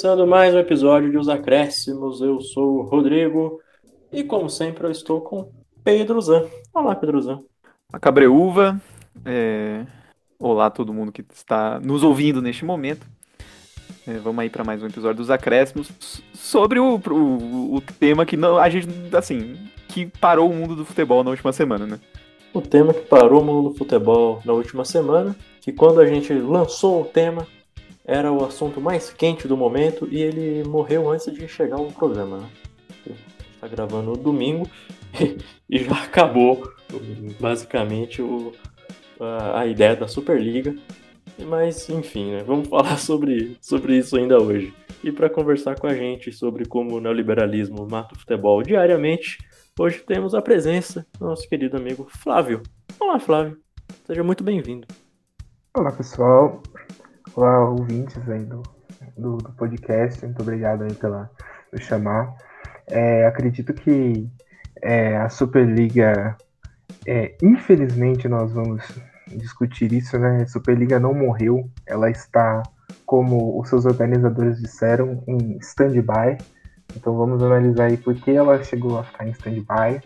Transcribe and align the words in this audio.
começando 0.00 0.28
mais 0.28 0.54
um 0.54 0.60
episódio 0.60 1.10
de 1.10 1.18
Os 1.18 1.28
Acréscimos. 1.28 2.20
Eu 2.20 2.40
sou 2.40 2.78
o 2.78 2.82
Rodrigo 2.82 3.60
e, 4.12 4.22
como 4.22 4.48
sempre, 4.48 4.86
eu 4.86 4.92
estou 4.92 5.20
com 5.20 5.50
Pedro 5.82 6.20
Zan. 6.20 6.44
Olá, 6.72 6.94
Pedro 6.94 7.20
Zan. 7.20 7.40
A 7.92 7.98
Cabreúva. 7.98 8.80
É... 9.24 9.84
Olá, 10.38 10.70
todo 10.70 10.94
mundo 10.94 11.10
que 11.10 11.24
está 11.34 11.80
nos 11.80 12.04
ouvindo 12.04 12.40
neste 12.40 12.64
momento. 12.64 13.04
É, 14.06 14.12
vamos 14.18 14.38
aí 14.38 14.48
para 14.48 14.62
mais 14.62 14.80
um 14.80 14.86
episódio 14.86 15.16
dos 15.16 15.30
Acréscimos 15.30 15.90
sobre 16.32 16.78
o, 16.78 16.94
o, 16.94 17.74
o, 17.74 17.80
tema 17.80 18.24
que 18.24 18.36
não 18.36 18.56
a 18.56 18.70
gente 18.70 18.88
assim 19.16 19.56
que 19.88 20.06
parou 20.06 20.48
o 20.48 20.54
mundo 20.54 20.76
do 20.76 20.84
futebol 20.84 21.24
na 21.24 21.30
última 21.30 21.52
semana, 21.52 21.86
né? 21.88 21.98
O 22.54 22.60
tema 22.60 22.94
que 22.94 23.00
parou 23.00 23.42
o 23.42 23.44
mundo 23.44 23.70
do 23.70 23.74
futebol 23.74 24.40
na 24.44 24.52
última 24.52 24.84
semana, 24.84 25.34
que 25.60 25.72
quando 25.72 26.00
a 26.00 26.06
gente 26.06 26.32
lançou 26.34 27.02
o 27.02 27.04
tema 27.04 27.48
era 28.08 28.32
o 28.32 28.42
assunto 28.42 28.80
mais 28.80 29.12
quente 29.12 29.46
do 29.46 29.54
momento 29.54 30.08
e 30.10 30.22
ele 30.22 30.66
morreu 30.66 31.10
antes 31.10 31.30
de 31.30 31.46
chegar 31.46 31.76
ao 31.76 31.92
programa. 31.92 32.38
Né? 32.38 33.14
Está 33.54 33.68
gravando 33.68 34.12
no 34.12 34.16
domingo 34.16 34.66
e 35.68 35.78
já 35.84 36.04
acabou 36.04 36.72
basicamente 37.38 38.22
o, 38.22 38.54
a, 39.20 39.60
a, 39.60 39.66
ideia 39.66 39.94
da 39.94 40.08
Superliga. 40.08 40.74
Mas 41.38 41.90
enfim, 41.90 42.30
né? 42.30 42.42
vamos 42.46 42.66
falar 42.70 42.96
sobre, 42.96 43.58
sobre 43.60 43.98
isso 43.98 44.16
ainda 44.16 44.40
hoje. 44.42 44.72
E 45.04 45.12
para 45.12 45.28
conversar 45.28 45.78
com 45.78 45.86
a 45.86 45.94
gente 45.94 46.32
sobre 46.32 46.64
como 46.64 46.96
o 46.96 47.00
neoliberalismo 47.00 47.86
mata 47.88 48.14
o 48.14 48.18
futebol 48.18 48.62
diariamente, 48.62 49.36
hoje 49.78 49.98
temos 49.98 50.34
a 50.34 50.40
presença 50.40 51.06
do 51.18 51.26
nosso 51.26 51.46
querido 51.46 51.76
amigo 51.76 52.08
Flávio. 52.08 52.62
Olá, 52.98 53.20
Flávio. 53.20 53.58
Seja 54.06 54.24
muito 54.24 54.42
bem-vindo. 54.42 54.86
Olá, 55.74 55.92
pessoal. 55.92 56.62
Olá, 57.40 57.70
ouvintes 57.70 58.28
aí 58.28 58.44
do, 58.44 58.64
do, 59.16 59.36
do, 59.36 59.52
podcast, 59.52 60.24
muito 60.26 60.42
obrigado 60.42 60.82
aí 60.82 60.92
pela 60.92 61.30
me 61.72 61.80
chamar. 61.80 62.34
É, 62.88 63.26
acredito 63.26 63.72
que 63.72 64.28
é, 64.82 65.16
a 65.16 65.28
Superliga, 65.28 66.36
é, 67.06 67.36
infelizmente 67.40 68.26
nós 68.26 68.50
vamos 68.52 68.82
discutir 69.28 69.92
isso, 69.92 70.18
né? 70.18 70.42
A 70.42 70.46
Superliga 70.48 70.98
não 70.98 71.14
morreu, 71.14 71.70
ela 71.86 72.10
está, 72.10 72.60
como 73.06 73.60
os 73.60 73.68
seus 73.68 73.86
organizadores 73.86 74.60
disseram, 74.60 75.22
em 75.28 75.58
stand-by. 75.58 76.38
Então 76.96 77.16
vamos 77.16 77.40
analisar 77.40 77.84
aí 77.84 77.96
por 77.96 78.16
que 78.16 78.32
ela 78.32 78.64
chegou 78.64 78.98
a 78.98 79.04
ficar 79.04 79.28
em 79.28 79.30
stand-by 79.30 80.00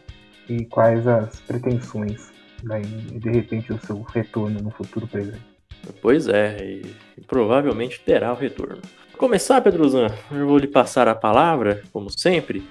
e 0.50 0.66
quais 0.66 1.06
as 1.08 1.40
pretensões 1.40 2.30
de 2.62 3.30
repente 3.30 3.72
o 3.72 3.80
seu 3.80 4.02
retorno 4.02 4.60
no 4.60 4.70
futuro 4.70 5.08
presente. 5.08 5.51
Pois 6.00 6.28
é, 6.28 6.56
e 6.64 7.20
provavelmente 7.26 8.00
terá 8.00 8.32
o 8.32 8.36
retorno. 8.36 8.80
Pra 9.10 9.18
começar, 9.18 9.60
Pedrozan, 9.60 10.08
eu 10.30 10.46
vou 10.46 10.58
lhe 10.58 10.66
passar 10.66 11.08
a 11.08 11.14
palavra, 11.14 11.82
como 11.92 12.10
sempre. 12.10 12.62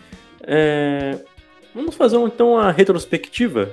É... 0.44 1.18
Vamos 1.74 1.96
fazer 1.96 2.18
então 2.18 2.54
uma 2.54 2.72
retrospectiva 2.72 3.72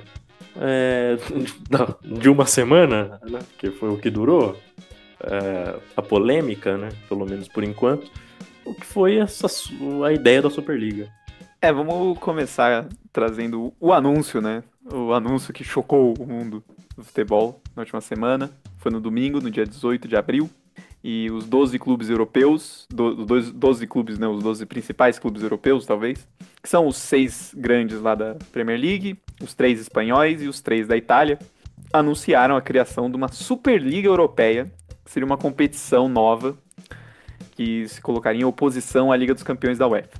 é... 0.59 1.17
de 2.03 2.29
uma 2.29 2.45
semana, 2.45 3.19
né? 3.29 3.39
que 3.57 3.71
foi 3.71 3.89
o 3.89 3.97
que 3.97 4.09
durou, 4.09 4.57
é... 5.21 5.75
a 5.95 6.01
polêmica, 6.01 6.77
né? 6.77 6.89
pelo 7.07 7.25
menos 7.25 7.47
por 7.47 7.63
enquanto, 7.63 8.09
o 8.65 8.73
que 8.73 8.85
foi 8.85 9.17
essa, 9.17 9.47
a 10.05 10.13
ideia 10.13 10.41
da 10.41 10.49
Superliga. 10.49 11.09
É, 11.61 11.73
vamos 11.73 12.17
começar 12.19 12.87
trazendo 13.11 13.73
o 13.79 13.91
anúncio, 13.91 14.39
né? 14.39 14.63
O 14.89 15.11
anúncio 15.11 15.53
que 15.53 15.63
chocou 15.63 16.13
o 16.17 16.25
mundo 16.25 16.63
do 16.95 17.03
futebol 17.03 17.61
na 17.75 17.81
última 17.81 17.99
semana. 17.99 18.49
Foi 18.79 18.91
no 18.91 18.99
domingo, 18.99 19.39
no 19.39 19.51
dia 19.51 19.65
18 19.65 20.07
de 20.07 20.15
abril. 20.15 20.49
E 21.01 21.29
os 21.31 21.45
12 21.45 21.79
clubes 21.79 22.09
europeus, 22.09 22.85
os 22.91 23.51
12 23.51 23.87
clubes, 23.87 24.19
né, 24.19 24.27
os 24.27 24.43
12 24.43 24.65
principais 24.65 25.17
clubes 25.17 25.41
europeus, 25.41 25.85
talvez, 25.85 26.27
que 26.61 26.67
são 26.67 26.87
os 26.87 26.97
seis 26.97 27.53
grandes 27.55 28.01
lá 28.01 28.15
da 28.15 28.35
Premier 28.51 28.77
League, 28.77 29.17
os 29.41 29.53
três 29.53 29.79
espanhóis 29.79 30.41
e 30.41 30.47
os 30.47 30.59
três 30.59 30.87
da 30.87 30.97
Itália, 30.97 31.39
anunciaram 31.93 32.57
a 32.57 32.61
criação 32.61 33.09
de 33.09 33.15
uma 33.15 33.29
Superliga 33.29 34.09
Europeia, 34.09 34.69
que 35.05 35.11
seria 35.11 35.25
uma 35.25 35.37
competição 35.37 36.09
nova 36.09 36.57
que 37.51 37.87
se 37.87 38.01
colocaria 38.01 38.41
em 38.41 38.45
oposição 38.45 39.09
à 39.09 39.15
Liga 39.15 39.33
dos 39.33 39.43
Campeões 39.43 39.77
da 39.77 39.87
UEFA. 39.87 40.19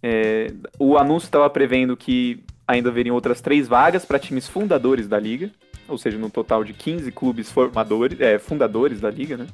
É, 0.00 0.48
o 0.78 0.96
anúncio 0.96 1.26
estava 1.26 1.48
prevendo 1.50 1.96
que 1.96 2.44
ainda 2.66 2.88
haveriam 2.88 3.14
outras 3.14 3.40
três 3.40 3.68
vagas 3.68 4.04
para 4.04 4.18
times 4.18 4.48
fundadores 4.48 5.08
da 5.08 5.18
liga, 5.18 5.50
ou 5.88 5.98
seja, 5.98 6.18
no 6.18 6.30
total 6.30 6.64
de 6.64 6.72
15 6.72 7.10
clubes 7.12 7.50
formadores, 7.50 8.20
é, 8.20 8.38
fundadores 8.38 9.00
da 9.00 9.10
liga, 9.10 9.36
né? 9.36 9.46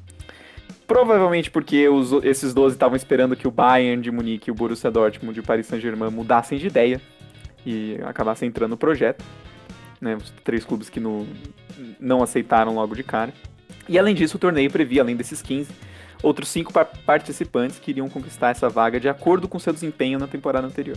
Provavelmente 0.87 1.50
porque 1.50 1.89
os, 1.89 2.12
esses 2.25 2.55
12 2.55 2.77
estavam 2.77 2.97
esperando 2.97 3.37
que 3.37 3.47
o 3.47 3.50
Bayern 3.50 4.03
de 4.03 4.11
Munique, 4.11 4.50
o 4.50 4.55
Borussia 4.55 4.91
Dortmund 4.91 5.37
e 5.37 5.41
o 5.41 5.44
Paris 5.44 5.67
Saint-Germain 5.67 6.11
mudassem 6.11 6.59
de 6.59 6.67
ideia 6.67 7.00
e 7.65 7.99
acabassem 8.05 8.49
entrando 8.49 8.71
no 8.71 8.77
projeto. 8.77 9.22
Né, 10.00 10.15
os 10.17 10.31
três 10.44 10.65
clubes 10.65 10.88
que 10.88 11.00
no, 11.00 11.27
não 12.00 12.22
aceitaram 12.22 12.75
logo 12.75 12.94
de 12.94 13.03
cara. 13.03 13.34
E 13.88 13.99
além 13.99 14.15
disso, 14.15 14.37
o 14.37 14.41
torneio 14.41 14.71
previa, 14.71 15.03
além 15.03 15.17
desses 15.17 15.43
15, 15.43 15.71
outros 16.22 16.49
cinco 16.49 16.72
participantes 17.05 17.78
que 17.78 17.91
iriam 17.91 18.09
conquistar 18.09 18.50
essa 18.50 18.69
vaga 18.69 19.00
de 19.00 19.09
acordo 19.09 19.49
com 19.49 19.59
seu 19.59 19.72
desempenho 19.72 20.19
na 20.19 20.27
temporada 20.27 20.67
anterior. 20.67 20.97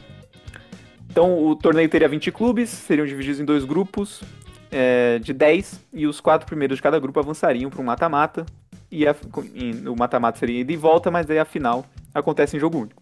Então, 1.10 1.46
o 1.46 1.56
torneio 1.56 1.90
teria 1.90 2.08
20 2.08 2.32
clubes, 2.32 2.70
seriam 2.70 3.06
divididos 3.06 3.40
em 3.40 3.46
dois 3.46 3.66
grupos, 3.66 4.22
é, 4.72 5.20
de 5.20 5.34
10 5.34 5.88
e 5.94 6.08
os 6.08 6.22
quatro 6.22 6.48
primeiros 6.48 6.78
de 6.78 6.82
cada 6.82 7.00
grupo 7.00 7.20
avançariam 7.20 7.70
para 7.70 7.82
um 7.82 7.86
mata-mata. 7.86 8.46
E, 8.90 9.08
a, 9.08 9.16
o 9.90 9.96
mata-mata 9.96 10.40
seria 10.40 10.62
ida 10.62 10.72
e 10.72 10.76
volta, 10.76 11.10
mas 11.12 11.30
aí 11.30 11.40
a 11.40 11.46
final 11.46 11.86
acontece 12.14 12.58
em 12.58 12.60
jogo 12.60 12.80
único. 12.80 13.02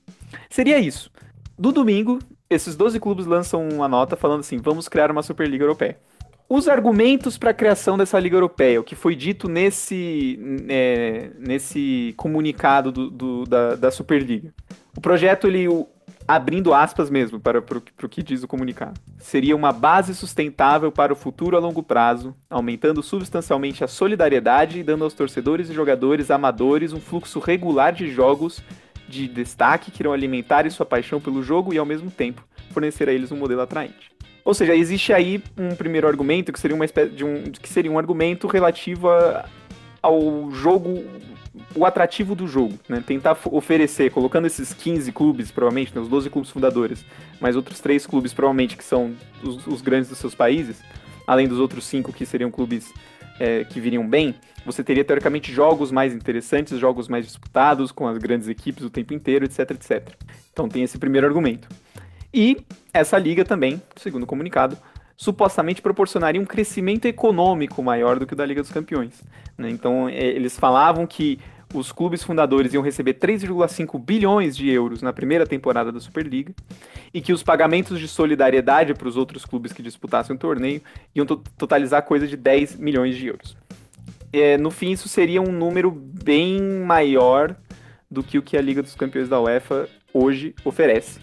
Seria 0.49 0.79
isso. 0.79 1.11
Do 1.57 1.71
domingo, 1.71 2.19
esses 2.49 2.75
12 2.75 2.99
clubes 2.99 3.25
lançam 3.25 3.67
uma 3.67 3.87
nota 3.87 4.15
falando 4.15 4.41
assim: 4.41 4.57
vamos 4.57 4.87
criar 4.87 5.11
uma 5.11 5.23
Superliga 5.23 5.63
Europeia. 5.63 5.97
Os 6.47 6.67
argumentos 6.67 7.37
para 7.37 7.51
a 7.51 7.53
criação 7.53 7.95
dessa 7.95 8.19
Liga 8.19 8.35
Europeia, 8.35 8.81
o 8.81 8.83
que 8.83 8.95
foi 8.95 9.15
dito 9.15 9.47
nesse, 9.47 10.39
é, 10.67 11.29
nesse 11.37 12.15
comunicado 12.17 12.91
do, 12.91 13.11
do, 13.11 13.43
da, 13.43 13.75
da 13.75 13.91
Superliga. 13.91 14.51
O 14.97 15.01
projeto 15.01 15.45
ele 15.45 15.67
abrindo 16.27 16.73
aspas 16.73 17.09
mesmo 17.09 17.39
para, 17.39 17.59
o 17.59 18.09
que 18.09 18.23
diz 18.23 18.43
o 18.43 18.47
comunicado. 18.47 18.99
Seria 19.17 19.55
uma 19.55 19.71
base 19.71 20.13
sustentável 20.13 20.91
para 20.91 21.13
o 21.13 21.15
futuro 21.15 21.57
a 21.57 21.59
longo 21.59 21.83
prazo, 21.83 22.35
aumentando 22.49 23.01
substancialmente 23.01 23.83
a 23.83 23.87
solidariedade 23.87 24.79
e 24.79 24.83
dando 24.83 25.03
aos 25.03 25.13
torcedores 25.13 25.69
e 25.69 25.73
jogadores 25.73 26.31
amadores 26.31 26.93
um 26.93 26.99
fluxo 26.99 27.39
regular 27.39 27.93
de 27.93 28.09
jogos 28.09 28.61
de 29.07 29.27
destaque 29.27 29.91
que 29.91 30.01
irão 30.01 30.13
alimentar 30.13 30.69
sua 30.69 30.85
paixão 30.85 31.19
pelo 31.19 31.41
jogo 31.41 31.73
e, 31.73 31.77
ao 31.77 31.85
mesmo 31.85 32.11
tempo, 32.11 32.45
fornecer 32.71 33.09
a 33.09 33.13
eles 33.13 33.31
um 33.31 33.37
modelo 33.37 33.61
atraente. 33.61 34.11
Ou 34.45 34.53
seja, 34.53 34.75
existe 34.75 35.11
aí 35.11 35.43
um 35.57 35.75
primeiro 35.75 36.07
argumento 36.07 36.53
que 36.53 36.59
seria 36.59 36.75
uma 36.75 36.85
espécie 36.85 37.11
de 37.11 37.25
um 37.25 37.43
que 37.43 37.69
seria 37.69 37.91
um 37.91 37.97
argumento 37.97 38.47
relativo 38.47 39.09
a, 39.09 39.45
ao 40.01 40.49
jogo 40.51 41.03
o 41.75 41.85
atrativo 41.85 42.35
do 42.35 42.47
jogo, 42.47 42.77
né? 42.87 43.03
Tentar 43.05 43.37
oferecer, 43.51 44.11
colocando 44.11 44.47
esses 44.47 44.73
15 44.73 45.11
clubes, 45.11 45.51
provavelmente, 45.51 45.93
né, 45.95 46.01
os 46.01 46.07
12 46.07 46.29
clubes 46.29 46.51
fundadores, 46.51 47.05
mas 47.39 47.55
outros 47.55 47.79
três 47.79 48.05
clubes, 48.05 48.33
provavelmente, 48.33 48.77
que 48.77 48.83
são 48.83 49.15
os, 49.43 49.65
os 49.67 49.81
grandes 49.81 50.09
dos 50.09 50.17
seus 50.17 50.35
países, 50.35 50.81
além 51.25 51.47
dos 51.47 51.59
outros 51.59 51.85
cinco 51.85 52.11
que 52.11 52.25
seriam 52.25 52.51
clubes 52.51 52.91
é, 53.39 53.63
que 53.63 53.79
viriam 53.79 54.07
bem, 54.07 54.35
você 54.65 54.83
teria, 54.83 55.03
teoricamente, 55.03 55.51
jogos 55.51 55.91
mais 55.91 56.13
interessantes, 56.13 56.77
jogos 56.77 57.07
mais 57.07 57.25
disputados, 57.25 57.91
com 57.91 58.07
as 58.07 58.17
grandes 58.17 58.47
equipes 58.47 58.83
o 58.83 58.89
tempo 58.89 59.13
inteiro, 59.13 59.45
etc, 59.45 59.71
etc. 59.71 60.09
Então 60.51 60.67
tem 60.67 60.83
esse 60.83 60.97
primeiro 60.97 61.25
argumento. 61.25 61.67
E 62.33 62.57
essa 62.93 63.17
liga 63.17 63.43
também, 63.43 63.81
segundo 63.95 64.23
o 64.23 64.27
comunicado, 64.27 64.77
supostamente 65.19 65.81
proporcionaria 65.81 66.41
um 66.41 66.45
crescimento 66.45 67.03
econômico 67.03 67.83
maior 67.83 68.17
do 68.17 68.25
que 68.25 68.31
o 68.31 68.35
da 68.37 68.45
Liga 68.45 68.61
dos 68.61 68.71
Campeões. 68.71 69.21
Né? 69.57 69.69
Então, 69.69 70.07
é, 70.07 70.15
eles 70.17 70.57
falavam 70.57 71.05
que 71.05 71.37
os 71.73 71.91
clubes 71.91 72.23
fundadores 72.23 72.73
iam 72.73 72.81
receber 72.81 73.15
3,5 73.15 73.99
bilhões 73.99 74.55
de 74.55 74.69
euros 74.69 75.01
na 75.01 75.11
primeira 75.11 75.45
temporada 75.45 75.91
da 75.91 75.99
Superliga 75.99 76.53
e 77.13 77.19
que 77.19 77.33
os 77.33 77.43
pagamentos 77.43 77.99
de 77.99 78.07
solidariedade 78.07 78.93
para 78.93 79.09
os 79.09 79.17
outros 79.17 79.43
clubes 79.43 79.73
que 79.73 79.83
disputassem 79.83 80.37
o 80.37 80.39
torneio 80.39 80.81
iam 81.13 81.25
totalizar 81.25 82.01
coisa 82.03 82.25
de 82.25 82.37
10 82.37 82.77
milhões 82.77 83.17
de 83.17 83.27
euros. 83.27 83.57
É, 84.31 84.57
no 84.57 84.71
fim, 84.71 84.91
isso 84.91 85.09
seria 85.09 85.41
um 85.41 85.51
número 85.51 85.91
bem 85.91 86.61
maior 86.61 87.57
do 88.09 88.23
que 88.23 88.37
o 88.37 88.41
que 88.41 88.55
a 88.55 88.61
Liga 88.61 88.81
dos 88.81 88.95
Campeões 88.95 89.27
da 89.27 89.41
UEFA 89.41 89.89
hoje 90.13 90.55
oferece 90.63 91.19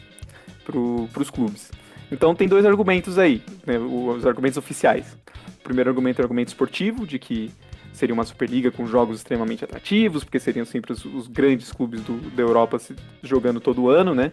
para 0.67 0.79
os 0.79 1.31
clubes. 1.31 1.71
Então 2.11 2.35
tem 2.35 2.47
dois 2.47 2.65
argumentos 2.65 3.19
aí, 3.19 3.43
né, 3.67 3.79
os 3.79 4.25
argumentos 4.27 4.57
oficiais. 4.57 5.17
O 5.61 5.63
primeiro 5.63 5.91
argumento 5.91 6.21
é 6.21 6.23
o 6.23 6.25
argumento 6.25 6.49
esportivo, 6.49 7.07
de 7.07 7.19
que 7.19 7.51
seria 7.93 8.15
uma 8.15 8.25
Superliga 8.25 8.71
com 8.71 8.87
jogos 8.87 9.19
extremamente 9.19 9.65
atrativos, 9.65 10.23
porque 10.23 10.39
seriam 10.39 10.65
sempre 10.65 10.93
os, 10.93 11.05
os 11.05 11.27
grandes 11.27 11.73
clubes 11.73 12.03
do, 12.03 12.15
da 12.31 12.43
Europa 12.43 12.79
jogando 13.23 13.61
todo 13.61 13.89
ano, 13.89 14.15
né? 14.15 14.33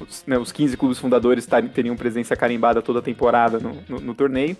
Os, 0.00 0.24
né, 0.26 0.38
os 0.38 0.50
15 0.50 0.76
clubes 0.76 0.98
fundadores 0.98 1.46
teriam 1.72 1.96
presença 1.96 2.34
carimbada 2.34 2.82
toda 2.82 2.98
a 2.98 3.02
temporada 3.02 3.58
no, 3.58 3.82
no, 3.88 4.00
no 4.00 4.14
torneio. 4.14 4.56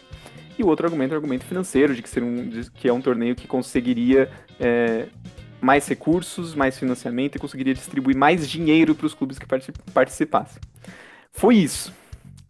E 0.58 0.62
o 0.62 0.68
outro 0.68 0.86
argumento 0.86 1.12
é 1.12 1.14
o 1.14 1.16
argumento 1.16 1.44
financeiro, 1.44 1.94
de 1.94 2.02
que, 2.02 2.08
seria 2.08 2.28
um, 2.28 2.48
de 2.48 2.70
que 2.70 2.88
é 2.88 2.92
um 2.92 3.00
torneio 3.00 3.34
que 3.34 3.46
conseguiria 3.46 4.30
é, 4.58 5.06
mais 5.60 5.86
recursos, 5.86 6.54
mais 6.54 6.78
financiamento 6.78 7.36
e 7.36 7.38
conseguiria 7.38 7.74
distribuir 7.74 8.16
mais 8.16 8.48
dinheiro 8.48 8.94
para 8.94 9.06
os 9.06 9.14
clubes 9.14 9.38
que 9.38 9.46
participassem. 9.92 10.60
Foi 11.32 11.56
isso. 11.56 11.92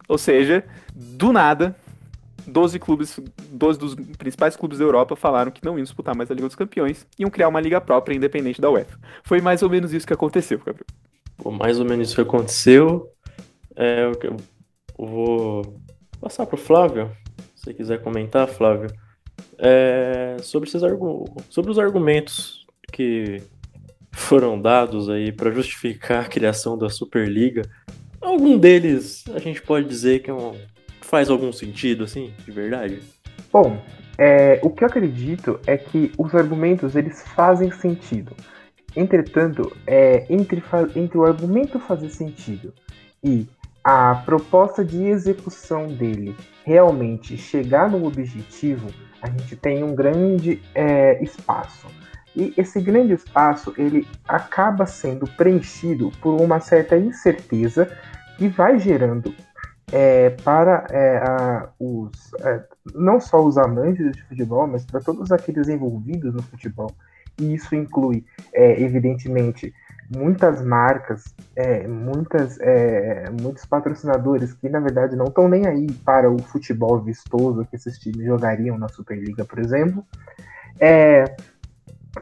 Ou 0.07 0.17
seja, 0.17 0.63
do 0.93 1.31
nada, 1.31 1.75
12 2.47 2.79
clubes, 2.79 3.19
12 3.51 3.79
dos 3.79 3.95
principais 4.17 4.55
clubes 4.55 4.79
da 4.79 4.85
Europa 4.85 5.15
falaram 5.15 5.51
que 5.51 5.63
não 5.63 5.77
iam 5.77 5.83
disputar 5.83 6.15
mais 6.15 6.31
a 6.31 6.33
Liga 6.33 6.47
dos 6.47 6.55
Campeões, 6.55 7.05
iam 7.19 7.29
criar 7.29 7.49
uma 7.49 7.59
liga 7.59 7.81
própria 7.81 8.15
independente 8.15 8.61
da 8.61 8.69
UEFA. 8.69 8.97
Foi 9.23 9.41
mais 9.41 9.61
ou 9.61 9.69
menos 9.69 9.93
isso 9.93 10.07
que 10.07 10.13
aconteceu, 10.13 10.57
Gabriel. 10.59 10.85
Mais 11.59 11.79
ou 11.79 11.85
menos 11.85 12.07
isso 12.07 12.15
que 12.15 12.21
aconteceu. 12.21 13.11
É, 13.75 14.09
eu 14.23 14.37
vou 14.97 15.79
passar 16.19 16.45
para 16.45 16.55
o 16.55 16.57
Flávio, 16.57 17.11
se 17.55 17.65
você 17.65 17.73
quiser 17.73 18.01
comentar, 18.01 18.47
Flávio, 18.47 18.89
é, 19.57 20.37
sobre, 20.41 20.69
esses 20.69 20.81
sobre 21.49 21.71
os 21.71 21.77
argumentos 21.77 22.65
que 22.91 23.41
foram 24.11 24.59
dados 24.59 25.09
aí 25.09 25.31
para 25.31 25.51
justificar 25.51 26.25
a 26.25 26.27
criação 26.27 26.77
da 26.77 26.89
Superliga. 26.89 27.61
Algum 28.27 28.57
deles 28.57 29.23
a 29.33 29.39
gente 29.39 29.61
pode 29.61 29.87
dizer 29.87 30.19
que 30.19 30.29
é 30.29 30.33
um, 30.33 30.53
faz 30.99 31.29
algum 31.29 31.53
sentido, 31.53 32.03
assim, 32.03 32.33
de 32.43 32.51
verdade? 32.51 32.99
Bom, 33.53 33.81
é, 34.17 34.59
o 34.61 34.69
que 34.69 34.83
eu 34.83 34.87
acredito 34.87 35.57
é 35.65 35.77
que 35.77 36.11
os 36.17 36.35
argumentos 36.35 36.97
eles 36.97 37.23
fazem 37.29 37.71
sentido. 37.71 38.35
Entretanto, 38.93 39.71
é, 39.87 40.25
entre, 40.29 40.61
entre 40.93 41.17
o 41.17 41.23
argumento 41.23 41.79
fazer 41.79 42.09
sentido 42.09 42.73
e 43.23 43.47
a 43.81 44.15
proposta 44.25 44.83
de 44.83 45.05
execução 45.05 45.87
dele 45.87 46.35
realmente 46.65 47.37
chegar 47.37 47.89
no 47.89 48.05
objetivo, 48.05 48.89
a 49.21 49.29
gente 49.29 49.55
tem 49.55 49.85
um 49.85 49.95
grande 49.95 50.61
é, 50.75 51.23
espaço. 51.23 51.87
E 52.35 52.53
esse 52.57 52.81
grande 52.81 53.13
espaço 53.13 53.73
ele 53.77 54.05
acaba 54.27 54.85
sendo 54.85 55.25
preenchido 55.25 56.11
por 56.21 56.41
uma 56.41 56.59
certa 56.59 56.97
incerteza 56.97 57.89
que 58.37 58.47
vai 58.47 58.77
gerando 58.79 59.33
é, 59.91 60.29
para 60.29 60.85
é, 60.89 61.17
a, 61.17 61.69
os, 61.79 62.33
é, 62.41 62.63
não 62.93 63.19
só 63.19 63.43
os 63.43 63.57
amantes 63.57 64.11
de 64.11 64.21
futebol, 64.23 64.67
mas 64.67 64.85
para 64.85 64.99
todos 64.99 65.31
aqueles 65.31 65.67
envolvidos 65.69 66.33
no 66.33 66.43
futebol. 66.43 66.91
E 67.39 67.53
isso 67.53 67.75
inclui, 67.75 68.25
é, 68.53 68.81
evidentemente, 68.81 69.73
muitas 70.15 70.61
marcas, 70.63 71.33
é, 71.55 71.87
muitas, 71.87 72.59
é, 72.59 73.29
muitos 73.41 73.65
patrocinadores 73.65 74.53
que 74.53 74.69
na 74.69 74.79
verdade 74.79 75.15
não 75.15 75.25
estão 75.25 75.47
nem 75.47 75.67
aí 75.67 75.91
para 76.05 76.31
o 76.31 76.41
futebol 76.41 76.99
vistoso 76.99 77.65
que 77.65 77.75
esses 77.75 77.99
times 77.99 78.25
jogariam 78.25 78.77
na 78.77 78.87
Superliga, 78.87 79.45
por 79.45 79.59
exemplo, 79.59 80.05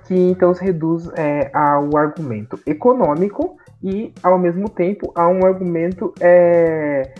que 0.06 0.15
então 0.15 0.53
se 0.53 0.63
reduz 0.63 1.09
ao 1.53 1.95
argumento 1.95 2.59
econômico 2.65 3.57
e 3.85 4.11
ao 4.21 4.37
mesmo 4.37 4.67
tempo 4.67 5.13
a 5.15 5.27
um 5.27 5.45
argumento 5.45 6.13
é, 6.19 7.13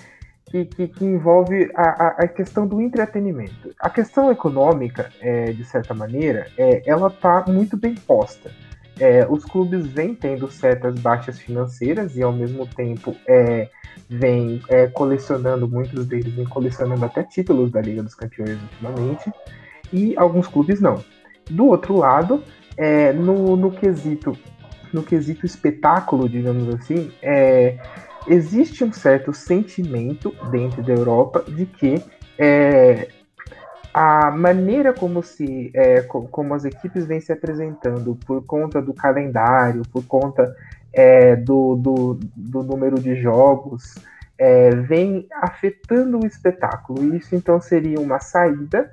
que, 0.45 0.65
que, 0.65 0.88
que, 0.88 1.06
envolve 1.06 1.71
a, 1.75 2.23
a, 2.23 2.27
questão 2.27 2.67
do 2.67 2.81
entretenimento. 2.81 3.73
A 3.79 3.89
questão 3.89 4.31
econômica, 4.31 5.09
é, 5.21 5.51
de 5.53 5.63
certa 5.63 5.94
maneira, 5.94 6.47
é, 6.57 6.81
ela 6.85 7.07
está 7.07 7.45
muito 7.47 7.77
bem 7.77 7.95
posta 7.95 8.51
é, 9.00 9.25
os 9.29 9.44
clubes 9.44 9.88
vêm 9.88 10.15
tendo 10.15 10.50
certas 10.50 10.97
baixas 11.00 11.39
financeiras 11.39 12.15
e 12.15 12.23
ao 12.23 12.31
mesmo 12.31 12.65
tempo 12.65 13.15
é, 13.27 13.69
vêm 14.09 14.61
é, 14.69 14.88
colecionando, 14.88 15.68
muitos 15.68 16.06
deles 16.06 16.33
vêm 16.33 16.45
colecionando 16.45 17.03
até 17.03 17.23
títulos 17.23 17.71
da 17.71 17.81
Liga 17.81 18.01
dos 18.01 18.15
Campeões 18.15 18.57
ultimamente, 18.61 19.31
e 19.91 20.18
alguns 20.18 20.47
clubes 20.47 20.79
não. 20.79 21.03
Do 21.50 21.68
outro 21.68 21.97
lado, 21.97 22.41
é, 22.77 23.11
no, 23.13 23.56
no, 23.56 23.71
quesito 23.71 24.38
no 24.95 25.03
quesito 25.03 25.45
espetáculo, 25.45 26.30
digamos 26.30 26.74
assim, 26.74 27.12
é, 27.21 27.77
existe 28.27 28.83
um 28.83 28.94
certo 28.94 29.33
sentimento 29.33 30.33
dentro 30.50 30.81
da 30.81 30.94
Europa 30.94 31.44
de 31.47 31.65
que 31.65 32.01
é, 32.39 33.09
a 33.94 34.31
maneira 34.31 34.94
como 34.94 35.21
se 35.21 35.69
é, 35.74 36.01
como 36.01 36.53
as 36.53 36.63
equipes 36.63 37.06
vêm 37.06 37.19
se 37.19 37.33
apresentando 37.33 38.18
por 38.25 38.44
conta 38.45 38.81
do 38.81 38.94
calendário, 38.94 39.83
por 39.92 40.06
conta 40.06 40.56
é, 40.94 41.36
do, 41.36 41.75
do, 41.75 42.19
do, 42.36 42.63
número 42.63 42.97
de 42.97 43.15
jogos, 43.15 43.95
é, 44.38 44.69
vem 44.69 45.27
afetando 45.42 46.19
o 46.19 46.25
espetáculo. 46.25 47.15
Isso 47.15 47.36
então 47.36 47.59
seria 47.59 48.00
uma 48.00 48.19
saída 48.19 48.92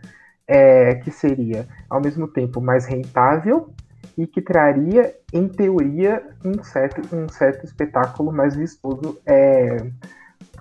é, 0.48 0.96
que 0.96 1.12
seria 1.12 1.66
ao 1.88 2.00
mesmo 2.00 2.26
tempo 2.26 2.60
mais 2.60 2.86
rentável 2.86 3.72
e 4.16 4.26
que 4.26 4.40
traria, 4.40 5.14
em 5.32 5.48
teoria, 5.48 6.22
um 6.44 6.62
certo, 6.62 7.14
um 7.14 7.28
certo 7.28 7.64
espetáculo 7.64 8.32
mais 8.32 8.54
vistoso 8.54 9.18
é, 9.26 9.76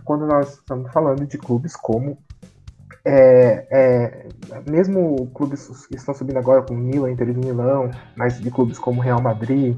quando 0.04 0.26
nós 0.26 0.54
estamos 0.54 0.92
falando 0.92 1.26
de 1.26 1.38
clubes 1.38 1.76
como 1.76 2.18
é, 3.04 3.68
é, 3.72 4.28
mesmo 4.70 5.28
clubes 5.34 5.88
que 5.88 5.96
estão 5.96 6.14
subindo 6.14 6.38
agora, 6.38 6.62
como 6.62 6.80
Milan, 6.80 7.12
Inter 7.12 7.34
de 7.34 7.40
Milão, 7.40 7.90
mas 8.16 8.40
de 8.40 8.52
clubes 8.52 8.78
como 8.78 9.02
Real 9.02 9.22
Madrid, 9.22 9.76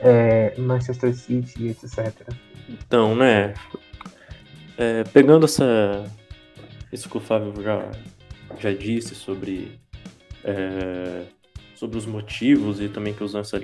é, 0.00 0.54
Manchester 0.58 1.14
City, 1.14 1.68
etc. 1.68 2.12
Então, 2.68 3.14
né, 3.14 3.54
é, 4.78 5.04
pegando 5.04 5.44
essa, 5.44 6.04
isso 6.92 7.08
que 7.08 7.18
o 7.18 7.20
Fábio 7.20 7.62
já, 7.62 7.90
já 8.58 8.72
disse 8.72 9.14
sobre, 9.14 9.78
é, 10.42 11.24
sobre 11.74 11.98
os 11.98 12.06
motivos 12.06 12.80
e 12.80 12.88
também 12.88 13.12
que 13.12 13.24
o 13.24 13.28
Zança 13.28 13.60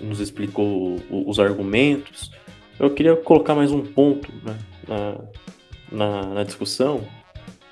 nos 0.00 0.20
explicou 0.20 0.96
os 1.10 1.38
argumentos, 1.40 2.30
eu 2.78 2.90
queria 2.90 3.16
colocar 3.16 3.54
mais 3.54 3.72
um 3.72 3.82
ponto 3.82 4.30
né, 4.44 4.58
na, 4.86 5.24
na, 5.90 6.34
na 6.34 6.44
discussão, 6.44 7.06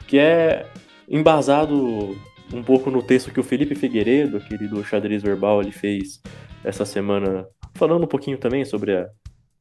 que 0.07 0.19
é 0.19 0.67
embasado 1.09 2.17
um 2.53 2.63
pouco 2.63 2.91
no 2.91 3.03
texto 3.03 3.31
que 3.31 3.41
o 3.41 3.45
Felipe 3.45 3.75
Figueiredo, 3.75 4.37
aquele 4.37 4.69
do 4.69 4.85
xadrez 4.85 5.23
verbal, 5.23 5.61
ele 5.61 5.73
fez 5.73 6.23
essa 6.63 6.85
semana, 6.85 7.47
falando 7.75 8.05
um 8.05 8.09
pouquinho 8.09 8.39
também 8.39 8.65
sobre 8.65 8.97
a, 8.97 9.09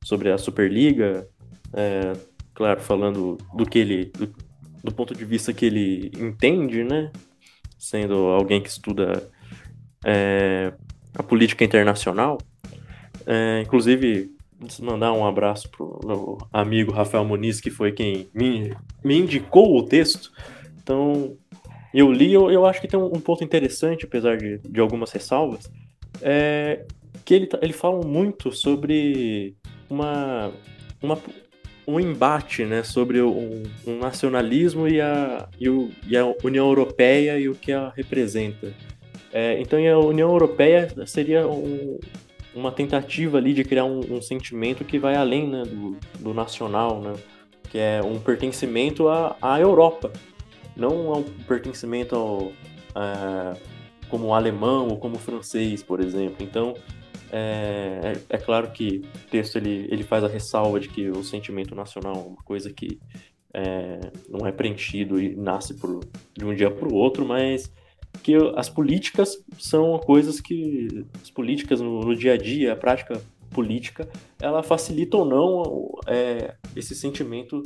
sobre 0.03 0.31
a 0.31 0.37
Superliga, 0.37 1.27
é, 1.73 2.13
claro, 2.53 2.79
falando 2.79 3.37
do 3.55 3.65
que 3.65 3.79
ele, 3.79 4.05
do, 4.05 4.33
do, 4.83 4.93
ponto 4.93 5.13
de 5.13 5.25
vista 5.25 5.51
que 5.51 5.65
ele 5.65 6.11
entende, 6.17 6.83
né, 6.83 7.11
sendo 7.77 8.15
alguém 8.27 8.61
que 8.61 8.69
estuda 8.69 9.29
é, 10.03 10.73
a 11.15 11.23
política 11.23 11.63
internacional, 11.63 12.39
é, 13.25 13.61
inclusive 13.61 14.31
mandar 14.79 15.11
um 15.13 15.25
abraço 15.25 15.69
pro 15.69 15.99
meu 16.05 16.37
amigo 16.51 16.91
Rafael 16.91 17.25
Muniz, 17.25 17.59
que 17.59 17.69
foi 17.69 17.91
quem 17.91 18.29
me, 18.33 18.73
me 19.03 19.17
indicou 19.17 19.77
o 19.77 19.83
texto. 19.83 20.31
Então, 20.81 21.35
eu 21.93 22.11
li, 22.11 22.33
eu, 22.33 22.49
eu 22.49 22.65
acho 22.65 22.81
que 22.81 22.87
tem 22.87 22.99
um, 22.99 23.19
ponto 23.19 23.43
interessante, 23.43 24.05
apesar 24.05 24.37
de, 24.37 24.59
de 24.59 24.79
algumas 24.79 25.11
ressalvas, 25.11 25.69
é 26.21 26.85
que 27.25 27.33
ele, 27.33 27.49
ele 27.61 27.73
fala 27.73 28.05
muito 28.05 28.51
sobre 28.51 29.55
uma, 29.89 30.51
uma, 31.01 31.17
um 31.87 31.99
embate 31.99 32.65
né, 32.65 32.83
sobre 32.83 33.21
um, 33.21 33.63
um 33.85 33.97
nacionalismo 33.97 34.87
e 34.87 34.99
a, 34.99 35.47
e, 35.59 35.69
o, 35.69 35.89
e 36.07 36.17
a 36.17 36.25
União 36.43 36.67
Europeia 36.67 37.39
e 37.39 37.47
o 37.47 37.55
que 37.55 37.71
a 37.71 37.89
representa. 37.89 38.73
É, 39.33 39.59
então, 39.59 39.79
a 39.79 39.97
União 39.97 40.29
Europeia 40.29 40.87
seria 41.07 41.47
um, 41.47 41.99
uma 42.53 42.71
tentativa 42.71 43.39
ali 43.39 43.51
de 43.51 43.63
criar 43.63 43.83
um, 43.83 44.17
um 44.17 44.21
sentimento 44.21 44.85
que 44.85 44.99
vai 44.99 45.15
além 45.15 45.47
né, 45.47 45.63
do, 45.63 45.97
do, 46.19 46.33
nacional, 46.35 47.01
né? 47.01 47.15
Que 47.71 47.79
é 47.79 48.01
um 48.03 48.19
pertencimento 48.19 49.09
à, 49.09 49.35
à 49.41 49.59
Europa, 49.59 50.13
não 50.77 51.11
um 51.11 51.23
pertencimento 51.47 52.15
ao, 52.15 52.51
é, 52.95 53.57
como 54.07 54.35
alemão 54.35 54.89
ou 54.89 54.97
como 54.97 55.17
francês, 55.17 55.81
por 55.81 55.99
exemplo. 55.99 56.37
Então, 56.39 56.75
é, 57.31 58.13
é, 58.29 58.35
é, 58.35 58.37
claro 58.37 58.69
que 58.69 59.01
o 59.15 59.29
texto 59.31 59.55
ele, 59.55 59.87
ele 59.89 60.03
faz 60.03 60.23
a 60.23 60.27
ressalva 60.27 60.79
de 60.79 60.89
que 60.89 61.09
o 61.09 61.23
sentimento 61.23 61.73
nacional 61.73 62.13
é 62.13 62.29
uma 62.29 62.43
coisa 62.43 62.71
que 62.71 62.99
é, 63.51 63.99
não 64.29 64.45
é 64.45 64.51
preenchido 64.51 65.19
e 65.19 65.35
nasce 65.35 65.73
por, 65.73 66.01
de 66.37 66.45
um 66.45 66.53
dia 66.53 66.69
para 66.69 66.87
o 66.87 66.93
outro, 66.93 67.25
mas 67.25 67.71
que 68.21 68.35
as 68.55 68.69
políticas 68.69 69.37
são 69.57 69.97
coisas 69.99 70.39
que 70.39 71.05
as 71.21 71.29
políticas 71.29 71.81
no, 71.81 72.01
no 72.01 72.15
dia 72.15 72.33
a 72.33 72.37
dia, 72.37 72.73
a 72.73 72.75
prática 72.75 73.21
política, 73.49 74.07
ela 74.41 74.63
facilita 74.63 75.17
ou 75.17 75.25
não 75.25 75.91
é, 76.07 76.55
esse 76.75 76.95
sentimento 76.95 77.63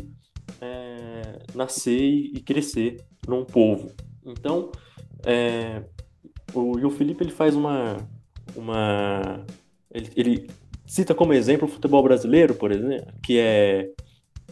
é, 0.61 1.39
nascer 1.55 1.99
e 1.99 2.39
crescer 2.41 2.97
num 3.27 3.43
povo. 3.43 3.91
Então, 4.25 4.71
é, 5.25 5.83
o, 6.53 6.77
e 6.79 6.85
o 6.85 6.89
Felipe 6.89 7.23
ele 7.23 7.31
faz 7.31 7.55
uma, 7.55 7.97
uma 8.55 9.45
ele, 9.91 10.11
ele 10.15 10.47
cita 10.85 11.13
como 11.13 11.33
exemplo 11.33 11.67
o 11.67 11.71
futebol 11.71 12.03
brasileiro, 12.03 12.55
por 12.55 12.71
exemplo, 12.71 13.13
que 13.21 13.37
é 13.39 13.89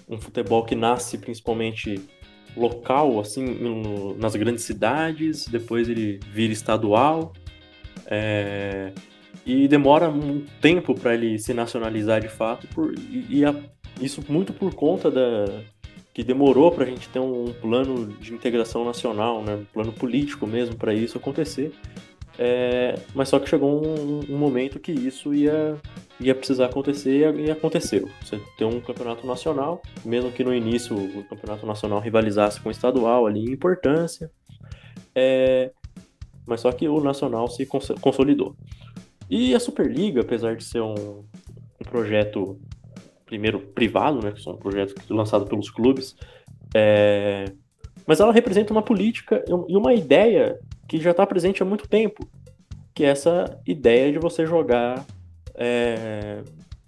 um 0.07 0.19
futebol 0.19 0.63
que 0.63 0.75
nasce 0.75 1.17
principalmente 1.17 1.99
local, 2.55 3.19
assim, 3.19 3.43
no, 3.43 4.15
nas 4.17 4.35
grandes 4.35 4.63
cidades, 4.63 5.47
depois 5.47 5.89
ele 5.89 6.19
vira 6.31 6.53
estadual, 6.53 7.33
é, 8.05 8.91
e 9.45 9.67
demora 9.67 10.09
um 10.09 10.43
tempo 10.61 10.95
para 10.95 11.13
ele 11.13 11.37
se 11.37 11.53
nacionalizar 11.53 12.21
de 12.21 12.29
fato, 12.29 12.67
por, 12.67 12.93
e, 12.97 13.39
e 13.39 13.45
a, 13.45 13.55
isso 14.01 14.23
muito 14.27 14.53
por 14.53 14.73
conta 14.73 15.11
da 15.11 15.45
que 16.15 16.23
demorou 16.23 16.71
para 16.71 16.85
a 16.85 16.87
gente 16.87 17.09
ter 17.09 17.19
um 17.19 17.53
plano 17.59 18.07
de 18.07 18.33
integração 18.33 18.85
nacional, 18.85 19.43
né, 19.43 19.55
um 19.55 19.65
plano 19.65 19.91
político 19.91 20.47
mesmo 20.47 20.73
para 20.77 20.93
isso 20.93 21.17
acontecer. 21.17 21.73
É, 22.39 22.95
mas 23.13 23.27
só 23.27 23.37
que 23.37 23.49
chegou 23.49 23.85
um, 23.85 24.21
um, 24.29 24.37
momento 24.37 24.79
que 24.79 24.93
isso 24.93 25.33
ia, 25.33 25.75
ia 26.19 26.33
precisar 26.33 26.65
acontecer 26.65 27.35
e 27.39 27.51
aconteceu. 27.51 28.09
Você 28.21 28.39
tem 28.57 28.65
um 28.65 28.79
campeonato 28.79 29.27
nacional, 29.27 29.81
mesmo 30.03 30.31
que 30.31 30.43
no 30.43 30.53
início 30.53 30.95
o 30.95 31.23
campeonato 31.23 31.65
nacional 31.65 31.99
rivalizasse 31.99 32.59
com 32.59 32.69
o 32.69 32.71
estadual 32.71 33.27
ali 33.27 33.41
em 33.41 33.51
importância, 33.51 34.31
é, 35.13 35.71
mas 36.45 36.61
só 36.61 36.71
que 36.71 36.87
o 36.87 37.01
nacional 37.01 37.47
se 37.47 37.65
consolidou. 37.65 38.55
E 39.29 39.55
a 39.55 39.59
Superliga, 39.59 40.21
apesar 40.21 40.55
de 40.55 40.63
ser 40.63 40.81
um, 40.81 41.25
um 41.81 41.83
projeto 41.83 42.59
primeiro 43.25 43.59
privado, 43.59 44.23
né, 44.23 44.31
que 44.31 44.41
são 44.41 44.55
projetos 44.55 44.95
lançados 45.09 45.49
pelos 45.49 45.69
clubes, 45.69 46.15
é, 46.73 47.45
mas 48.05 48.19
ela 48.19 48.31
representa 48.31 48.71
uma 48.71 48.83
política 48.83 49.43
e 49.67 49.75
uma 49.75 49.93
ideia 49.93 50.59
que 50.87 50.99
já 50.99 51.11
está 51.11 51.25
presente 51.25 51.63
há 51.63 51.65
muito 51.65 51.87
tempo, 51.87 52.27
que 52.93 53.03
é 53.03 53.07
essa 53.07 53.59
ideia 53.65 54.11
de 54.11 54.19
você 54.19 54.45
jogar 54.45 55.05
é, 55.57 56.41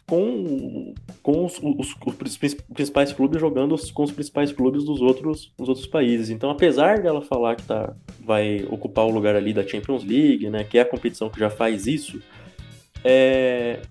com, 0.08 0.94
com 1.22 1.46
os, 1.46 1.60
os, 1.62 1.96
os, 2.06 2.38
principais 2.74 3.12
clubes 3.12 3.42
jogando 3.42 3.76
com 3.94 4.04
os 4.04 4.12
principais 4.12 4.54
clubes 4.54 4.86
dos 4.86 5.02
outros, 5.02 5.52
dos 5.58 5.68
outros 5.68 5.86
países. 5.86 6.30
Então, 6.30 6.50
apesar 6.50 7.02
dela 7.02 7.22
falar 7.22 7.56
que 7.56 7.64
tá, 7.64 7.94
vai 8.24 8.66
ocupar 8.70 9.06
o 9.06 9.10
lugar 9.10 9.36
ali 9.36 9.54
da 9.54 9.68
Champions 9.68 10.04
League, 10.04 10.50
né, 10.50 10.64
que 10.64 10.78
é 10.78 10.82
a 10.82 10.86
competição 10.86 11.30
que 11.30 11.40
já 11.40 11.50
faz 11.50 11.88
isso, 11.88 12.22
é, 13.04 13.82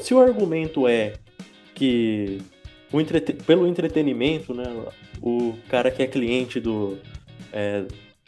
se 0.00 0.12
o 0.12 0.18
argumento 0.18 0.88
é 0.88 1.14
que 1.72 2.38
o 2.92 3.00
entrete 3.00 3.32
pelo 3.32 3.66
entretenimento, 3.66 4.52
né, 4.52 4.64
o 5.22 5.54
cara 5.68 5.90
que 5.90 6.02
é 6.02 6.06
cliente 6.08 6.58
do, 6.58 6.98
é, 7.52 7.84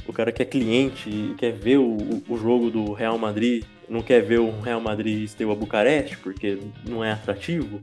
o 0.07 0.13
cara 0.13 0.31
que 0.31 0.43
é 0.43 0.45
cliente 0.45 1.11
e 1.11 1.35
quer 1.37 1.53
ver 1.53 1.79
o, 1.79 2.23
o 2.29 2.39
jogo 2.39 2.71
do 2.71 2.93
Real 2.93 3.19
Madrid, 3.19 3.65
não 3.91 4.01
quer 4.01 4.23
ver 4.23 4.39
o 4.39 4.61
Real 4.61 4.81
Madrid 4.81 5.29
Steaua 5.29 5.57
Bucareste, 5.57 6.17
porque 6.17 6.59
não 6.89 7.05
é 7.05 7.13
atrativo, 7.13 7.83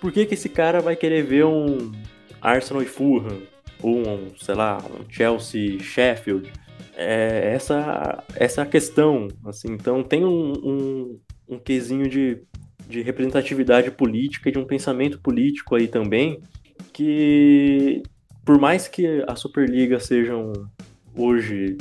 por 0.00 0.12
que, 0.12 0.24
que 0.24 0.34
esse 0.34 0.48
cara 0.48 0.80
vai 0.80 0.94
querer 0.94 1.24
ver 1.24 1.44
um 1.44 1.92
Arsenal 2.40 2.82
e 2.82 2.86
Fulham? 2.86 3.42
Ou 3.82 4.08
um, 4.08 4.28
sei 4.38 4.54
lá, 4.54 4.78
um 4.78 5.10
Chelsea 5.10 5.80
Sheffield? 5.80 6.50
É, 6.96 7.52
essa, 7.54 8.24
essa 8.36 8.62
é 8.62 8.66
questão. 8.66 9.28
Assim, 9.44 9.72
então 9.72 10.02
tem 10.02 10.24
um, 10.24 10.52
um, 10.52 11.20
um 11.48 11.58
quesinho 11.58 12.08
de, 12.08 12.40
de 12.88 13.02
representatividade 13.02 13.90
política 13.90 14.48
e 14.48 14.52
de 14.52 14.58
um 14.58 14.64
pensamento 14.64 15.20
político 15.20 15.74
aí 15.74 15.88
também, 15.88 16.40
que 16.92 18.02
por 18.44 18.58
mais 18.58 18.88
que 18.88 19.24
a 19.26 19.34
Superliga 19.36 20.00
seja 20.00 20.36
um, 20.36 20.52
hoje 21.14 21.76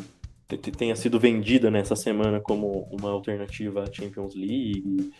tenha 0.47 0.95
sido 0.95 1.19
vendida 1.19 1.69
nessa 1.69 1.95
semana 1.95 2.39
como 2.39 2.87
uma 2.91 3.09
alternativa 3.09 3.83
à 3.83 3.91
Champions 3.91 4.33
League, 4.33 5.11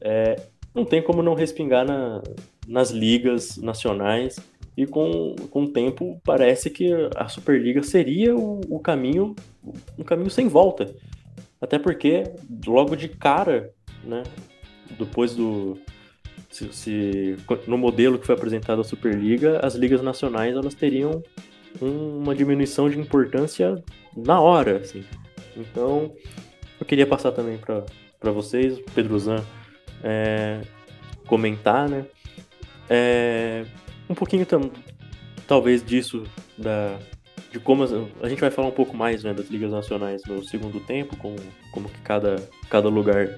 é, 0.00 0.36
não 0.74 0.84
tem 0.84 1.02
como 1.02 1.22
não 1.22 1.34
respingar 1.34 1.86
na, 1.86 2.22
nas 2.68 2.90
ligas 2.90 3.56
nacionais. 3.56 4.36
E 4.76 4.86
com, 4.86 5.34
com 5.50 5.62
o 5.62 5.72
tempo 5.72 6.20
parece 6.22 6.68
que 6.68 6.92
a 7.16 7.28
Superliga 7.28 7.82
seria 7.82 8.36
o, 8.36 8.60
o 8.68 8.78
caminho 8.78 9.34
um 9.98 10.04
caminho 10.04 10.30
sem 10.30 10.48
volta. 10.48 10.94
Até 11.58 11.78
porque 11.78 12.24
logo 12.66 12.94
de 12.94 13.08
cara 13.08 13.72
né 14.04 14.22
depois 14.98 15.34
do 15.34 15.78
se, 16.50 16.70
se, 16.72 17.36
no 17.66 17.78
modelo 17.78 18.18
que 18.18 18.26
foi 18.26 18.34
apresentado 18.34 18.82
a 18.82 18.84
Superliga 18.84 19.60
as 19.64 19.74
ligas 19.74 20.02
nacionais 20.02 20.54
elas 20.54 20.74
teriam 20.74 21.22
uma 21.80 22.34
diminuição 22.34 22.88
de 22.88 22.98
importância 22.98 23.82
na 24.16 24.40
hora, 24.40 24.78
assim. 24.78 25.04
Então, 25.56 26.12
eu 26.78 26.86
queria 26.86 27.06
passar 27.06 27.32
também 27.32 27.58
para 27.58 28.32
vocês, 28.32 28.78
Pedro 28.94 29.18
Zan, 29.18 29.44
é, 30.02 30.60
comentar, 31.26 31.88
né? 31.88 32.04
É, 32.88 33.64
um 34.08 34.14
pouquinho 34.14 34.46
talvez 35.46 35.84
disso, 35.84 36.24
da, 36.56 36.98
de 37.50 37.58
como 37.58 37.82
as, 37.82 37.92
a 38.22 38.28
gente 38.28 38.40
vai 38.40 38.50
falar 38.50 38.68
um 38.68 38.72
pouco 38.72 38.96
mais 38.96 39.24
né, 39.24 39.32
das 39.32 39.48
ligas 39.48 39.72
nacionais 39.72 40.22
no 40.26 40.44
segundo 40.44 40.80
tempo, 40.80 41.16
como, 41.16 41.36
como 41.72 41.88
que 41.88 42.00
cada, 42.02 42.36
cada 42.68 42.88
lugar 42.88 43.36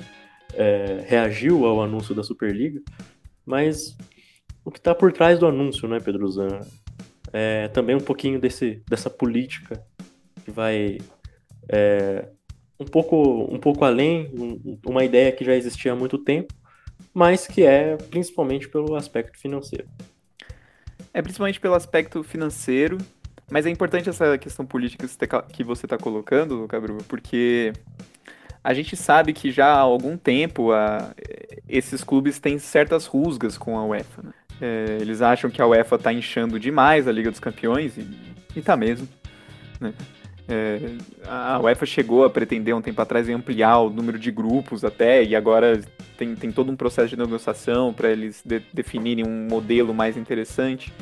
é, 0.54 1.04
reagiu 1.07 1.64
ao 1.64 1.83
anúncio 1.83 2.14
da 2.14 2.23
Superliga, 2.23 2.80
mas 3.47 3.97
o 4.64 4.71
que 4.71 4.78
está 4.78 4.95
por 4.95 5.12
trás 5.12 5.38
do 5.38 5.47
anúncio, 5.47 5.88
né, 5.88 5.99
Pedro 6.00 6.28
Zan? 6.30 6.61
É, 7.32 7.68
também 7.68 7.97
um 7.97 8.00
pouquinho 8.00 8.40
desse, 8.40 8.82
dessa 8.88 9.11
política 9.11 9.82
que 10.44 10.50
vai 10.50 10.99
é, 11.68 12.28
um, 12.78 12.85
pouco, 12.85 13.49
um 13.52 13.58
pouco 13.58 13.85
além, 13.85 14.30
um, 14.35 14.78
uma 14.87 15.04
ideia 15.04 15.32
que 15.32 15.44
já 15.44 15.54
existia 15.54 15.92
há 15.92 15.97
muito 15.97 16.18
tempo, 16.18 16.54
mas 17.12 17.47
que 17.47 17.62
é 17.62 17.97
principalmente 17.97 18.68
pelo 18.68 18.94
aspecto 18.94 19.38
financeiro. 19.38 19.88
É 21.12 21.23
principalmente 21.23 21.61
pelo 21.61 21.75
aspecto 21.75 22.23
financeiro, 22.23 22.99
mas 23.50 23.66
é 23.66 23.70
importante 23.70 24.08
essa 24.08 24.37
questão 24.38 24.64
política 24.64 25.06
que 25.52 25.64
você 25.64 25.87
está 25.87 25.97
colocando, 25.97 26.66
Gabriel, 26.66 26.99
porque 27.08 27.73
a 28.62 28.75
gente 28.75 28.97
sabe 28.97 29.32
que 29.32 29.50
já 29.50 29.66
há 29.66 29.78
algum 29.78 30.16
tempo 30.16 30.73
a, 30.73 31.14
esses 31.68 32.04
clubes 32.04 32.38
têm 32.38 32.58
certas 32.58 33.06
rusgas 33.06 33.56
com 33.56 33.78
a 33.78 33.85
UEFA. 33.85 34.23
Né? 34.23 34.32
É, 34.61 34.99
eles 35.00 35.23
acham 35.23 35.50
que 35.50 35.62
a 35.62 35.67
UEFA 35.67 35.97
está 35.97 36.12
inchando 36.12 36.59
demais 36.59 37.07
a 37.07 37.12
Liga 37.12 37.31
dos 37.31 37.41
Campeões, 37.41 37.97
e, 37.97 38.07
e 38.57 38.62
tá 38.62 38.77
mesmo. 38.77 39.09
Né? 39.81 39.93
É, 40.49 40.81
a 41.27 41.61
UEFA 41.61 41.85
chegou 41.85 42.25
a 42.25 42.31
pretender 42.31 42.75
um 42.75 42.81
tempo 42.81 43.00
atrás 43.03 43.29
ampliar 43.29 43.79
o 43.81 43.91
número 43.91 44.19
de 44.19 44.31
grupos 44.31 44.85
até, 44.85 45.23
e 45.23 45.37
agora 45.37 45.81
tem, 46.17 46.35
tem 46.35 46.50
todo 46.50 46.73
um 46.73 46.77
processo 46.77 47.09
de 47.09 47.17
negociação 47.17 47.93
para 47.93 48.11
eles 48.11 48.43
de, 48.45 48.61
definirem 48.73 49.27
um 49.27 49.47
modelo 49.47 49.95
mais 49.95 50.17
interessante. 50.17 50.93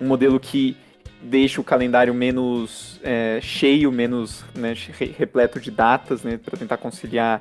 Um 0.00 0.06
modelo 0.06 0.40
que 0.40 0.76
deixa 1.22 1.60
o 1.60 1.64
calendário 1.64 2.12
menos 2.12 3.00
é, 3.02 3.38
cheio, 3.40 3.92
menos 3.92 4.44
né, 4.54 4.74
repleto 5.16 5.60
de 5.60 5.70
datas, 5.70 6.22
né, 6.22 6.38
para 6.42 6.58
tentar 6.58 6.76
conciliar 6.76 7.40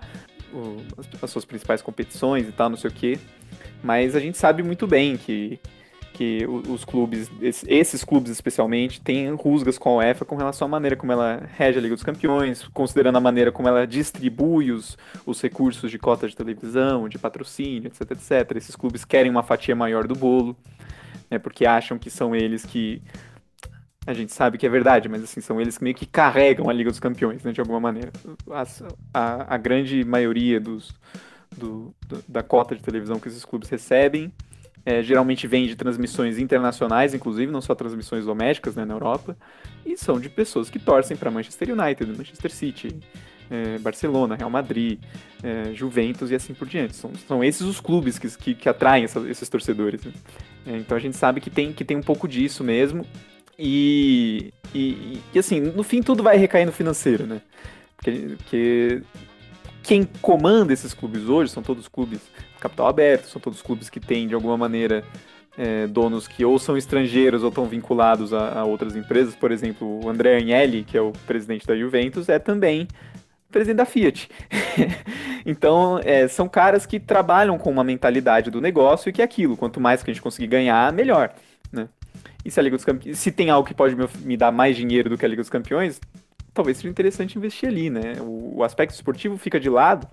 o, 0.53 0.77
as, 0.97 1.23
as, 1.23 1.31
suas 1.31 1.45
principais 1.45 1.81
competições 1.81 2.47
e 2.47 2.51
tal, 2.51 2.69
não 2.69 2.77
sei 2.77 2.89
o 2.89 2.93
quê. 2.93 3.19
Mas 3.83 4.15
a 4.15 4.19
gente 4.19 4.37
sabe 4.37 4.63
muito 4.63 4.87
bem 4.87 5.17
que, 5.17 5.59
que 6.13 6.45
os 6.45 6.85
clubes, 6.85 7.29
esses 7.41 8.03
clubes 8.03 8.31
especialmente, 8.31 9.01
têm 9.01 9.33
rusgas 9.33 9.77
com 9.77 9.89
a 9.89 9.95
UEFA 9.97 10.23
com 10.23 10.35
relação 10.35 10.67
à 10.67 10.69
maneira 10.69 10.95
como 10.95 11.11
ela 11.11 11.47
rege 11.57 11.79
a 11.79 11.81
Liga 11.81 11.95
dos 11.95 12.03
Campeões, 12.03 12.67
considerando 12.73 13.17
a 13.17 13.21
maneira 13.21 13.51
como 13.51 13.67
ela 13.67 13.85
distribui 13.85 14.71
os, 14.71 14.97
os 15.25 15.41
recursos 15.41 15.89
de 15.89 15.97
cota 15.97 16.27
de 16.27 16.35
televisão, 16.35 17.09
de 17.09 17.17
patrocínio, 17.17 17.87
etc, 17.87 18.11
etc. 18.11 18.57
Esses 18.57 18.75
clubes 18.75 19.03
querem 19.03 19.31
uma 19.31 19.43
fatia 19.43 19.75
maior 19.75 20.07
do 20.07 20.15
bolo, 20.15 20.55
né, 21.29 21.39
porque 21.39 21.65
acham 21.65 21.97
que 21.97 22.09
são 22.09 22.35
eles 22.35 22.65
que 22.65 23.01
a 24.05 24.13
gente 24.13 24.33
sabe 24.33 24.57
que 24.57 24.65
é 24.65 24.69
verdade, 24.69 25.07
mas 25.07 25.23
assim, 25.23 25.39
são 25.39 25.59
eles 25.61 25.77
que 25.77 25.83
meio 25.83 25.95
que 25.95 26.05
carregam 26.05 26.69
a 26.69 26.73
Liga 26.73 26.89
dos 26.89 26.99
Campeões, 26.99 27.43
né, 27.43 27.51
de 27.51 27.61
alguma 27.61 27.79
maneira. 27.79 28.11
A, 28.51 28.65
a, 29.13 29.55
a 29.55 29.57
grande 29.57 30.03
maioria 30.03 30.59
dos, 30.59 30.93
do, 31.57 31.93
da 32.27 32.43
cota 32.43 32.75
de 32.75 32.81
televisão 32.81 33.19
que 33.19 33.27
esses 33.27 33.45
clubes 33.45 33.69
recebem. 33.69 34.31
É, 34.85 35.01
geralmente 35.01 35.47
vem 35.47 35.65
de 35.65 35.77
transmissões 35.77 36.37
internacionais, 36.37 37.13
inclusive, 37.13 37.49
não 37.49 37.61
só 37.61 37.73
transmissões 37.73 38.25
domésticas 38.25 38.75
né, 38.75 38.83
na 38.83 38.93
Europa, 38.93 39.37
e 39.85 39.95
são 39.95 40.19
de 40.19 40.29
pessoas 40.29 40.69
que 40.69 40.77
torcem 40.77 41.15
para 41.15 41.31
Manchester 41.31 41.69
United, 41.69 42.17
Manchester 42.17 42.51
City, 42.51 42.99
é, 43.49 43.77
Barcelona, 43.77 44.35
Real 44.35 44.49
Madrid, 44.49 44.99
é, 45.41 45.73
Juventus 45.73 46.31
e 46.31 46.35
assim 46.35 46.53
por 46.53 46.67
diante. 46.67 46.97
São, 46.97 47.11
são 47.27 47.41
esses 47.41 47.61
os 47.61 47.79
clubes 47.79 48.19
que, 48.19 48.27
que, 48.37 48.55
que 48.55 48.67
atraem 48.67 49.05
essa, 49.05 49.19
esses 49.21 49.47
torcedores. 49.47 50.03
Né? 50.03 50.11
É, 50.65 50.77
então 50.77 50.97
a 50.97 50.99
gente 50.99 51.15
sabe 51.15 51.39
que 51.39 51.49
tem, 51.49 51.71
que 51.71 51.85
tem 51.85 51.95
um 51.95 52.03
pouco 52.03 52.27
disso 52.27 52.61
mesmo, 52.61 53.05
e, 53.57 54.53
e, 54.73 55.21
e, 55.33 55.39
assim, 55.39 55.59
no 55.59 55.83
fim 55.83 56.01
tudo 56.01 56.23
vai 56.23 56.37
recair 56.37 56.65
no 56.65 56.71
financeiro, 56.71 57.27
né? 57.27 57.41
Porque, 57.95 58.35
porque 58.37 59.01
quem 59.83 60.05
comanda 60.21 60.71
esses 60.71 60.93
clubes 60.93 61.27
hoje 61.27 61.51
são 61.51 61.61
todos 61.61 61.87
clubes 61.87 62.21
capital 62.59 62.87
aberto, 62.87 63.25
são 63.25 63.41
todos 63.41 63.61
clubes 63.61 63.89
que 63.89 63.99
têm, 63.99 64.27
de 64.27 64.33
alguma 64.33 64.57
maneira, 64.57 65.03
é, 65.57 65.85
donos 65.87 66.27
que 66.27 66.43
ou 66.45 66.57
são 66.57 66.77
estrangeiros 66.77 67.43
ou 67.43 67.49
estão 67.49 67.65
vinculados 67.65 68.33
a, 68.33 68.59
a, 68.59 68.63
outras 68.63 68.95
empresas. 68.95 69.35
Por 69.35 69.51
exemplo, 69.51 70.03
o 70.03 70.09
André 70.09 70.37
Agnelli, 70.37 70.83
que 70.83 70.97
é 70.97 71.01
o 71.01 71.11
presidente 71.27 71.67
da 71.67 71.75
Juventus, 71.75 72.29
é 72.29 72.39
também 72.39 72.87
presidente 73.51 73.77
da 73.77 73.85
Fiat. 73.85 74.29
então, 75.45 75.99
é, 76.03 76.27
são 76.27 76.49
caras 76.49 76.85
que 76.85 76.99
trabalham 76.99 77.57
com 77.59 77.69
uma 77.69 77.83
mentalidade 77.83 78.49
do 78.49 78.59
negócio 78.59 79.09
e 79.09 79.13
que 79.13 79.21
é 79.21 79.25
aquilo, 79.25 79.55
quanto 79.55 79.79
mais 79.79 80.01
que 80.01 80.09
a 80.09 80.13
gente 80.13 80.23
conseguir 80.23 80.47
ganhar, 80.47 80.91
melhor. 80.91 81.33
Né? 81.71 81.87
E 82.43 82.49
se 82.49 82.59
a 82.59 82.63
Liga 82.63 82.75
dos 82.75 82.85
Campeões, 82.85 83.19
se 83.19 83.31
tem 83.31 83.49
algo 83.49 83.67
que 83.67 83.73
pode 83.73 83.95
me, 83.95 84.07
me 84.21 84.35
dar 84.35 84.51
mais 84.51 84.75
dinheiro 84.75 85.09
do 85.09 85.17
que 85.17 85.25
a 85.25 85.27
Liga 85.27 85.41
dos 85.41 85.49
Campeões, 85.49 86.01
talvez 86.53 86.77
seja 86.77 86.89
interessante 86.89 87.37
investir 87.37 87.67
ali, 87.69 87.89
né? 87.89 88.15
O, 88.19 88.57
o 88.57 88.63
aspecto 88.63 88.93
esportivo 88.93 89.37
fica 89.37 89.59
de 89.59 89.69
lado 89.69 90.07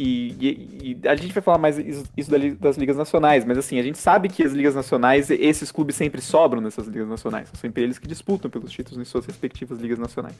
E, 0.00 0.36
e, 0.38 0.98
e, 1.02 1.08
a 1.08 1.16
gente 1.16 1.34
vai 1.34 1.42
falar 1.42 1.58
mais 1.58 1.76
isso 1.76 2.30
das 2.60 2.76
ligas 2.76 2.96
nacionais, 2.96 3.44
mas 3.44 3.58
assim, 3.58 3.80
a 3.80 3.82
gente 3.82 3.98
sabe 3.98 4.28
que 4.28 4.44
as 4.44 4.52
ligas 4.52 4.72
nacionais, 4.72 5.28
esses 5.28 5.72
clubes 5.72 5.96
sempre 5.96 6.20
sobram 6.20 6.60
nessas 6.60 6.86
ligas 6.86 7.08
nacionais. 7.08 7.48
São 7.48 7.60
sempre 7.60 7.82
eles 7.82 7.98
que 7.98 8.06
disputam 8.06 8.48
pelos 8.48 8.70
títulos 8.70 9.00
em 9.00 9.04
suas 9.04 9.26
respectivas 9.26 9.80
ligas 9.80 9.98
nacionais. 9.98 10.36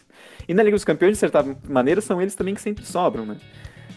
E 0.47 0.54
na 0.54 0.62
Liga 0.62 0.76
dos 0.76 0.85
Campeões, 0.85 1.14
de 1.14 1.18
certa 1.18 1.44
maneira, 1.68 2.00
são 2.00 2.23
eles 2.23 2.37
também 2.37 2.54
que 2.54 2.61
sempre 2.61 2.87
sobram, 2.87 3.26
né? 3.26 3.37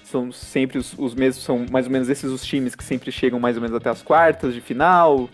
São 0.04 0.32
sempre 0.32 0.80
os, 0.80 0.98
os 0.98 1.14
mesmos, 1.14 1.44
são 1.44 1.64
mais 1.72 1.86
ou 1.86 1.92
menos 1.92 2.10
esses 2.10 2.32
os 2.32 2.44
times 2.44 2.74
que 2.74 2.84
sempre 2.84 3.12
chegam 3.12 3.40
mais 3.40 3.56
ou 3.56 3.62
menos 3.62 3.78
até 3.78 3.92
as 3.92 4.02
quartas 4.02 4.56
de 4.56 4.62
final. 4.62 5.30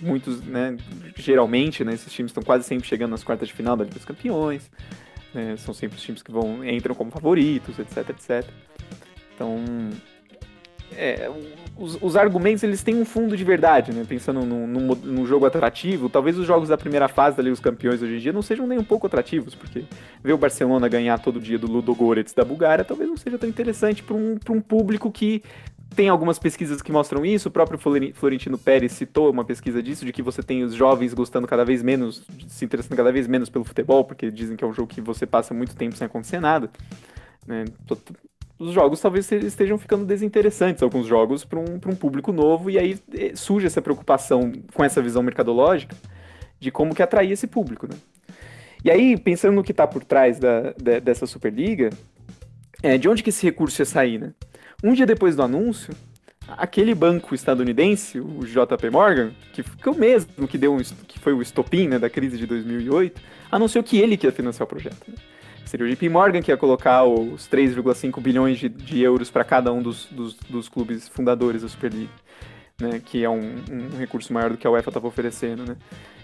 Muitos, 0.00 0.42
né, 0.42 0.76
geralmente, 1.16 1.84
né, 1.84 1.92
esses 1.94 2.12
times 2.12 2.30
estão 2.30 2.42
quase 2.42 2.64
sempre 2.64 2.88
chegando 2.88 3.10
nas 3.10 3.22
quartas 3.22 3.48
de 3.48 3.54
final 3.54 3.76
da 3.76 3.84
Liga 3.84 3.96
dos 3.96 4.06
Campeões. 4.06 4.70
Né, 5.32 5.56
são 5.56 5.72
sempre 5.72 5.96
os 5.96 6.02
times 6.02 6.22
que 6.22 6.32
vão 6.32 6.64
entram 6.64 6.94
como 6.94 7.10
favoritos, 7.10 7.78
etc, 7.78 8.10
etc. 8.10 8.44
Então, 9.34 9.64
é, 10.96 11.30
os, 11.76 11.96
os, 12.00 12.16
argumentos 12.16 12.62
eles 12.62 12.82
têm 12.82 12.96
um 12.96 13.04
fundo 13.04 13.36
de 13.36 13.44
verdade, 13.44 13.92
né? 13.92 14.04
Pensando 14.06 14.40
num, 14.44 15.24
jogo 15.24 15.46
atrativo, 15.46 16.08
talvez 16.08 16.36
os 16.36 16.46
jogos 16.46 16.68
da 16.68 16.76
primeira 16.76 17.06
fase 17.08 17.36
da 17.36 17.42
Liga 17.42 17.52
dos 17.52 17.60
Campeões 17.60 18.02
hoje 18.02 18.16
em 18.16 18.18
dia 18.18 18.32
não 18.32 18.42
sejam 18.42 18.66
nem 18.66 18.78
um 18.78 18.84
pouco 18.84 19.06
atrativos, 19.06 19.54
porque 19.54 19.84
ver 20.22 20.32
o 20.32 20.38
Barcelona 20.38 20.88
ganhar 20.88 21.18
todo 21.18 21.40
dia 21.40 21.58
do 21.58 21.70
Ludogorets 21.70 22.32
da 22.32 22.44
Bulgária 22.44 22.84
talvez 22.84 23.08
não 23.08 23.16
seja 23.16 23.38
tão 23.38 23.48
interessante 23.48 24.02
para 24.02 24.16
um, 24.16 24.36
um 24.50 24.60
público 24.60 25.10
que 25.10 25.42
tem 25.94 26.08
algumas 26.08 26.38
pesquisas 26.38 26.80
que 26.80 26.92
mostram 26.92 27.24
isso. 27.24 27.48
O 27.48 27.52
próprio 27.52 27.78
Florentino 28.14 28.56
Pérez 28.56 28.92
citou 28.92 29.30
uma 29.30 29.44
pesquisa 29.44 29.82
disso, 29.82 30.04
de 30.04 30.12
que 30.12 30.22
você 30.22 30.42
tem 30.42 30.62
os 30.62 30.74
jovens 30.74 31.14
gostando 31.14 31.46
cada 31.46 31.64
vez 31.64 31.82
menos, 31.82 32.24
se 32.48 32.64
interessando 32.64 32.96
cada 32.96 33.12
vez 33.12 33.26
menos 33.26 33.48
pelo 33.48 33.64
futebol, 33.64 34.04
porque 34.04 34.30
dizem 34.30 34.56
que 34.56 34.64
é 34.64 34.66
um 34.66 34.72
jogo 34.72 34.88
que 34.88 35.00
você 35.00 35.26
passa 35.26 35.52
muito 35.52 35.74
tempo 35.74 35.96
sem 35.96 36.06
acontecer 36.06 36.40
nada. 36.40 36.70
Né? 37.46 37.64
os 38.58 38.72
jogos 38.74 39.00
talvez 39.00 39.32
estejam 39.32 39.78
ficando 39.78 40.04
desinteressantes, 40.04 40.82
alguns 40.82 41.06
jogos, 41.06 41.46
para 41.46 41.58
um, 41.58 41.80
um 41.86 41.96
público 41.96 42.30
novo, 42.30 42.68
e 42.68 42.78
aí 42.78 42.98
eh, 43.16 43.32
surge 43.34 43.66
essa 43.66 43.80
preocupação 43.80 44.52
com 44.74 44.84
essa 44.84 45.00
visão 45.00 45.22
mercadológica 45.22 45.96
de 46.60 46.70
como 46.70 46.94
que 46.94 47.02
atrair 47.02 47.32
esse 47.32 47.46
público, 47.46 47.86
né? 47.86 47.96
E 48.84 48.90
aí, 48.90 49.18
pensando 49.18 49.54
no 49.54 49.62
que 49.62 49.72
está 49.72 49.86
por 49.86 50.04
trás 50.04 50.38
da, 50.38 50.72
da, 50.72 50.98
dessa 50.98 51.26
Superliga, 51.26 51.88
é, 52.82 52.98
de 52.98 53.08
onde 53.08 53.22
que 53.22 53.30
esse 53.30 53.44
recurso 53.44 53.80
ia 53.80 53.86
sair, 53.86 54.18
né? 54.18 54.34
Um 54.82 54.94
dia 54.94 55.06
depois 55.06 55.36
do 55.36 55.42
anúncio, 55.42 55.94
aquele 56.48 56.94
banco 56.94 57.34
estadunidense, 57.34 58.18
o 58.18 58.40
JP 58.44 58.90
Morgan, 58.90 59.30
que 59.52 59.62
foi 59.62 59.92
o 59.92 59.96
mesmo 59.96 60.48
que, 60.48 60.56
deu 60.56 60.74
um, 60.74 60.78
que 60.78 61.18
foi 61.18 61.32
o 61.32 61.42
estopim 61.42 61.88
né, 61.88 61.98
da 61.98 62.08
crise 62.08 62.38
de 62.38 62.46
2008, 62.46 63.20
anunciou 63.50 63.84
que 63.84 63.98
ele 63.98 64.16
que 64.16 64.26
ia 64.26 64.32
financiar 64.32 64.64
o 64.64 64.68
projeto. 64.68 65.12
Seria 65.66 65.86
o 65.86 65.88
JP 65.88 66.08
Morgan 66.08 66.42
que 66.42 66.50
ia 66.50 66.56
colocar 66.56 67.04
os 67.04 67.48
3,5 67.48 68.20
bilhões 68.20 68.58
de, 68.58 68.68
de 68.68 69.00
euros 69.00 69.30
para 69.30 69.44
cada 69.44 69.72
um 69.72 69.80
dos, 69.82 70.06
dos, 70.06 70.34
dos, 70.34 70.68
clubes 70.68 71.06
fundadores 71.08 71.62
da 71.62 71.68
Superliga, 71.68 72.10
né? 72.80 73.00
Que 73.04 73.22
é 73.22 73.30
um, 73.30 73.54
um 73.70 73.96
recurso 73.96 74.32
maior 74.32 74.50
do 74.50 74.56
que 74.56 74.66
a 74.66 74.70
UEFA 74.70 74.90
estava 74.90 75.06
oferecendo, 75.06 75.64
né? 75.64 75.76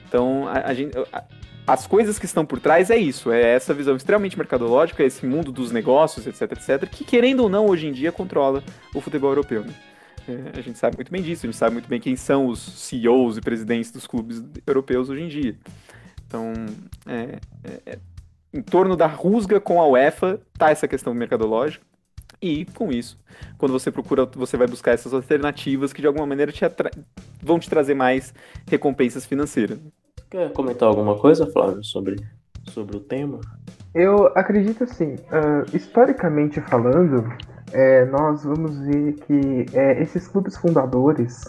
Então, 0.06 0.46
a, 0.48 0.68
a 0.68 0.74
gente, 0.74 0.96
a, 1.12 1.24
as 1.66 1.86
coisas 1.86 2.18
que 2.18 2.26
estão 2.26 2.46
por 2.46 2.60
trás 2.60 2.90
é 2.90 2.96
isso, 2.96 3.32
é 3.32 3.42
essa 3.42 3.74
visão 3.74 3.96
extremamente 3.96 4.38
mercadológica, 4.38 5.02
esse 5.02 5.26
mundo 5.26 5.50
dos 5.50 5.72
negócios, 5.72 6.26
etc, 6.26 6.52
etc, 6.52 6.88
que 6.88 7.04
querendo 7.04 7.40
ou 7.40 7.48
não, 7.48 7.66
hoje 7.66 7.86
em 7.88 7.92
dia 7.92 8.12
controla 8.12 8.62
o 8.94 9.00
futebol 9.00 9.30
europeu, 9.30 9.64
né? 9.64 9.74
É, 10.28 10.58
a 10.58 10.60
gente 10.60 10.78
sabe 10.78 10.96
muito 10.96 11.10
bem 11.10 11.22
disso, 11.22 11.46
a 11.46 11.48
gente 11.48 11.56
sabe 11.56 11.74
muito 11.74 11.88
bem 11.88 12.00
quem 12.00 12.16
são 12.16 12.46
os 12.46 12.60
CEOs 12.60 13.36
e 13.36 13.40
presidentes 13.40 13.92
dos 13.92 14.06
clubes 14.06 14.42
europeus 14.66 15.08
hoje 15.08 15.22
em 15.22 15.28
dia. 15.28 15.56
Então, 16.26 16.52
é, 17.06 17.38
é, 17.62 17.92
é 17.92 17.98
em 18.52 18.62
torno 18.62 18.96
da 18.96 19.06
rusga 19.06 19.60
com 19.60 19.80
a 19.80 19.86
UEFA 19.86 20.40
tá 20.58 20.70
essa 20.70 20.88
questão 20.88 21.12
mercadológica. 21.14 21.84
E 22.40 22.66
com 22.66 22.90
isso, 22.90 23.18
quando 23.56 23.72
você 23.72 23.90
procura, 23.90 24.26
você 24.26 24.56
vai 24.56 24.66
buscar 24.66 24.92
essas 24.92 25.14
alternativas 25.14 25.92
que 25.92 26.00
de 26.00 26.06
alguma 26.06 26.26
maneira 26.26 26.52
te 26.52 26.60
vão 27.42 27.58
te 27.58 27.70
trazer 27.70 27.94
mais 27.94 28.34
recompensas 28.68 29.24
financeiras. 29.24 29.78
Quer 30.30 30.52
comentar 30.52 30.88
alguma 30.88 31.16
coisa, 31.16 31.46
Flávio, 31.46 31.82
sobre, 31.82 32.16
sobre 32.68 32.96
o 32.96 33.00
tema? 33.00 33.40
Eu 33.94 34.26
acredito 34.36 34.84
assim, 34.84 35.14
uh, 35.14 35.76
historicamente 35.76 36.60
falando, 36.60 37.32
é, 37.72 38.04
nós 38.04 38.44
vamos 38.44 38.78
ver 38.80 39.14
que 39.14 39.66
é, 39.72 40.02
esses 40.02 40.28
clubes 40.28 40.56
fundadores 40.56 41.44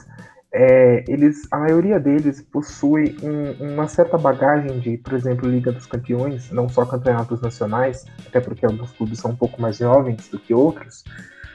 é, 0.59 1.03
eles, 1.07 1.47
a 1.51 1.59
maioria 1.59 1.99
deles 1.99 2.41
possui 2.41 3.15
um, 3.21 3.73
uma 3.73 3.87
certa 3.87 4.17
bagagem 4.17 4.79
de, 4.79 4.97
por 4.97 5.13
exemplo, 5.13 5.47
Liga 5.47 5.71
dos 5.71 5.85
Campeões, 5.85 6.49
não 6.49 6.67
só 6.67 6.83
campeonatos 6.83 7.39
nacionais, 7.41 8.07
até 8.25 8.39
porque 8.39 8.65
alguns 8.65 8.91
clubes 8.93 9.19
são 9.19 9.31
um 9.31 9.35
pouco 9.35 9.61
mais 9.61 9.77
jovens 9.77 10.27
do 10.29 10.39
que 10.39 10.55
outros, 10.55 11.03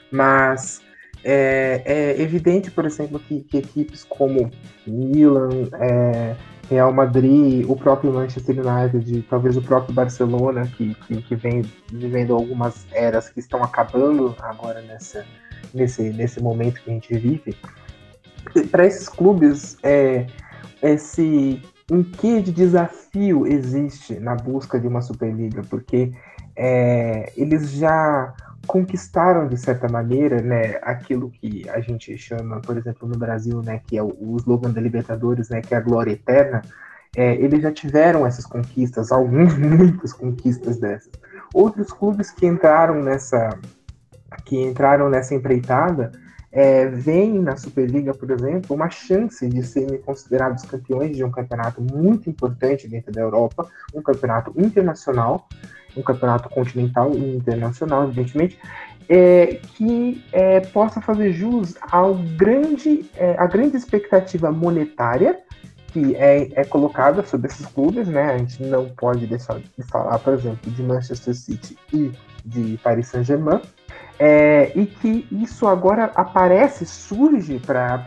mas 0.08 0.80
é, 1.24 1.82
é 1.84 2.22
evidente, 2.22 2.70
por 2.70 2.84
exemplo, 2.84 3.18
que, 3.18 3.40
que, 3.40 3.58
equipes 3.58 4.04
como 4.04 4.48
Milan, 4.86 5.68
é, 5.80 6.36
Real 6.70 6.92
Madrid, 6.92 7.68
o 7.68 7.74
próprio 7.74 8.12
Manchester 8.12 8.56
United, 8.64 9.22
talvez 9.28 9.56
o 9.56 9.62
próprio 9.62 9.92
Barcelona, 9.92 10.70
que, 10.76 10.94
que, 10.94 11.22
que 11.22 11.34
vem 11.34 11.62
vivendo 11.90 12.34
algumas 12.34 12.86
eras 12.92 13.28
que 13.28 13.40
estão 13.40 13.64
acabando 13.64 14.32
agora 14.38 14.80
nessa, 14.82 15.24
nesse, 15.74 16.04
nesse 16.10 16.40
momento 16.40 16.80
que 16.80 16.90
a 16.90 16.94
gente 16.94 17.12
vive, 17.18 17.56
para 18.70 18.86
esses 18.86 19.08
clubes, 19.08 19.76
é, 19.82 20.26
esse 20.82 21.62
em 21.90 22.02
que 22.02 22.40
de 22.40 22.52
desafio 22.52 23.46
existe 23.46 24.18
na 24.18 24.34
busca 24.34 24.78
de 24.78 24.86
uma 24.86 25.02
Superliga? 25.02 25.62
Porque 25.68 26.12
é, 26.56 27.32
eles 27.36 27.70
já 27.70 28.32
conquistaram 28.66 29.48
de 29.48 29.56
certa 29.56 29.88
maneira, 29.88 30.40
né, 30.40 30.78
aquilo 30.82 31.30
que 31.30 31.68
a 31.68 31.80
gente 31.80 32.16
chama, 32.16 32.60
por 32.60 32.76
exemplo, 32.76 33.08
no 33.08 33.18
Brasil, 33.18 33.60
né, 33.62 33.80
que 33.86 33.98
é 33.98 34.02
o, 34.02 34.16
o 34.20 34.36
slogan 34.36 34.70
da 34.70 34.80
Libertadores, 34.80 35.48
né, 35.48 35.60
que 35.60 35.74
é 35.74 35.76
a 35.78 35.80
glória 35.80 36.12
eterna. 36.12 36.62
É, 37.14 37.34
eles 37.34 37.60
já 37.60 37.72
tiveram 37.72 38.26
essas 38.26 38.46
conquistas, 38.46 39.12
algumas 39.12 39.56
muitas 39.58 40.12
conquistas 40.12 40.78
dessas. 40.78 41.12
Outros 41.52 41.92
clubes 41.92 42.30
que 42.30 42.46
entraram 42.46 43.02
nessa 43.02 43.58
que 44.46 44.56
entraram 44.56 45.10
nessa 45.10 45.34
empreitada 45.34 46.10
é, 46.52 46.86
vem 46.86 47.40
na 47.40 47.56
Superliga, 47.56 48.12
por 48.12 48.30
exemplo, 48.30 48.76
uma 48.76 48.90
chance 48.90 49.48
de 49.48 49.62
serem 49.62 49.98
considerados 50.02 50.64
campeões 50.64 51.16
de 51.16 51.24
um 51.24 51.30
campeonato 51.30 51.80
muito 51.80 52.28
importante 52.28 52.86
dentro 52.86 53.10
da 53.10 53.22
Europa, 53.22 53.66
um 53.94 54.02
campeonato 54.02 54.52
internacional, 54.56 55.48
um 55.96 56.02
campeonato 56.02 56.50
continental 56.50 57.14
e 57.14 57.36
internacional, 57.36 58.04
evidentemente, 58.04 58.58
é, 59.08 59.58
que 59.76 60.22
é, 60.30 60.60
possa 60.60 61.00
fazer 61.00 61.32
jus 61.32 61.74
ao 61.90 62.14
grande, 62.36 63.10
é, 63.16 63.34
à 63.38 63.46
grande 63.46 63.76
expectativa 63.76 64.52
monetária 64.52 65.40
que 65.92 66.16
é, 66.16 66.48
é 66.54 66.64
colocada 66.64 67.22
sobre 67.22 67.48
esses 67.48 67.66
clubes, 67.66 68.08
né? 68.08 68.32
A 68.32 68.38
gente 68.38 68.62
não 68.62 68.88
pode 68.88 69.26
deixar 69.26 69.58
de 69.58 69.82
falar, 69.90 70.18
por 70.18 70.32
exemplo, 70.32 70.70
de 70.70 70.82
Manchester 70.82 71.34
City 71.34 71.76
e 71.92 72.10
de 72.44 72.78
Paris 72.82 73.08
Saint-Germain, 73.08 73.60
é, 74.18 74.72
e 74.76 74.86
que 74.86 75.26
isso 75.30 75.66
agora 75.66 76.10
aparece, 76.14 76.86
surge 76.86 77.58
para 77.58 78.00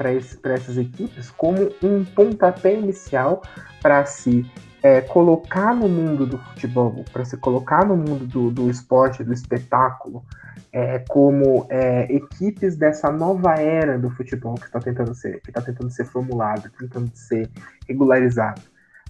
essas 0.53 0.77
equipes 0.77 1.29
como 1.31 1.69
um 1.83 2.05
pontapé 2.05 2.73
inicial 2.75 3.41
para 3.81 4.05
se 4.05 4.49
é, 4.85 5.01
colocar 5.01 5.73
no 5.73 5.89
mundo 5.89 6.27
do 6.27 6.37
futebol, 6.37 7.03
para 7.11 7.25
se 7.25 7.35
colocar 7.37 7.83
no 7.85 7.97
mundo 7.97 8.27
do, 8.27 8.51
do 8.51 8.69
esporte, 8.69 9.23
do 9.23 9.33
espetáculo, 9.33 10.23
é, 10.71 10.99
como 11.09 11.65
é, 11.69 12.13
equipes 12.13 12.75
dessa 12.75 13.11
nova 13.11 13.55
era 13.55 13.97
do 13.97 14.11
futebol 14.11 14.53
que 14.55 14.65
está 14.65 14.79
tentando 14.79 15.15
ser, 15.15 15.41
que 15.41 15.49
está 15.49 15.59
tentando 15.59 15.89
ser 15.89 16.05
formulada, 16.05 16.71
tentando 16.77 17.09
ser 17.15 17.49
regularizada. 17.87 18.61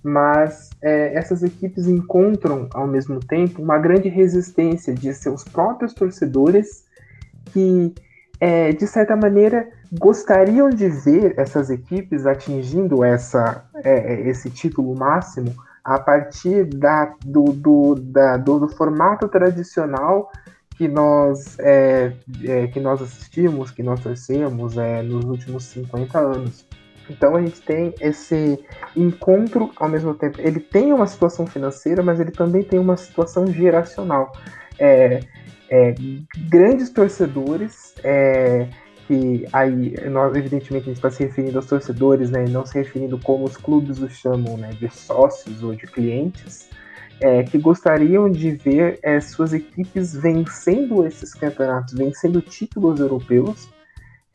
Mas 0.01 0.69
é, 0.81 1.13
essas 1.13 1.43
equipes 1.43 1.87
encontram 1.87 2.69
ao 2.73 2.87
mesmo 2.87 3.19
tempo 3.19 3.61
uma 3.61 3.77
grande 3.77 4.07
resistência 4.07 4.93
de 4.93 5.13
seus 5.13 5.43
próprios 5.43 5.93
torcedores 5.93 6.84
que, 7.51 7.93
é, 8.39 8.71
de 8.71 8.87
certa 8.87 9.15
maneira, 9.15 9.67
gostariam 9.91 10.69
de 10.69 10.89
ver 10.89 11.33
essas 11.37 11.69
equipes 11.69 12.25
atingindo 12.25 13.03
essa, 13.03 13.65
é, 13.83 14.13
é, 14.13 14.27
esse 14.27 14.49
título 14.49 14.95
máximo 14.97 15.53
a 15.83 15.99
partir 15.99 16.65
da, 16.65 17.13
do, 17.23 17.45
do, 17.53 17.95
da, 17.95 18.37
do, 18.37 18.59
do 18.59 18.67
formato 18.69 19.27
tradicional 19.27 20.31
que 20.75 20.87
nós, 20.87 21.57
é, 21.59 22.13
é, 22.43 22.67
que 22.67 22.79
nós 22.79 23.01
assistimos, 23.01 23.71
que 23.71 23.81
nós 23.81 23.99
torcemos 24.01 24.77
é, 24.77 25.01
nos 25.01 25.23
últimos 25.23 25.63
50 25.65 26.19
anos. 26.19 26.67
Então 27.09 27.35
a 27.35 27.41
gente 27.41 27.61
tem 27.61 27.93
esse 28.01 28.59
encontro 28.95 29.71
ao 29.77 29.87
mesmo 29.87 30.13
tempo. 30.13 30.41
Ele 30.41 30.59
tem 30.59 30.91
uma 30.91 31.07
situação 31.07 31.45
financeira, 31.45 32.03
mas 32.03 32.19
ele 32.19 32.31
também 32.31 32.63
tem 32.63 32.79
uma 32.79 32.97
situação 32.97 33.47
geracional. 33.47 34.31
É, 34.77 35.21
é, 35.69 35.95
grandes 36.49 36.89
torcedores, 36.89 37.95
é, 38.03 38.67
que 39.07 39.45
aí, 39.53 39.93
nós, 40.09 40.35
evidentemente, 40.35 40.83
a 40.83 40.87
gente 40.87 40.97
está 40.97 41.11
se 41.11 41.23
referindo 41.23 41.57
aos 41.57 41.67
torcedores, 41.67 42.29
né, 42.31 42.45
não 42.49 42.65
se 42.65 42.77
referindo 42.77 43.19
como 43.19 43.45
os 43.45 43.55
clubes 43.55 43.99
os 43.99 44.13
chamam, 44.13 44.57
né, 44.57 44.69
de 44.71 44.89
sócios 44.89 45.63
ou 45.63 45.75
de 45.75 45.85
clientes, 45.85 46.69
é, 47.21 47.43
que 47.43 47.57
gostariam 47.57 48.29
de 48.29 48.51
ver 48.51 48.99
é, 49.01 49.19
suas 49.21 49.53
equipes 49.53 50.13
vencendo 50.13 51.05
esses 51.05 51.33
campeonatos, 51.33 51.93
vencendo 51.93 52.41
títulos 52.41 52.99
europeus 52.99 53.69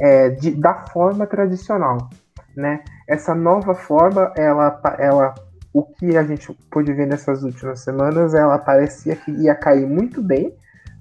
é, 0.00 0.30
de, 0.30 0.52
da 0.52 0.86
forma 0.86 1.26
tradicional, 1.26 2.08
né? 2.56 2.82
Essa 3.06 3.34
nova 3.34 3.74
forma, 3.74 4.32
ela, 4.36 4.80
ela, 4.98 5.34
o 5.74 5.82
que 5.82 6.16
a 6.16 6.22
gente 6.22 6.56
pôde 6.70 6.92
ver 6.92 7.06
nessas 7.06 7.42
últimas 7.42 7.80
semanas, 7.80 8.34
ela 8.34 8.58
parecia 8.58 9.14
que 9.14 9.30
ia 9.30 9.54
cair 9.54 9.86
muito 9.86 10.22
bem 10.22 10.54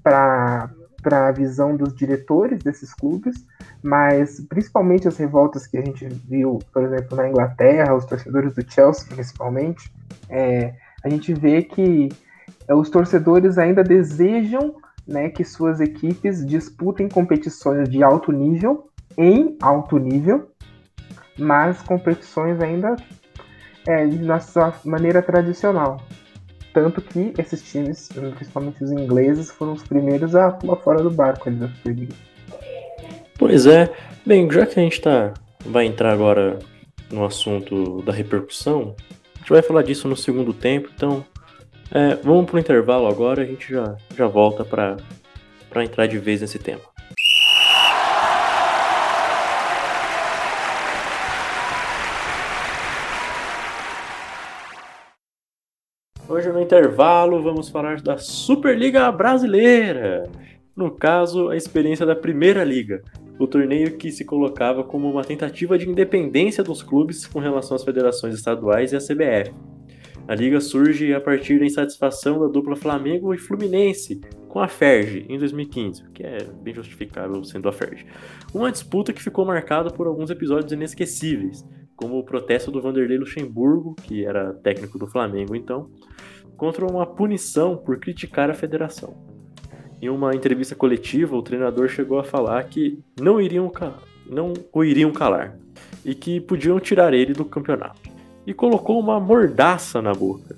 para 0.10 1.28
a 1.28 1.32
visão 1.32 1.76
dos 1.76 1.96
diretores 1.96 2.62
desses 2.64 2.94
clubes, 2.94 3.46
mas 3.82 4.40
principalmente 4.42 5.08
as 5.08 5.18
revoltas 5.18 5.66
que 5.68 5.78
a 5.78 5.82
gente 5.82 6.08
viu, 6.28 6.60
por 6.74 6.84
exemplo, 6.84 7.18
na 7.18 7.30
Inglaterra, 7.30 7.96
os 7.96 8.06
torcedores 8.06 8.54
do 8.54 8.70
Chelsea 8.70 9.08
principalmente, 9.08 9.92
é, 10.30 10.74
a 11.04 11.10
gente 11.10 11.34
vê 11.34 11.62
que 11.62 12.10
é, 12.68 12.74
os 12.74 12.90
torcedores 12.90 13.58
ainda 13.58 13.84
desejam 13.84 14.76
né, 15.08 15.30
que 15.30 15.44
suas 15.44 15.80
equipes 15.80 16.46
disputem 16.46 17.08
competições 17.08 17.90
de 17.90 18.04
alto 18.04 18.32
nível, 18.32 18.90
em 19.18 19.58
alto 19.62 19.98
nível, 19.98 20.52
mas 21.38 21.82
competições 21.82 22.62
ainda 22.62 22.96
é, 23.88 24.06
na 24.06 24.40
sua 24.40 24.74
maneira 24.86 25.22
tradicional. 25.22 25.98
Tanto 26.74 27.02
que 27.02 27.34
esses 27.38 27.64
times, 27.72 28.10
principalmente 28.36 28.84
os 28.84 28.92
ingleses, 28.92 29.50
foram 29.52 29.74
os 29.74 29.84
primeiros 29.84 30.36
a 30.36 30.52
pular 30.52 30.76
fora 30.78 31.02
do 31.02 31.10
barco 31.10 31.50
ali 31.50 31.58
da 31.58 31.68
Superliga. 31.68 32.14
Pois 33.38 33.66
é. 33.66 33.92
Bem, 34.26 34.52
já 34.52 34.66
que 34.66 34.80
a 34.80 34.84
gente 34.84 35.02
tá, 35.02 35.34
vai 35.66 35.86
entrar 35.86 36.12
agora 36.12 36.60
no 37.10 37.26
assunto 37.26 38.02
da 38.04 38.12
repercussão, 38.12 38.96
a 39.36 39.40
gente 39.40 39.50
vai 39.50 39.62
falar 39.62 39.82
disso 39.82 40.08
no 40.08 40.16
segundo 40.16 40.54
tempo, 40.54 40.90
então 40.94 41.26
é, 41.92 42.16
vamos 42.16 42.46
pro 42.46 42.60
intervalo 42.60 43.08
agora 43.08 43.42
a 43.42 43.46
gente 43.46 43.72
já, 43.72 43.96
já 44.16 44.28
volta 44.28 44.64
para 44.64 44.98
entrar 45.84 46.06
de 46.06 46.20
vez 46.20 46.42
nesse 46.42 46.60
tema. 46.60 46.82
Hoje 56.40 56.54
no 56.54 56.62
intervalo 56.62 57.44
vamos 57.44 57.68
falar 57.68 58.00
da 58.00 58.18
Superliga 58.18 59.12
Brasileira. 59.12 60.24
No 60.74 60.90
caso, 60.90 61.50
a 61.50 61.58
experiência 61.58 62.06
da 62.06 62.16
Primeira 62.16 62.64
Liga, 62.64 63.02
o 63.38 63.46
torneio 63.46 63.98
que 63.98 64.10
se 64.10 64.24
colocava 64.24 64.82
como 64.82 65.12
uma 65.12 65.22
tentativa 65.22 65.78
de 65.78 65.90
independência 65.90 66.64
dos 66.64 66.82
clubes 66.82 67.28
com 67.28 67.40
relação 67.40 67.76
às 67.76 67.84
federações 67.84 68.34
estaduais 68.34 68.94
e 68.94 68.96
à 68.96 69.00
CBF. 69.00 69.54
A 70.30 70.34
liga 70.34 70.62
surge 70.62 71.14
a 71.14 71.20
partir 71.20 71.60
da 71.60 71.66
insatisfação 71.66 72.40
da 72.40 72.48
dupla 72.48 72.78
Flamengo 72.78 73.34
e 73.34 73.38
Fluminense 73.38 74.22
com 74.48 74.62
a 74.62 74.68
Ferge 74.70 75.26
em 75.28 75.38
2015, 75.38 76.04
o 76.04 76.12
que 76.12 76.24
é 76.24 76.38
bem 76.64 76.74
justificável 76.74 77.44
sendo 77.44 77.68
a 77.68 77.74
Ferge. 77.74 78.06
Uma 78.54 78.72
disputa 78.72 79.12
que 79.12 79.22
ficou 79.22 79.46
marcada 79.46 79.90
por 79.90 80.08
alguns 80.08 80.30
episódios 80.30 80.72
inesquecíveis, 80.72 81.66
como 82.00 82.18
o 82.18 82.24
protesto 82.24 82.72
do 82.72 82.82
Vanderlei 82.82 83.18
Luxemburgo, 83.18 83.94
que 83.94 84.24
era 84.24 84.54
técnico 84.54 84.98
do 84.98 85.06
Flamengo 85.06 85.54
então, 85.54 85.90
contra 86.56 86.86
uma 86.86 87.06
punição 87.06 87.76
por 87.76 88.00
criticar 88.00 88.50
a 88.50 88.54
federação. 88.54 89.14
Em 90.02 90.08
uma 90.08 90.34
entrevista 90.34 90.76
coletiva, 90.76 91.36
o 91.36 91.42
treinador 91.42 91.90
chegou 91.90 92.18
a 92.18 92.24
falar 92.24 92.64
que 92.64 93.04
não 93.20 93.42
iriam 93.42 93.70
não 94.26 94.54
o 94.72 94.84
iriam 94.84 95.12
calar 95.12 95.60
e 96.06 96.16
que 96.16 96.40
podiam 96.40 96.80
tirar 96.80 97.14
ele 97.14 97.34
do 97.34 97.44
campeonato. 97.44 98.10
E 98.48 98.54
colocou 98.54 98.98
uma 98.98 99.20
mordaça 99.20 100.02
na 100.02 100.14
boca. 100.14 100.56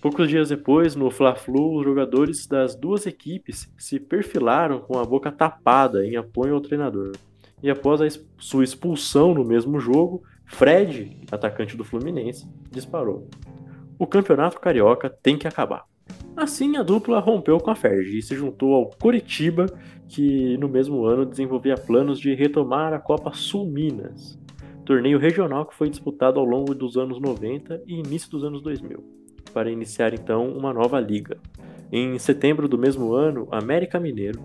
Poucos 0.00 0.28
dias 0.28 0.50
depois, 0.50 0.94
no 0.94 1.10
Fla-Flu, 1.10 1.78
os 1.78 1.84
jogadores 1.84 2.46
das 2.46 2.76
duas 2.76 3.04
equipes 3.04 3.72
se 3.76 3.98
perfilaram 3.98 4.78
com 4.78 4.96
a 4.96 5.04
boca 5.04 5.32
tapada 5.32 6.06
em 6.06 6.16
apoio 6.16 6.54
ao 6.54 6.60
treinador. 6.60 7.12
E 7.60 7.68
após 7.68 8.00
a 8.00 8.06
sua 8.38 8.64
expulsão 8.64 9.34
no 9.34 9.44
mesmo 9.44 9.80
jogo, 9.80 10.22
Fred, 10.52 11.16
atacante 11.30 11.76
do 11.76 11.84
Fluminense, 11.84 12.46
disparou. 12.70 13.28
O 13.98 14.06
campeonato 14.06 14.60
carioca 14.60 15.10
tem 15.10 15.36
que 15.36 15.48
acabar. 15.48 15.84
Assim, 16.36 16.76
a 16.76 16.82
dupla 16.82 17.20
rompeu 17.20 17.58
com 17.58 17.70
a 17.70 17.74
Ferg 17.74 18.18
e 18.18 18.22
se 18.22 18.34
juntou 18.34 18.74
ao 18.74 18.90
Coritiba, 18.90 19.66
que 20.08 20.56
no 20.58 20.68
mesmo 20.68 21.04
ano 21.04 21.26
desenvolvia 21.26 21.74
planos 21.74 22.20
de 22.20 22.34
retomar 22.34 22.92
a 22.92 22.98
Copa 22.98 23.32
Sul 23.32 23.66
Minas, 23.66 24.38
torneio 24.84 25.18
regional 25.18 25.66
que 25.66 25.74
foi 25.74 25.90
disputado 25.90 26.38
ao 26.38 26.46
longo 26.46 26.74
dos 26.74 26.96
anos 26.96 27.20
90 27.20 27.82
e 27.86 27.98
início 27.98 28.30
dos 28.30 28.44
anos 28.44 28.62
2000, 28.62 29.02
para 29.52 29.70
iniciar 29.70 30.14
então 30.14 30.48
uma 30.48 30.72
nova 30.72 31.00
liga. 31.00 31.38
Em 31.90 32.18
setembro 32.18 32.68
do 32.68 32.78
mesmo 32.78 33.14
ano, 33.14 33.48
América 33.50 33.98
Mineiro, 33.98 34.40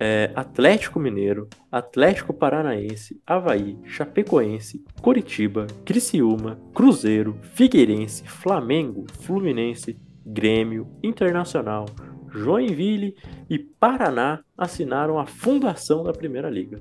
é, 0.00 0.30
Atlético 0.34 1.00
Mineiro, 1.00 1.48
Atlético 1.70 2.32
Paranaense, 2.32 3.20
Havaí, 3.26 3.76
Chapecoense, 3.84 4.84
Coritiba, 5.00 5.66
Criciúma, 5.84 6.58
Cruzeiro, 6.74 7.36
Figueirense, 7.42 8.24
Flamengo, 8.28 9.06
Fluminense, 9.20 9.98
Grêmio, 10.24 10.86
Internacional, 11.02 11.86
Joinville 12.30 13.16
e 13.48 13.58
Paraná 13.58 14.40
assinaram 14.56 15.18
a 15.18 15.26
fundação 15.26 16.04
da 16.04 16.12
Primeira 16.12 16.50
Liga. 16.50 16.80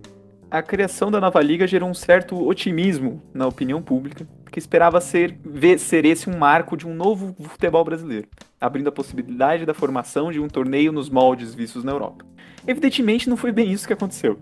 A 0.49 0.61
criação 0.61 1.11
da 1.11 1.19
nova 1.19 1.41
liga 1.41 1.67
gerou 1.67 1.89
um 1.89 1.93
certo 1.93 2.47
otimismo 2.47 3.21
na 3.33 3.45
opinião 3.47 3.81
pública, 3.81 4.25
que 4.49 4.59
esperava 4.59 5.01
ser, 5.01 5.37
ver, 5.43 5.77
ser 5.77 6.05
esse 6.05 6.29
um 6.29 6.37
marco 6.37 6.77
de 6.77 6.87
um 6.87 6.93
novo 6.93 7.35
futebol 7.43 7.83
brasileiro, 7.83 8.29
abrindo 8.59 8.87
a 8.87 8.91
possibilidade 8.91 9.65
da 9.65 9.73
formação 9.73 10.31
de 10.31 10.39
um 10.39 10.47
torneio 10.47 10.93
nos 10.93 11.09
moldes 11.09 11.53
vistos 11.53 11.83
na 11.83 11.91
Europa. 11.91 12.25
Evidentemente, 12.67 13.29
não 13.29 13.37
foi 13.37 13.53
bem 13.53 13.71
isso 13.71 13.87
que 13.87 13.93
aconteceu. 13.93 14.37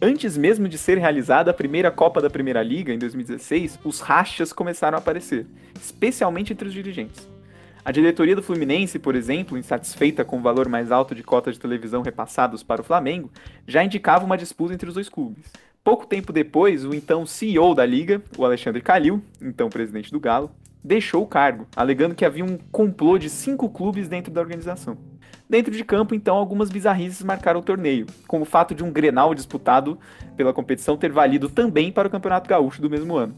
Antes 0.00 0.36
mesmo 0.36 0.68
de 0.68 0.76
ser 0.76 0.98
realizada 0.98 1.50
a 1.50 1.54
primeira 1.54 1.90
Copa 1.90 2.20
da 2.20 2.28
Primeira 2.28 2.62
Liga, 2.62 2.92
em 2.92 2.98
2016, 2.98 3.80
os 3.82 4.00
rachas 4.00 4.52
começaram 4.52 4.96
a 4.96 5.00
aparecer, 5.00 5.46
especialmente 5.80 6.52
entre 6.52 6.68
os 6.68 6.74
dirigentes. 6.74 7.26
A 7.82 7.90
diretoria 7.90 8.36
do 8.36 8.42
Fluminense, 8.42 8.98
por 8.98 9.16
exemplo, 9.16 9.56
insatisfeita 9.56 10.26
com 10.26 10.36
o 10.36 10.42
valor 10.42 10.68
mais 10.68 10.92
alto 10.92 11.14
de 11.14 11.22
cotas 11.22 11.54
de 11.54 11.60
televisão 11.60 12.02
repassados 12.02 12.62
para 12.62 12.82
o 12.82 12.84
Flamengo, 12.84 13.30
já 13.66 13.82
indicava 13.82 14.26
uma 14.26 14.36
disputa 14.36 14.74
entre 14.74 14.88
os 14.88 14.94
dois 14.94 15.08
clubes. 15.08 15.50
Pouco 15.82 16.06
tempo 16.06 16.34
depois, 16.34 16.84
o 16.84 16.94
então 16.94 17.24
CEO 17.24 17.74
da 17.74 17.86
liga, 17.86 18.22
o 18.36 18.44
Alexandre 18.44 18.82
Calil, 18.82 19.22
então 19.40 19.70
presidente 19.70 20.12
do 20.12 20.20
Galo, 20.20 20.50
deixou 20.84 21.22
o 21.22 21.26
cargo, 21.26 21.66
alegando 21.74 22.14
que 22.14 22.26
havia 22.26 22.44
um 22.44 22.58
complô 22.70 23.16
de 23.16 23.30
cinco 23.30 23.70
clubes 23.70 24.06
dentro 24.06 24.30
da 24.30 24.40
organização. 24.40 24.98
Dentro 25.48 25.72
de 25.72 25.82
campo, 25.82 26.14
então, 26.14 26.36
algumas 26.36 26.68
bizarrices 26.68 27.22
marcaram 27.22 27.60
o 27.60 27.62
torneio, 27.62 28.06
como 28.26 28.42
o 28.42 28.46
fato 28.46 28.74
de 28.74 28.84
um 28.84 28.92
Grenal 28.92 29.34
disputado 29.34 29.98
pela 30.36 30.52
competição 30.52 30.96
ter 30.96 31.10
valido 31.10 31.48
também 31.48 31.90
para 31.90 32.06
o 32.06 32.10
Campeonato 32.10 32.48
Gaúcho 32.48 32.82
do 32.82 32.90
mesmo 32.90 33.16
ano. 33.16 33.34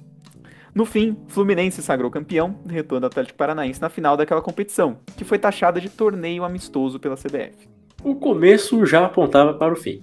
No 0.75 0.85
fim, 0.85 1.17
Fluminense 1.29 1.83
sagrou 1.83 2.11
campeão, 2.11 2.57
derrotando 2.65 3.05
o 3.05 3.07
Atlético 3.07 3.39
Paranaense 3.39 3.81
na 3.81 3.89
final 3.89 4.17
daquela 4.17 4.43
competição, 4.43 4.99
que 5.17 5.25
foi 5.25 5.39
taxada 5.39 5.81
de 5.81 5.89
torneio 5.89 6.43
amistoso 6.43 6.99
pela 6.99 7.17
CBF. 7.17 7.69
O 8.03 8.17
começo 8.17 8.85
já 8.87 9.05
apontava 9.05 9.55
para 9.55 9.73
o 9.73 9.77
fim. 9.77 10.03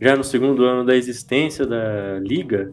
Já 0.00 0.16
no 0.16 0.22
segundo 0.22 0.64
ano 0.64 0.84
da 0.84 0.94
existência 0.94 1.66
da 1.66 2.20
liga, 2.20 2.72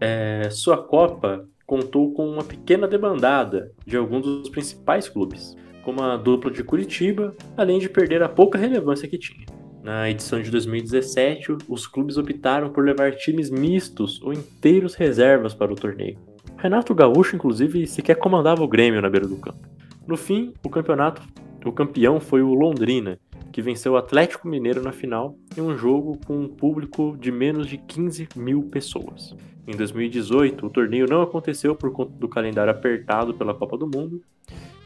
é, 0.00 0.48
sua 0.50 0.82
Copa 0.82 1.46
contou 1.64 2.12
com 2.12 2.28
uma 2.28 2.42
pequena 2.42 2.88
debandada 2.88 3.70
de 3.84 3.96
alguns 3.96 4.22
dos 4.24 4.48
principais 4.48 5.08
clubes 5.08 5.56
como 5.86 6.02
a 6.02 6.16
dupla 6.16 6.50
de 6.50 6.64
Curitiba, 6.64 7.32
além 7.56 7.78
de 7.78 7.88
perder 7.88 8.20
a 8.20 8.28
pouca 8.28 8.58
relevância 8.58 9.06
que 9.06 9.16
tinha. 9.16 9.46
Na 9.84 10.10
edição 10.10 10.42
de 10.42 10.50
2017, 10.50 11.58
os 11.68 11.86
clubes 11.86 12.18
optaram 12.18 12.70
por 12.70 12.84
levar 12.84 13.12
times 13.12 13.50
mistos 13.50 14.20
ou 14.20 14.32
inteiros 14.32 14.96
reservas 14.96 15.54
para 15.54 15.72
o 15.72 15.76
torneio. 15.76 16.18
Renato 16.56 16.92
Gaúcho, 16.92 17.36
inclusive, 17.36 17.86
sequer 17.86 18.16
comandava 18.16 18.64
o 18.64 18.68
Grêmio 18.68 19.00
na 19.00 19.08
beira 19.08 19.28
do 19.28 19.36
campo. 19.36 19.60
No 20.08 20.16
fim, 20.16 20.52
o 20.64 20.68
campeonato, 20.68 21.22
o 21.64 21.70
campeão 21.70 22.18
foi 22.18 22.42
o 22.42 22.52
Londrina, 22.52 23.20
que 23.52 23.62
venceu 23.62 23.92
o 23.92 23.96
Atlético 23.96 24.48
Mineiro 24.48 24.82
na 24.82 24.90
final 24.90 25.36
em 25.56 25.60
um 25.60 25.78
jogo 25.78 26.18
com 26.26 26.36
um 26.36 26.48
público 26.48 27.16
de 27.16 27.30
menos 27.30 27.68
de 27.68 27.78
15 27.78 28.30
mil 28.34 28.64
pessoas. 28.64 29.36
Em 29.68 29.76
2018, 29.76 30.66
o 30.66 30.70
torneio 30.70 31.06
não 31.08 31.22
aconteceu 31.22 31.76
por 31.76 31.92
conta 31.92 32.10
do 32.18 32.28
calendário 32.28 32.72
apertado 32.72 33.34
pela 33.34 33.54
Copa 33.54 33.78
do 33.78 33.86
Mundo 33.86 34.20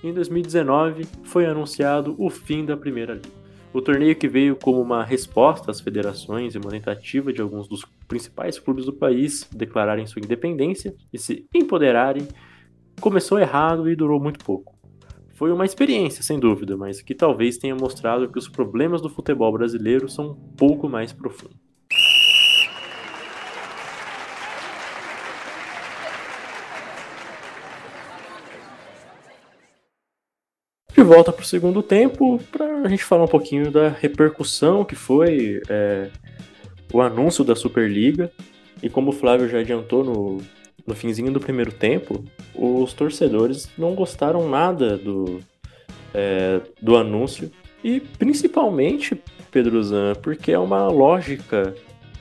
em 0.02 0.12
2019 0.12 1.06
foi 1.24 1.46
anunciado 1.46 2.14
o 2.18 2.30
fim 2.30 2.64
da 2.64 2.76
Primeira 2.76 3.14
Liga. 3.14 3.40
O 3.72 3.80
torneio 3.80 4.16
que 4.16 4.26
veio 4.26 4.56
como 4.56 4.80
uma 4.80 5.04
resposta 5.04 5.70
às 5.70 5.80
federações 5.80 6.54
e 6.54 6.58
uma 6.58 6.70
tentativa 6.70 7.32
de 7.32 7.40
alguns 7.40 7.68
dos 7.68 7.84
principais 8.08 8.58
clubes 8.58 8.84
do 8.84 8.92
país 8.92 9.48
declararem 9.52 10.06
sua 10.06 10.20
independência 10.20 10.94
e 11.12 11.18
se 11.18 11.46
empoderarem, 11.54 12.26
começou 13.00 13.38
errado 13.38 13.88
e 13.88 13.94
durou 13.94 14.20
muito 14.20 14.44
pouco. 14.44 14.76
Foi 15.34 15.52
uma 15.52 15.64
experiência, 15.64 16.22
sem 16.22 16.38
dúvida, 16.38 16.76
mas 16.76 17.00
que 17.00 17.14
talvez 17.14 17.58
tenha 17.58 17.74
mostrado 17.74 18.28
que 18.28 18.38
os 18.38 18.48
problemas 18.48 19.00
do 19.00 19.08
futebol 19.08 19.52
brasileiro 19.52 20.08
são 20.08 20.32
um 20.32 20.34
pouco 20.56 20.88
mais 20.88 21.12
profundos. 21.12 21.69
Volta 31.10 31.32
para 31.32 31.42
o 31.42 31.44
segundo 31.44 31.82
tempo, 31.82 32.40
para 32.52 32.82
a 32.82 32.88
gente 32.88 33.02
falar 33.02 33.24
um 33.24 33.28
pouquinho 33.28 33.68
da 33.68 33.88
repercussão 33.88 34.84
que 34.84 34.94
foi 34.94 35.60
é, 35.68 36.08
o 36.92 37.00
anúncio 37.00 37.42
da 37.42 37.56
Superliga. 37.56 38.30
E 38.80 38.88
como 38.88 39.10
o 39.10 39.12
Flávio 39.12 39.48
já 39.48 39.58
adiantou 39.58 40.04
no, 40.04 40.38
no 40.86 40.94
finzinho 40.94 41.32
do 41.32 41.40
primeiro 41.40 41.72
tempo, 41.72 42.24
os 42.54 42.92
torcedores 42.92 43.68
não 43.76 43.92
gostaram 43.96 44.48
nada 44.48 44.96
do, 44.96 45.40
é, 46.14 46.60
do 46.80 46.96
anúncio. 46.96 47.50
E 47.82 47.98
principalmente, 47.98 49.20
Pedro 49.50 49.82
Zan, 49.82 50.14
porque 50.22 50.52
é 50.52 50.58
uma 50.60 50.86
lógica. 50.86 51.74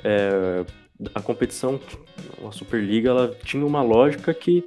É, 0.03 0.65
a 1.13 1.21
competição, 1.21 1.79
a 2.43 2.51
Superliga, 2.51 3.11
ela 3.11 3.37
tinha 3.43 3.63
uma 3.63 3.83
lógica 3.83 4.33
que 4.33 4.65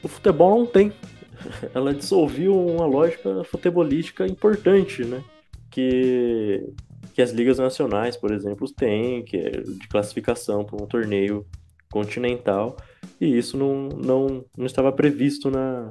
o 0.00 0.06
futebol 0.06 0.60
não 0.60 0.64
tem. 0.64 0.92
Ela 1.74 1.94
dissolviu 1.94 2.54
uma 2.54 2.86
lógica 2.86 3.44
futebolística 3.44 4.26
importante, 4.26 5.04
né? 5.04 5.22
Que, 5.70 6.64
que 7.12 7.22
as 7.22 7.30
ligas 7.32 7.58
nacionais, 7.58 8.16
por 8.16 8.32
exemplo, 8.32 8.70
têm, 8.72 9.24
que 9.24 9.36
é 9.36 9.50
de 9.50 9.88
classificação 9.88 10.64
para 10.64 10.82
um 10.82 10.86
torneio 10.86 11.44
continental, 11.90 12.76
e 13.20 13.38
isso 13.38 13.56
não, 13.56 13.88
não, 13.88 14.44
não 14.56 14.66
estava 14.66 14.90
previsto 14.92 15.50
na. 15.50 15.88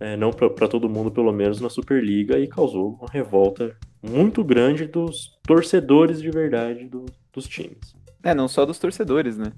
É, 0.00 0.16
não 0.16 0.30
para 0.30 0.68
todo 0.68 0.88
mundo, 0.88 1.10
pelo 1.10 1.32
menos 1.32 1.60
na 1.60 1.68
Superliga, 1.68 2.38
e 2.38 2.46
causou 2.46 2.96
uma 3.00 3.08
revolta 3.10 3.76
muito 4.00 4.44
grande 4.44 4.86
dos 4.86 5.36
torcedores 5.42 6.22
de 6.22 6.30
verdade 6.30 6.84
do, 6.84 7.04
dos 7.32 7.48
times. 7.48 7.96
É, 8.22 8.32
não 8.32 8.46
só 8.46 8.64
dos 8.64 8.78
torcedores, 8.78 9.36
né? 9.36 9.52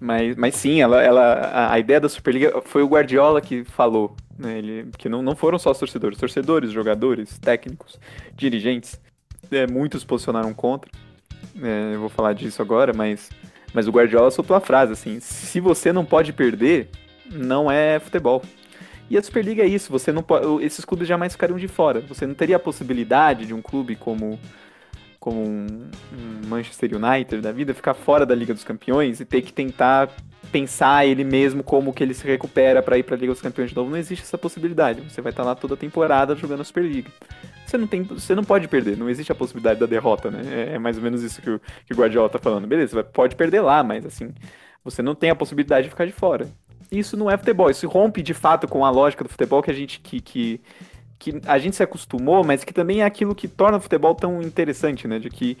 Mas, 0.00 0.36
mas 0.36 0.54
sim, 0.54 0.80
ela, 0.80 1.00
ela, 1.02 1.70
a 1.72 1.78
ideia 1.78 2.00
da 2.00 2.08
Superliga 2.08 2.62
foi 2.64 2.82
o 2.82 2.86
Guardiola 2.86 3.40
que 3.40 3.64
falou, 3.64 4.16
né? 4.38 4.58
Ele, 4.58 4.90
que 4.98 5.08
não, 5.08 5.22
não 5.22 5.36
foram 5.36 5.58
só 5.58 5.70
os 5.70 5.78
torcedores, 5.78 6.18
torcedores, 6.18 6.70
jogadores, 6.70 7.38
técnicos, 7.38 7.98
dirigentes, 8.34 9.00
é, 9.50 9.66
muitos 9.66 10.04
posicionaram 10.04 10.52
contra. 10.52 10.90
É, 11.62 11.94
eu 11.94 12.00
vou 12.00 12.08
falar 12.08 12.32
disso 12.32 12.60
agora, 12.60 12.92
mas, 12.92 13.30
mas 13.72 13.86
o 13.86 13.92
Guardiola 13.92 14.30
soltou 14.30 14.56
a 14.56 14.60
frase 14.60 14.92
assim: 14.92 15.20
se 15.20 15.60
você 15.60 15.92
não 15.92 16.04
pode 16.04 16.32
perder, 16.32 16.88
não 17.30 17.70
é 17.70 17.98
futebol. 17.98 18.42
E 19.08 19.18
a 19.18 19.22
Superliga 19.22 19.62
é 19.62 19.66
isso, 19.66 19.92
você 19.92 20.10
não 20.10 20.22
pode, 20.22 20.64
esses 20.64 20.84
clubes 20.84 21.06
jamais 21.06 21.32
ficariam 21.32 21.58
de 21.58 21.68
fora. 21.68 22.00
Você 22.00 22.26
não 22.26 22.34
teria 22.34 22.56
a 22.56 22.60
possibilidade 22.60 23.46
de 23.46 23.54
um 23.54 23.60
clube 23.60 23.96
como 23.96 24.38
como 25.24 25.42
um, 25.42 25.66
um, 26.12 26.48
Manchester 26.48 26.90
United 26.94 27.40
da 27.40 27.50
vida, 27.50 27.72
ficar 27.72 27.94
fora 27.94 28.26
da 28.26 28.34
Liga 28.34 28.52
dos 28.52 28.62
Campeões 28.62 29.20
e 29.20 29.24
ter 29.24 29.40
que 29.40 29.54
tentar 29.54 30.10
pensar 30.52 31.06
ele 31.06 31.24
mesmo 31.24 31.62
como 31.62 31.94
que 31.94 32.04
ele 32.04 32.12
se 32.12 32.26
recupera 32.26 32.82
para 32.82 32.98
ir 32.98 33.04
para 33.04 33.14
a 33.14 33.18
Liga 33.18 33.32
dos 33.32 33.40
Campeões 33.40 33.70
de 33.70 33.76
novo, 33.76 33.88
não 33.88 33.96
existe 33.96 34.22
essa 34.22 34.36
possibilidade. 34.36 35.00
Você 35.00 35.22
vai 35.22 35.32
estar 35.32 35.42
lá 35.42 35.54
toda 35.54 35.72
a 35.72 35.76
temporada 35.78 36.36
jogando 36.36 36.60
a 36.60 36.64
Superliga. 36.64 37.10
Você 37.64 37.78
não 37.78 37.86
tem, 37.86 38.02
você 38.02 38.34
não 38.34 38.44
pode 38.44 38.68
perder, 38.68 38.98
não 38.98 39.08
existe 39.08 39.32
a 39.32 39.34
possibilidade 39.34 39.80
da 39.80 39.86
derrota, 39.86 40.30
né? 40.30 40.42
É, 40.46 40.74
é 40.74 40.78
mais 40.78 40.98
ou 40.98 41.02
menos 41.02 41.22
isso 41.22 41.40
que 41.40 41.48
o, 41.48 41.58
que 41.86 41.94
o 41.94 41.96
Guardiola 41.96 42.28
tá 42.28 42.38
falando. 42.38 42.66
Beleza, 42.66 42.92
você 42.92 43.02
pode 43.02 43.34
perder 43.34 43.62
lá, 43.62 43.82
mas 43.82 44.04
assim, 44.04 44.30
você 44.84 45.00
não 45.00 45.14
tem 45.14 45.30
a 45.30 45.34
possibilidade 45.34 45.84
de 45.84 45.88
ficar 45.90 46.04
de 46.04 46.12
fora. 46.12 46.48
Isso 46.92 47.16
não 47.16 47.30
é 47.30 47.38
futebol, 47.38 47.70
isso 47.70 47.88
rompe 47.88 48.20
de 48.20 48.34
fato 48.34 48.68
com 48.68 48.84
a 48.84 48.90
lógica 48.90 49.24
do 49.24 49.30
futebol 49.30 49.62
que 49.62 49.70
a 49.70 49.74
gente 49.74 50.00
que, 50.00 50.20
que 50.20 50.60
que 51.24 51.40
a 51.46 51.58
gente 51.58 51.74
se 51.74 51.82
acostumou, 51.82 52.44
mas 52.44 52.64
que 52.64 52.74
também 52.74 53.00
é 53.00 53.04
aquilo 53.04 53.34
que 53.34 53.48
torna 53.48 53.78
o 53.78 53.80
futebol 53.80 54.14
tão 54.14 54.42
interessante, 54.42 55.08
né? 55.08 55.18
De 55.18 55.30
que 55.30 55.56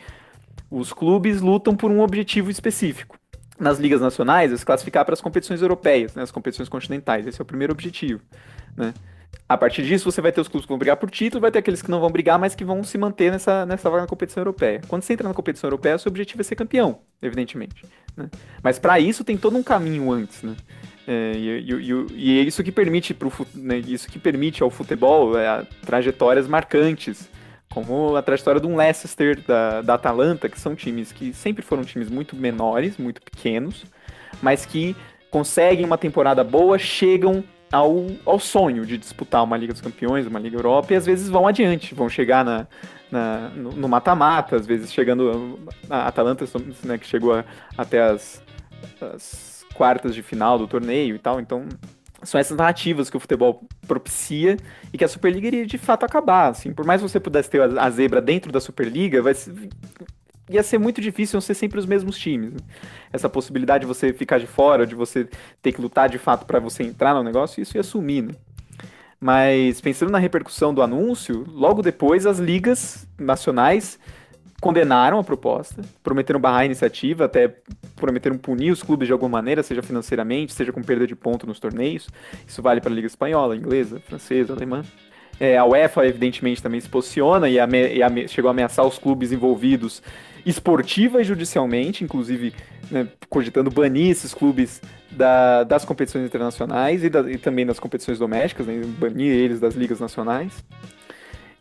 os 0.70 0.92
clubes 0.92 1.40
lutam 1.40 1.74
por 1.74 1.90
um 1.90 2.00
objetivo 2.00 2.50
específico. 2.50 3.16
Nas 3.58 3.78
ligas 3.78 4.00
nacionais, 4.00 4.52
é 4.52 4.56
se 4.56 4.66
classificar 4.66 5.04
para 5.04 5.14
as 5.14 5.22
competições 5.22 5.62
europeias, 5.62 6.14
né, 6.14 6.22
as 6.22 6.30
competições 6.30 6.68
continentais. 6.68 7.26
Esse 7.26 7.40
é 7.40 7.42
o 7.42 7.46
primeiro 7.46 7.72
objetivo. 7.72 8.20
Né? 8.76 8.92
A 9.48 9.56
partir 9.56 9.84
disso, 9.84 10.10
você 10.10 10.20
vai 10.20 10.32
ter 10.32 10.40
os 10.40 10.48
clubes 10.48 10.66
que 10.66 10.68
vão 10.68 10.78
brigar 10.78 10.96
por 10.96 11.10
título, 11.10 11.40
vai 11.40 11.52
ter 11.52 11.60
aqueles 11.60 11.80
que 11.80 11.90
não 11.90 12.00
vão 12.00 12.10
brigar, 12.10 12.38
mas 12.38 12.54
que 12.54 12.64
vão 12.64 12.82
se 12.82 12.98
manter 12.98 13.30
nessa, 13.30 13.64
nessa 13.64 13.88
vaga 13.88 14.02
na 14.02 14.08
competição 14.08 14.40
europeia. 14.40 14.80
Quando 14.88 15.02
você 15.02 15.12
entra 15.12 15.28
na 15.28 15.34
competição 15.34 15.68
europeia, 15.68 15.96
seu 15.96 16.10
objetivo 16.10 16.40
é 16.40 16.44
ser 16.44 16.56
campeão, 16.56 16.98
evidentemente. 17.22 17.86
Né? 18.16 18.28
Mas 18.62 18.78
para 18.78 18.98
isso 18.98 19.22
tem 19.22 19.38
todo 19.38 19.56
um 19.56 19.62
caminho 19.62 20.10
antes. 20.10 20.42
Né? 20.42 20.56
É, 21.06 21.32
e, 21.36 21.70
e, 21.70 22.06
e, 22.14 22.40
é 22.40 22.42
isso 22.42 22.62
que 22.64 22.72
permite 22.72 23.12
pro, 23.12 23.30
né, 23.54 23.78
isso 23.78 24.08
que 24.08 24.18
permite 24.18 24.62
ao 24.62 24.70
futebol 24.70 25.36
é, 25.38 25.66
trajetórias 25.84 26.48
marcantes, 26.48 27.28
como 27.72 28.16
a 28.16 28.22
trajetória 28.22 28.66
um 28.66 28.76
Leicester, 28.76 29.40
da, 29.46 29.82
da 29.82 29.94
Atalanta, 29.94 30.48
que 30.48 30.58
são 30.58 30.74
times 30.74 31.12
que 31.12 31.32
sempre 31.32 31.62
foram 31.62 31.82
times 31.84 32.08
muito 32.08 32.34
menores, 32.36 32.96
muito 32.96 33.20
pequenos, 33.20 33.84
mas 34.40 34.64
que 34.64 34.96
conseguem 35.30 35.84
uma 35.84 35.98
temporada 35.98 36.42
boa, 36.42 36.78
chegam 36.78 37.44
ao, 37.70 38.06
ao 38.24 38.38
sonho 38.38 38.86
de 38.86 38.96
disputar 38.96 39.42
uma 39.42 39.56
Liga 39.56 39.72
dos 39.72 39.82
Campeões, 39.82 40.26
uma 40.26 40.38
Liga 40.38 40.56
Europa, 40.56 40.92
e 40.92 40.96
às 40.96 41.04
vezes 41.04 41.28
vão 41.28 41.46
adiante, 41.46 41.94
vão 41.94 42.08
chegar 42.08 42.44
na, 42.44 42.66
na 43.10 43.50
no 43.56 43.88
mata-mata, 43.88 44.56
às 44.56 44.66
vezes 44.66 44.92
chegando. 44.92 45.58
A 45.90 46.06
Atalanta, 46.06 46.44
né, 46.84 46.96
que 46.96 47.06
chegou 47.06 47.34
a, 47.34 47.44
até 47.76 48.00
as, 48.00 48.40
as 49.00 49.53
quartas 49.74 50.14
de 50.14 50.22
final 50.22 50.58
do 50.58 50.66
torneio 50.66 51.16
e 51.16 51.18
tal. 51.18 51.40
Então, 51.40 51.66
são 52.22 52.40
essas 52.40 52.56
narrativas 52.56 53.10
que 53.10 53.16
o 53.16 53.20
futebol 53.20 53.66
propicia 53.86 54.56
e 54.92 54.98
que 54.98 55.04
a 55.04 55.08
Superliga 55.08 55.46
iria 55.46 55.66
de 55.66 55.78
fato 55.78 56.04
acabar. 56.04 56.48
Assim, 56.48 56.72
por 56.72 56.84
mais 56.86 57.02
você 57.02 57.20
pudesse 57.20 57.50
ter 57.50 57.60
a 57.60 57.90
zebra 57.90 58.20
dentro 58.20 58.50
da 58.50 58.60
Superliga, 58.60 59.20
vai 59.20 59.34
ser, 59.34 59.52
ia 60.48 60.62
ser 60.62 60.78
muito 60.78 61.00
difícil 61.00 61.40
ser 61.40 61.54
sempre 61.54 61.78
os 61.78 61.86
mesmos 61.86 62.16
times. 62.16 62.52
Né? 62.52 62.60
Essa 63.12 63.28
possibilidade 63.28 63.82
de 63.82 63.86
você 63.86 64.12
ficar 64.12 64.38
de 64.38 64.46
fora, 64.46 64.86
de 64.86 64.94
você 64.94 65.28
ter 65.60 65.72
que 65.72 65.80
lutar 65.80 66.08
de 66.08 66.18
fato 66.18 66.46
para 66.46 66.58
você 66.58 66.82
entrar 66.82 67.14
no 67.14 67.22
negócio, 67.22 67.60
isso 67.60 67.76
ia 67.76 67.82
sumir. 67.82 68.24
Né? 68.24 68.32
Mas 69.20 69.80
pensando 69.80 70.10
na 70.10 70.18
repercussão 70.18 70.74
do 70.74 70.82
anúncio, 70.82 71.44
logo 71.48 71.82
depois 71.82 72.26
as 72.26 72.38
ligas 72.38 73.08
nacionais 73.18 73.98
condenaram 74.60 75.18
a 75.18 75.24
proposta, 75.24 75.82
prometeram 76.02 76.40
barrar 76.40 76.60
a 76.60 76.64
iniciativa, 76.66 77.24
até 77.26 77.54
prometeram 77.96 78.36
punir 78.38 78.70
os 78.70 78.82
clubes 78.82 79.06
de 79.06 79.12
alguma 79.12 79.30
maneira, 79.30 79.62
seja 79.62 79.82
financeiramente, 79.82 80.52
seja 80.52 80.72
com 80.72 80.82
perda 80.82 81.06
de 81.06 81.14
ponto 81.14 81.46
nos 81.46 81.60
torneios. 81.60 82.08
Isso 82.46 82.62
vale 82.62 82.80
para 82.80 82.90
a 82.90 82.94
Liga 82.94 83.06
Espanhola, 83.06 83.56
Inglesa, 83.56 84.00
Francesa, 84.00 84.52
Alemã. 84.52 84.82
É, 85.38 85.58
a 85.58 85.64
UEFA, 85.64 86.06
evidentemente, 86.06 86.62
também 86.62 86.80
se 86.80 86.88
posiciona 86.88 87.48
e, 87.48 87.58
ame 87.58 87.96
e 87.96 88.28
chegou 88.28 88.48
a 88.48 88.52
ameaçar 88.52 88.86
os 88.86 88.98
clubes 88.98 89.32
envolvidos 89.32 90.02
esportiva 90.46 91.20
e 91.20 91.24
judicialmente, 91.24 92.04
inclusive 92.04 92.52
né, 92.90 93.08
cogitando 93.28 93.70
banir 93.70 94.10
esses 94.10 94.34
clubes 94.34 94.80
da, 95.10 95.64
das 95.64 95.84
competições 95.84 96.24
internacionais 96.26 97.02
e, 97.02 97.08
da, 97.08 97.30
e, 97.30 97.38
também 97.38 97.64
das 97.64 97.78
competições 97.78 98.18
domésticas, 98.18 98.66
né, 98.66 98.82
banir 98.98 99.32
eles 99.32 99.58
das 99.58 99.74
ligas 99.74 100.00
nacionais. 100.00 100.64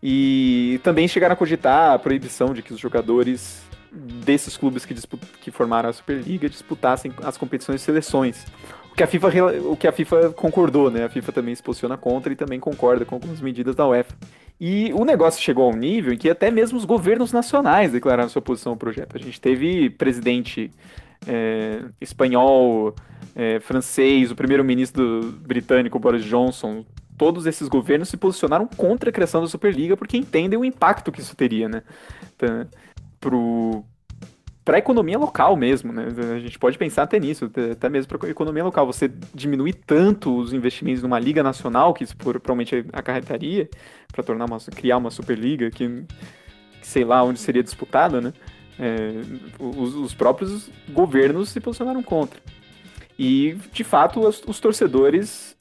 E 0.06 0.82
também 0.84 1.08
chegaram 1.08 1.32
a 1.32 1.36
cogitar 1.38 1.94
a 1.94 1.98
proibição 1.98 2.54
de 2.54 2.62
que 2.62 2.74
os 2.74 2.80
jogadores 2.80 3.64
desses 3.90 4.58
clubes 4.58 4.84
que, 4.84 4.94
que 5.40 5.50
formaram 5.50 5.90
a 5.90 5.94
Superliga 5.94 6.50
disputassem 6.50 7.14
as 7.24 7.38
competições 7.38 7.80
de 7.80 7.86
seleções. 7.86 8.46
O 8.92 8.96
que, 8.96 9.02
a 9.02 9.08
FIFA, 9.08 9.30
o 9.64 9.78
que 9.78 9.88
a 9.88 9.94
FIFA 9.94 10.32
concordou, 10.32 10.92
né? 10.92 11.06
A 11.06 11.10
FIFA 11.10 11.32
também 11.32 11.56
se 11.56 11.64
posiciona 11.64 11.96
contra 11.96 12.34
e 12.34 12.36
também 12.36 12.60
concorda 12.60 13.06
com 13.06 13.16
algumas 13.16 13.40
medidas 13.40 13.76
da 13.76 13.88
UEFA. 13.88 14.14
E 14.60 14.92
o 14.94 15.06
negócio 15.06 15.42
chegou 15.42 15.72
a 15.72 15.74
um 15.74 15.78
nível 15.78 16.12
em 16.12 16.18
que 16.18 16.30
até 16.30 16.52
mesmo 16.52 16.78
os 16.78 16.84
governos 16.84 17.32
nacionais 17.32 17.94
declararam 17.94 18.28
sua 18.28 18.42
posição 18.42 18.74
ao 18.74 18.78
projeto. 18.78 19.16
A 19.16 19.20
gente 19.20 19.40
teve 19.40 19.90
presidente 19.90 20.70
é, 21.26 21.82
espanhol, 22.02 22.94
é, 23.34 23.62
francês, 23.62 24.32
o 24.32 24.36
primeiro-ministro 24.36 25.34
britânico 25.40 25.98
Boris 25.98 26.26
Johnson 26.26 26.84
todos 27.18 27.46
esses 27.46 27.68
governos 27.68 28.10
se 28.10 28.18
posicionaram 28.18 28.68
contra 28.68 29.10
a 29.10 29.14
criação 29.14 29.42
da 29.42 29.48
Superliga 29.48 29.96
porque 29.96 30.18
entendem 30.18 30.58
o 30.60 30.66
impacto 30.66 31.12
que 31.12 31.22
isso 31.22 31.36
teria, 31.36 31.70
né? 31.70 31.84
Pro, 33.20 33.86
para 34.66 34.78
a 34.78 34.80
economia 34.80 35.18
local 35.18 35.56
mesmo, 35.56 35.92
né? 35.92 36.08
A 36.36 36.40
gente 36.40 36.58
pode 36.58 36.78
pensar 36.78 37.04
até 37.04 37.20
nisso, 37.20 37.52
até 37.72 37.90
mesmo 37.90 38.18
para 38.18 38.28
a 38.28 38.32
economia 38.32 38.64
local. 38.64 38.86
Você 38.86 39.12
diminuir 39.34 39.74
tanto 39.74 40.36
os 40.38 40.54
investimentos 40.54 41.04
numa 41.04 41.20
liga 41.20 41.44
nacional, 41.44 41.94
que 41.94 42.04
isso 42.04 42.16
provavelmente 42.16 42.86
acarretaria, 42.94 43.70
para 44.12 44.24
tornar 44.24 44.46
uma, 44.46 44.58
criar 44.60 44.98
uma 44.98 45.12
superliga 45.12 45.70
que, 45.70 46.04
que 46.82 46.88
sei 46.88 47.04
lá 47.04 47.24
onde 47.24 47.40
seria 47.40 47.64
disputada, 47.64 48.22
né? 48.22 48.34
É, 48.80 49.10
os, 49.60 49.94
os, 49.94 50.14
próprios 50.16 50.70
governos 50.90 51.50
se 51.50 51.60
posicionaram 51.60 52.02
contra. 52.02 52.40
E, 53.20 53.56
de 53.72 53.84
fato, 53.84 54.22
os, 54.22 54.42
os 54.48 54.60
torcedores 54.60 55.53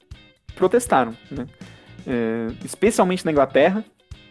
protestaram, 0.54 1.16
né? 1.30 1.46
É, 2.06 2.48
especialmente 2.64 3.24
na 3.24 3.30
Inglaterra, 3.30 3.84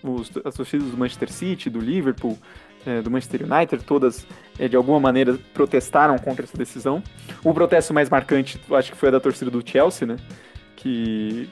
os, 0.03 0.31
as 0.43 0.55
torcidas 0.55 0.89
do 0.89 0.97
Manchester 0.97 1.31
City, 1.31 1.69
do 1.69 1.79
Liverpool, 1.79 2.37
é, 2.85 3.01
do 3.01 3.11
Manchester 3.11 3.43
United, 3.43 3.83
todas 3.83 4.25
é, 4.59 4.67
de 4.67 4.75
alguma 4.75 4.99
maneira 4.99 5.37
protestaram 5.53 6.17
contra 6.17 6.43
essa 6.43 6.57
decisão. 6.57 7.03
O 7.43 7.53
protesto 7.53 7.93
mais 7.93 8.09
marcante, 8.09 8.59
acho 8.71 8.91
que 8.91 8.97
foi 8.97 9.09
a 9.09 9.13
da 9.13 9.19
torcida 9.19 9.51
do 9.51 9.67
Chelsea, 9.67 10.07
né? 10.07 10.17
Que 10.75 11.49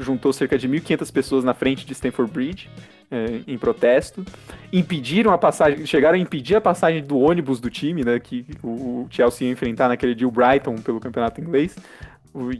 juntou 0.00 0.32
cerca 0.32 0.58
de 0.58 0.68
1.500 0.68 1.12
pessoas 1.12 1.44
na 1.44 1.54
frente 1.54 1.86
de 1.86 1.94
Stamford 1.94 2.30
Bridge 2.30 2.68
é, 3.10 3.40
em 3.46 3.56
protesto. 3.56 4.24
Impediram 4.72 5.32
a 5.32 5.38
passagem, 5.38 5.86
chegaram 5.86 6.18
a 6.18 6.20
impedir 6.20 6.56
a 6.56 6.60
passagem 6.60 7.02
do 7.02 7.18
ônibus 7.18 7.58
do 7.58 7.70
time, 7.70 8.04
né? 8.04 8.20
Que 8.20 8.44
o, 8.62 9.06
Chelsea 9.10 9.46
ia 9.46 9.52
enfrentar 9.52 9.88
naquele 9.88 10.14
dia 10.14 10.28
o 10.28 10.30
Brighton 10.30 10.76
pelo 10.76 11.00
campeonato 11.00 11.40
inglês 11.40 11.74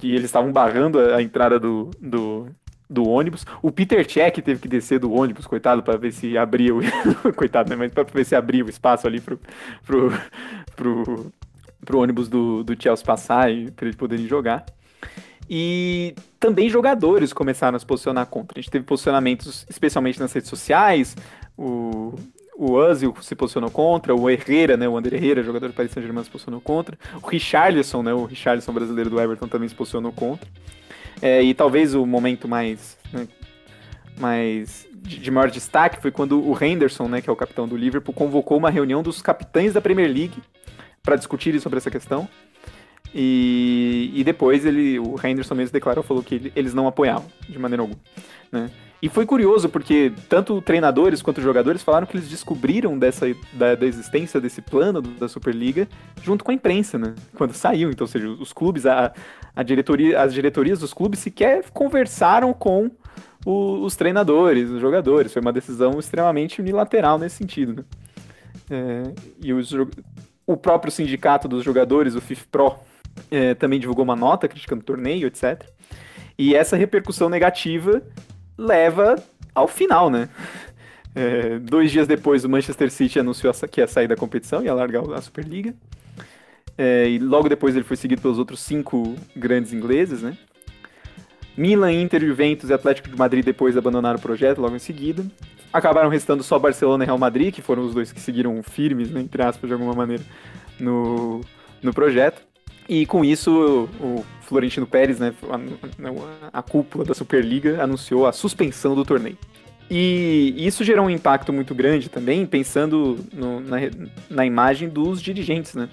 e 0.02 0.10
eles 0.12 0.24
estavam 0.24 0.52
barrando 0.52 0.98
a, 0.98 1.22
entrada 1.22 1.58
do, 1.58 1.90
do, 2.00 2.48
do 2.88 3.08
ônibus. 3.08 3.44
O 3.62 3.70
Peter 3.70 4.04
Check 4.06 4.42
teve 4.42 4.60
que 4.60 4.68
descer 4.68 4.98
do 4.98 5.12
ônibus, 5.12 5.46
coitado, 5.46 5.82
para 5.82 5.96
ver 5.96 6.12
se 6.12 6.36
abria 6.36 6.74
o. 6.74 6.80
coitado, 7.34 7.70
né? 7.70 7.76
Mas 7.76 7.92
pra 7.92 8.02
ver 8.02 8.24
se 8.24 8.34
abria 8.34 8.64
o 8.64 8.70
espaço 8.70 9.06
ali 9.06 9.20
pro, 9.20 9.38
pro, 9.86 10.12
pro, 10.74 11.32
pro 11.84 12.00
ônibus 12.00 12.28
do, 12.28 12.64
do 12.64 12.80
Chelsea 12.80 13.04
passar 13.04 13.52
e 13.52 13.70
para 13.70 13.86
eles 13.86 13.96
poderem 13.96 14.26
jogar. 14.26 14.64
E 15.50 16.14
também 16.38 16.68
jogadores 16.68 17.32
começaram 17.32 17.76
a 17.76 17.78
se 17.78 17.86
posicionar 17.86 18.26
contra. 18.26 18.58
A 18.58 18.60
gente 18.60 18.70
teve 18.70 18.84
posicionamentos, 18.84 19.66
especialmente 19.68 20.20
nas 20.20 20.32
redes 20.32 20.50
sociais. 20.50 21.16
O, 21.56 22.14
o 22.58 22.72
Ozil 22.72 23.14
se 23.22 23.36
posicionou 23.36 23.70
contra, 23.70 24.12
o 24.12 24.28
Herrera, 24.28 24.76
né, 24.76 24.88
o 24.88 24.96
André 24.96 25.16
Herrera, 25.16 25.44
jogador 25.44 25.68
do 25.68 25.74
Paris 25.74 25.92
Saint-Germain, 25.92 26.24
se 26.24 26.30
posicionou 26.30 26.60
contra. 26.60 26.98
O 27.22 27.26
Richarlison, 27.28 28.02
né, 28.02 28.12
o 28.12 28.24
Richarlison 28.24 28.72
brasileiro 28.72 29.08
do 29.08 29.20
Everton 29.20 29.46
também 29.46 29.68
se 29.68 29.74
posicionou 29.76 30.10
contra. 30.10 30.48
É, 31.22 31.40
e 31.40 31.54
talvez 31.54 31.94
o 31.94 32.04
momento 32.04 32.48
mais, 32.48 32.98
né, 33.12 33.28
mais 34.18 34.88
de, 34.92 35.20
de, 35.20 35.30
maior 35.30 35.48
destaque 35.50 36.02
foi 36.02 36.10
quando 36.10 36.44
o 36.44 36.52
Henderson, 36.60 37.06
né, 37.06 37.20
que 37.22 37.30
é 37.30 37.32
o 37.32 37.36
capitão 37.36 37.68
do 37.68 37.76
Liverpool, 37.76 38.12
convocou 38.12 38.58
uma 38.58 38.70
reunião 38.70 39.04
dos 39.04 39.22
capitães 39.22 39.72
da 39.72 39.80
Premier 39.80 40.08
League 40.08 40.42
para 41.00 41.14
discutirem 41.14 41.60
sobre 41.60 41.76
essa 41.76 41.92
questão. 41.92 42.28
E, 43.14 44.10
e 44.14 44.24
depois 44.24 44.66
ele, 44.66 44.98
o 44.98 45.14
Henderson 45.24 45.54
mesmo 45.54 45.72
declarou, 45.72 46.02
falou 46.02 46.24
que 46.24 46.52
eles 46.56 46.74
não 46.74 46.88
apoiavam 46.88 47.26
de 47.48 47.58
maneira 47.58 47.82
alguma. 47.82 48.00
Né? 48.50 48.68
E 49.00 49.08
foi 49.08 49.24
curioso, 49.24 49.68
porque 49.68 50.12
tanto 50.28 50.60
treinadores 50.60 51.22
quanto 51.22 51.40
jogadores 51.40 51.82
falaram 51.82 52.04
que 52.04 52.16
eles 52.16 52.28
descobriram 52.28 52.98
dessa, 52.98 53.26
da, 53.52 53.76
da, 53.76 53.86
existência 53.86 54.40
desse 54.40 54.60
plano 54.60 55.00
da 55.00 55.28
Superliga 55.28 55.86
junto 56.20 56.44
com 56.44 56.50
a 56.50 56.54
imprensa, 56.54 56.98
né? 56.98 57.14
Quando 57.36 57.52
saiu. 57.52 57.90
Então, 57.90 58.04
ou 58.04 58.08
seja, 58.08 58.28
os 58.28 58.52
clubes, 58.52 58.86
a, 58.86 59.12
a 59.54 59.62
diretoria, 59.62 60.20
as 60.20 60.34
diretorias 60.34 60.80
dos 60.80 60.92
clubes 60.92 61.20
sequer 61.20 61.70
conversaram 61.70 62.52
com 62.52 62.90
o, 63.46 63.84
os 63.84 63.94
treinadores, 63.94 64.68
os 64.68 64.80
jogadores. 64.80 65.32
Foi 65.32 65.40
uma 65.40 65.52
decisão 65.52 66.00
extremamente 66.00 66.60
unilateral 66.60 67.18
nesse 67.18 67.36
sentido, 67.36 67.74
né? 67.74 67.84
É, 68.70 69.02
e 69.40 69.52
os, 69.52 69.72
o 70.44 70.56
próprio 70.56 70.90
sindicato 70.90 71.46
dos 71.46 71.62
jogadores, 71.62 72.16
o 72.16 72.20
FIFPRO, 72.20 72.74
é, 73.30 73.54
também 73.54 73.78
divulgou 73.78 74.04
uma 74.04 74.16
nota 74.16 74.48
criticando 74.48 74.82
o 74.82 74.84
torneio, 74.84 75.28
etc. 75.28 75.64
E 76.36 76.54
essa 76.54 76.76
repercussão 76.76 77.28
negativa 77.28 78.02
leva 78.58 79.14
ao 79.54 79.68
final, 79.68 80.10
né? 80.10 80.28
É, 81.14 81.58
dois 81.58 81.90
dias 81.90 82.06
depois, 82.06 82.44
o 82.44 82.48
Manchester 82.48 82.90
City 82.90 83.18
anunciou 83.18 83.52
que 83.70 83.80
ia 83.80 83.86
sair 83.86 84.08
da 84.08 84.16
competição, 84.16 84.62
ia 84.62 84.74
largar 84.74 85.02
a 85.12 85.20
Superliga. 85.22 85.74
É, 86.76 87.08
e 87.08 87.18
logo 87.18 87.48
depois 87.48 87.74
ele 87.74 87.84
foi 87.84 87.96
seguido 87.96 88.22
pelos 88.22 88.38
outros 88.38 88.60
cinco 88.60 89.16
grandes 89.34 89.72
ingleses, 89.72 90.22
né? 90.22 90.36
Milan, 91.56 91.92
Inter, 91.92 92.24
Juventus 92.24 92.70
e 92.70 92.72
Atlético 92.72 93.08
de 93.08 93.16
Madrid 93.16 93.44
depois 93.44 93.76
abandonaram 93.76 94.16
o 94.16 94.22
projeto 94.22 94.60
logo 94.60 94.76
em 94.76 94.78
seguida. 94.78 95.26
Acabaram 95.72 96.08
restando 96.08 96.44
só 96.44 96.56
Barcelona 96.56 97.02
e 97.02 97.06
Real 97.06 97.18
Madrid, 97.18 97.52
que 97.52 97.60
foram 97.60 97.84
os 97.84 97.92
dois 97.92 98.12
que 98.12 98.20
seguiram 98.20 98.62
firmes, 98.62 99.10
né, 99.10 99.20
entre 99.20 99.42
aspas, 99.42 99.68
de 99.68 99.74
alguma 99.74 99.92
maneira, 99.92 100.22
no, 100.78 101.40
no 101.82 101.92
projeto. 101.92 102.47
E 102.88 103.04
com 103.04 103.22
isso, 103.22 103.88
o 104.00 104.24
Florentino 104.42 104.86
Pérez, 104.86 105.18
né, 105.18 105.34
a, 106.52 106.58
a 106.58 106.62
cúpula 106.62 107.04
da 107.04 107.12
Superliga, 107.12 107.82
anunciou 107.82 108.26
a 108.26 108.32
suspensão 108.32 108.94
do 108.94 109.04
torneio. 109.04 109.36
E 109.90 110.54
isso 110.56 110.84
gerou 110.84 111.06
um 111.06 111.10
impacto 111.10 111.52
muito 111.52 111.74
grande 111.74 112.08
também, 112.08 112.46
pensando 112.46 113.18
no, 113.32 113.60
na, 113.60 113.76
na 114.28 114.46
imagem 114.46 114.88
dos 114.88 115.20
dirigentes, 115.20 115.74
né? 115.74 115.88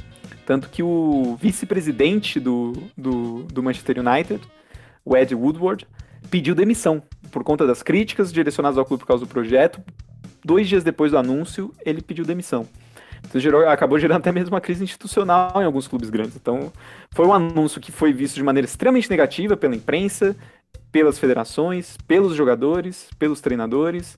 Tanto 0.46 0.70
que 0.70 0.84
o 0.84 1.38
vice-presidente 1.42 2.40
do, 2.40 2.74
do, 2.96 3.44
do, 3.44 3.64
Manchester 3.64 3.98
United, 4.00 4.42
o 5.04 5.18
Ed 5.18 5.34
Woodward, 5.34 5.88
pediu 6.30 6.54
demissão 6.54 7.02
por 7.32 7.44
conta 7.44 7.66
das 7.66 7.82
críticas 7.82 8.32
direcionadas 8.32 8.78
ao 8.78 8.86
clube 8.86 9.02
por 9.02 9.08
causa 9.08 9.26
do 9.26 9.30
projeto. 9.30 9.82
Dois 10.44 10.68
dias 10.68 10.84
depois 10.84 11.12
do 11.12 11.18
anúncio, 11.18 11.74
ele 11.84 12.02
pediu 12.02 12.24
demissão. 12.26 12.68
Isso 13.28 13.40
gerou, 13.40 13.68
acabou 13.68 14.00
gerando 14.00 14.20
até 14.20 14.32
mesmo 14.32 14.54
uma 14.54 14.62
crise 14.62 14.84
institucional 14.84 15.52
em 15.62 15.66
alguns 15.66 15.88
clubes 15.88 16.10
grandes. 16.10 16.36
Então, 16.36 16.72
foi 17.12 17.26
um 17.26 17.34
anúncio 17.34 17.82
que 17.82 17.92
foi 17.92 18.14
visto 18.14 18.36
de 18.36 18.44
maneira 18.44 18.66
extremamente 18.66 19.10
negativa 19.10 19.58
pela 19.58 19.76
imprensa, 19.76 20.36
pelas 20.92 21.20
federações, 21.20 21.98
pelos 22.08 22.36
jogadores, 22.36 23.10
pelos 23.20 23.42
treinadores 23.42 24.18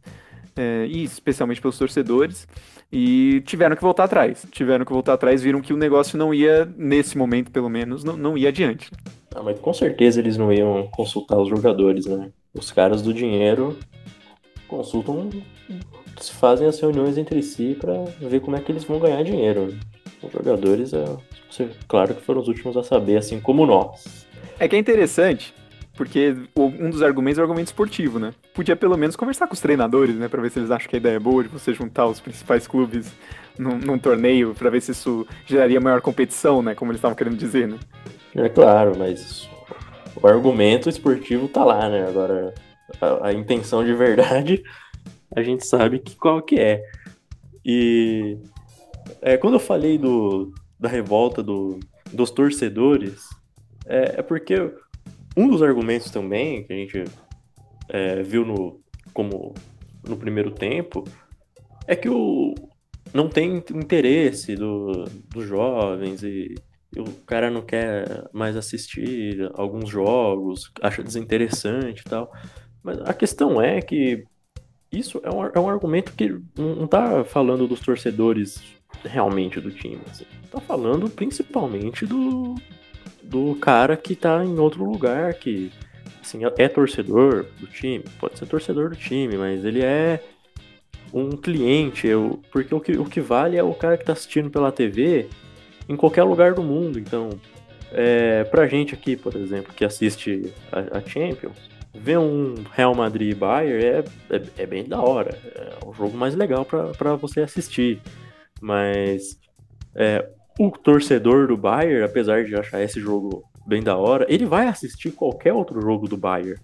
é, 0.55 0.85
e 0.87 1.03
especialmente 1.03 1.61
pelos 1.61 1.77
torcedores. 1.77 2.47
E 2.91 3.41
tiveram 3.45 3.75
que 3.75 3.81
voltar 3.81 4.05
atrás. 4.05 4.45
Tiveram 4.51 4.85
que 4.85 4.93
voltar 4.93 5.13
atrás, 5.13 5.41
viram 5.41 5.61
que 5.61 5.73
o 5.73 5.77
negócio 5.77 6.17
não 6.17 6.33
ia, 6.33 6.65
nesse 6.77 7.17
momento 7.17 7.51
pelo 7.51 7.69
menos, 7.69 8.03
não, 8.03 8.15
não 8.15 8.37
ia 8.37 8.49
adiante. 8.49 8.91
Ah, 9.35 9.43
mas 9.43 9.59
com 9.59 9.73
certeza 9.73 10.19
eles 10.19 10.37
não 10.37 10.51
iam 10.51 10.87
consultar 10.87 11.37
os 11.37 11.49
jogadores, 11.49 12.05
né? 12.05 12.31
Os 12.53 12.71
caras 12.71 13.01
do 13.01 13.13
dinheiro 13.13 13.77
consultam 14.67 15.29
fazem 16.29 16.67
as 16.67 16.79
reuniões 16.79 17.17
entre 17.17 17.41
si 17.41 17.77
para 17.79 17.93
ver 18.19 18.39
como 18.41 18.55
é 18.55 18.59
que 18.59 18.71
eles 18.71 18.83
vão 18.83 18.99
ganhar 18.99 19.23
dinheiro. 19.23 19.77
Os 20.21 20.31
jogadores, 20.31 20.93
é, 20.93 21.05
claro 21.87 22.15
que 22.15 22.21
foram 22.21 22.41
os 22.41 22.47
últimos 22.47 22.75
a 22.75 22.83
saber, 22.83 23.17
assim 23.17 23.39
como 23.39 23.65
nós. 23.65 24.25
É 24.59 24.67
que 24.67 24.75
é 24.75 24.79
interessante, 24.79 25.53
porque 25.95 26.35
um 26.55 26.89
dos 26.89 27.03
argumentos 27.03 27.37
é 27.37 27.41
o 27.41 27.43
argumento 27.43 27.67
esportivo, 27.67 28.17
né? 28.17 28.33
Podia 28.53 28.75
pelo 28.75 28.97
menos 28.97 29.15
conversar 29.15 29.47
com 29.47 29.53
os 29.53 29.59
treinadores, 29.59 30.15
né? 30.15 30.27
Pra 30.27 30.41
ver 30.41 30.49
se 30.49 30.59
eles 30.59 30.71
acham 30.71 30.89
que 30.89 30.95
a 30.95 30.99
ideia 30.99 31.15
é 31.15 31.19
boa 31.19 31.43
de 31.43 31.49
você 31.49 31.73
juntar 31.73 32.07
os 32.07 32.19
principais 32.19 32.67
clubes 32.67 33.11
num, 33.57 33.77
num 33.77 33.99
torneio, 33.99 34.55
pra 34.55 34.69
ver 34.69 34.81
se 34.81 34.91
isso 34.91 35.27
geraria 35.45 35.79
maior 35.79 36.01
competição, 36.01 36.61
né? 36.61 36.73
Como 36.73 36.91
eles 36.91 36.99
estavam 36.99 37.15
querendo 37.15 37.37
dizer, 37.37 37.67
né? 37.67 37.77
É 38.35 38.49
claro, 38.49 38.93
mas 38.97 39.49
o 40.21 40.27
argumento 40.27 40.89
esportivo 40.89 41.47
tá 41.47 41.63
lá, 41.63 41.89
né? 41.89 42.07
Agora, 42.07 42.53
a, 43.01 43.27
a 43.27 43.33
intenção 43.33 43.83
de 43.83 43.93
verdade 43.93 44.63
a 45.37 45.43
gente 45.43 45.67
sabe 45.67 45.99
que 45.99 46.15
qual 46.15 46.41
que 46.41 46.59
é. 46.59 46.83
E 47.63 48.39
é, 49.21 49.37
quando 49.37 49.53
eu 49.53 49.59
falei 49.59 49.95
do, 49.95 50.51
da 50.79 50.89
revolta 50.89 51.43
do, 51.43 51.79
dos 52.11 52.31
torcedores, 52.31 53.23
é, 53.85 54.15
é, 54.17 54.21
porque 54.23 54.55
um 55.37 55.47
dos 55.47 55.61
argumentos 55.61 56.09
também 56.09 56.63
que 56.63 56.73
a 56.73 56.75
gente 56.75 57.03
é, 57.89 58.23
viu 58.23 58.43
no, 58.43 58.81
como 59.13 59.53
no 60.07 60.17
primeiro 60.17 60.49
tempo 60.49 61.03
é 61.85 61.95
que 61.95 62.09
o, 62.09 62.55
não 63.13 63.29
tem 63.29 63.63
interesse 63.75 64.55
do, 64.55 65.03
dos 65.29 65.45
jovens 65.45 66.23
e, 66.23 66.55
e, 66.95 66.99
o 66.99 67.05
cara 67.27 67.51
não 67.51 67.61
quer 67.61 68.27
mais 68.33 68.57
assistir 68.57 69.51
alguns 69.53 69.87
jogos, 69.87 70.71
acha 70.81 71.03
desinteressante 71.03 72.01
e 72.01 72.09
tal. 72.09 72.33
Mas 72.81 72.99
a 73.01 73.13
questão 73.13 73.61
é 73.61 73.79
que 73.83 74.25
isso 74.91 75.19
é 75.23 75.29
um, 75.29 75.45
é 75.45 75.59
um 75.59 75.69
argumento 75.69 76.13
que 76.13 76.39
não 76.57 76.85
está 76.85 77.23
falando 77.23 77.67
dos 77.67 77.79
torcedores 77.79 78.61
realmente 79.03 79.59
do 79.59 79.71
time. 79.71 79.99
Assim. 80.09 80.25
Tá 80.49 80.59
falando 80.59 81.09
principalmente 81.09 82.05
do, 82.05 82.55
do 83.23 83.55
cara 83.55 83.97
que 83.97 84.13
está 84.13 84.43
em 84.43 84.57
outro 84.59 84.83
lugar, 84.83 85.33
que 85.33 85.71
assim, 86.21 86.39
é 86.57 86.67
torcedor 86.67 87.45
do 87.59 87.67
time, 87.67 88.03
pode 88.19 88.37
ser 88.37 88.45
torcedor 88.45 88.89
do 88.89 88.95
time, 88.95 89.37
mas 89.37 89.63
ele 89.63 89.81
é 89.81 90.21
um 91.13 91.31
cliente, 91.31 92.07
eu, 92.07 92.41
porque 92.51 92.73
o 92.73 92.79
que, 92.79 92.91
o 92.93 93.05
que 93.05 93.21
vale 93.21 93.57
é 93.57 93.63
o 93.63 93.73
cara 93.73 93.95
que 93.95 94.03
está 94.03 94.13
assistindo 94.13 94.49
pela 94.49 94.71
TV 94.71 95.27
em 95.87 95.95
qualquer 95.95 96.23
lugar 96.23 96.53
do 96.53 96.61
mundo. 96.61 96.99
Então, 96.99 97.29
é, 97.93 98.43
pra 98.45 98.67
gente 98.67 98.93
aqui, 98.93 99.15
por 99.15 99.35
exemplo, 99.35 99.73
que 99.73 99.85
assiste 99.85 100.53
a, 100.71 100.97
a 100.97 101.01
Champions, 101.01 101.57
ver 101.93 102.19
um 102.19 102.55
Real 102.71 102.93
Madrid 102.93 103.31
e 103.31 103.35
Bayern 103.35 103.83
é, 103.83 104.03
é, 104.29 104.43
é, 104.57 104.65
bem 104.65 104.83
da 104.83 105.01
hora. 105.01 105.37
É 105.55 105.85
o 105.85 105.93
jogo 105.93 106.17
mais 106.17 106.35
legal 106.35 106.65
para 106.65 107.15
você 107.15 107.41
assistir. 107.41 108.01
Mas 108.61 109.39
é, 109.95 110.29
o 110.59 110.71
torcedor 110.71 111.47
do 111.47 111.57
Bayern, 111.57 112.03
apesar 112.03 112.43
de 112.45 112.55
achar 112.55 112.81
esse 112.81 112.99
jogo 112.99 113.43
bem 113.65 113.83
da 113.83 113.97
hora, 113.97 114.25
ele 114.29 114.45
vai 114.45 114.67
assistir 114.67 115.11
qualquer 115.11 115.53
outro 115.53 115.81
jogo 115.81 116.07
do 116.07 116.17
Bayern. 116.17 116.59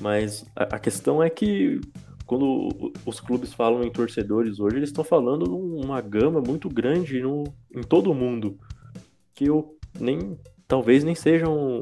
Mas 0.00 0.44
a, 0.54 0.76
a 0.76 0.78
questão 0.78 1.22
é 1.22 1.30
que 1.30 1.80
quando 2.26 2.92
os 3.04 3.20
clubes 3.20 3.54
falam 3.54 3.84
em 3.84 3.90
torcedores 3.90 4.58
hoje, 4.58 4.76
eles 4.76 4.88
estão 4.88 5.04
falando 5.04 5.44
uma 5.56 6.00
gama 6.00 6.40
muito 6.40 6.68
grande 6.68 7.20
no, 7.20 7.44
em 7.72 7.82
todo 7.82 8.10
o 8.10 8.14
mundo. 8.14 8.58
Que 9.34 9.44
eu 9.44 9.76
nem. 9.98 10.36
Talvez 10.66 11.04
nem 11.04 11.14
sejam 11.14 11.80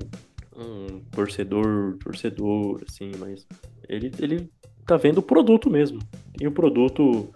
um 0.56 1.00
torcedor, 1.10 1.96
torcedor, 1.98 2.82
assim, 2.88 3.12
mas 3.18 3.46
ele, 3.88 4.10
ele 4.18 4.50
tá 4.86 4.96
vendo 4.96 5.18
o 5.18 5.22
produto 5.22 5.70
mesmo. 5.70 5.98
E 6.40 6.46
o 6.46 6.52
produto 6.52 7.32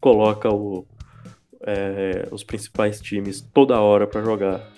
coloca 0.00 0.52
o, 0.52 0.86
é, 1.62 2.28
os 2.30 2.42
principais 2.42 3.00
times 3.00 3.40
toda 3.40 3.80
hora 3.80 4.06
para 4.06 4.22
jogar 4.22 4.68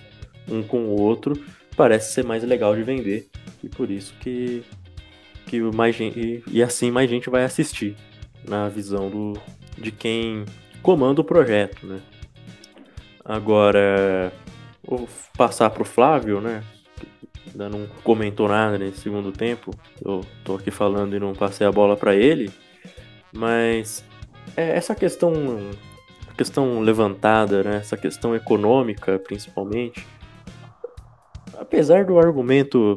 um 0.49 0.63
com 0.63 0.87
o 0.87 1.01
outro. 1.01 1.35
Parece 1.77 2.13
ser 2.13 2.25
mais 2.25 2.43
legal 2.43 2.75
de 2.75 2.83
vender. 2.83 3.29
E 3.63 3.69
por 3.69 3.91
isso 3.91 4.15
que, 4.21 4.63
que 5.47 5.61
mais 5.61 5.95
gente, 5.95 6.19
e, 6.19 6.43
e 6.51 6.63
assim 6.63 6.91
mais 6.91 7.09
gente 7.09 7.31
vai 7.31 7.45
assistir 7.45 7.97
na 8.47 8.69
visão 8.69 9.11
do, 9.11 9.35
de 9.77 9.93
quem 9.93 10.45
comanda 10.83 11.21
o 11.21 11.25
projeto, 11.25 11.87
né? 11.87 12.01
Agora, 13.25 14.33
vou 14.83 15.07
passar 15.37 15.69
pro 15.69 15.85
Flávio, 15.85 16.41
né? 16.41 16.65
Ainda 17.59 17.69
não 17.69 17.87
comentou 18.05 18.49
nada 18.49 18.79
nesse 18.79 19.01
segundo 19.01 19.33
tempo. 19.33 19.73
Eu 20.05 20.21
tô 20.45 20.55
aqui 20.55 20.71
falando 20.71 21.17
e 21.17 21.19
não 21.19 21.33
passei 21.33 21.67
a 21.67 21.73
bola 21.73 21.97
para 21.97 22.15
ele. 22.15 22.51
Mas 23.33 24.05
é, 24.57 24.77
essa 24.77 24.95
questão, 24.95 25.33
questão 26.37 26.81
levantada, 26.81 27.65
né? 27.65 27.77
Essa 27.77 27.97
questão 27.97 28.35
econômica, 28.37 29.19
principalmente. 29.19 30.07
Apesar 31.59 32.05
do 32.05 32.19
argumento 32.19 32.95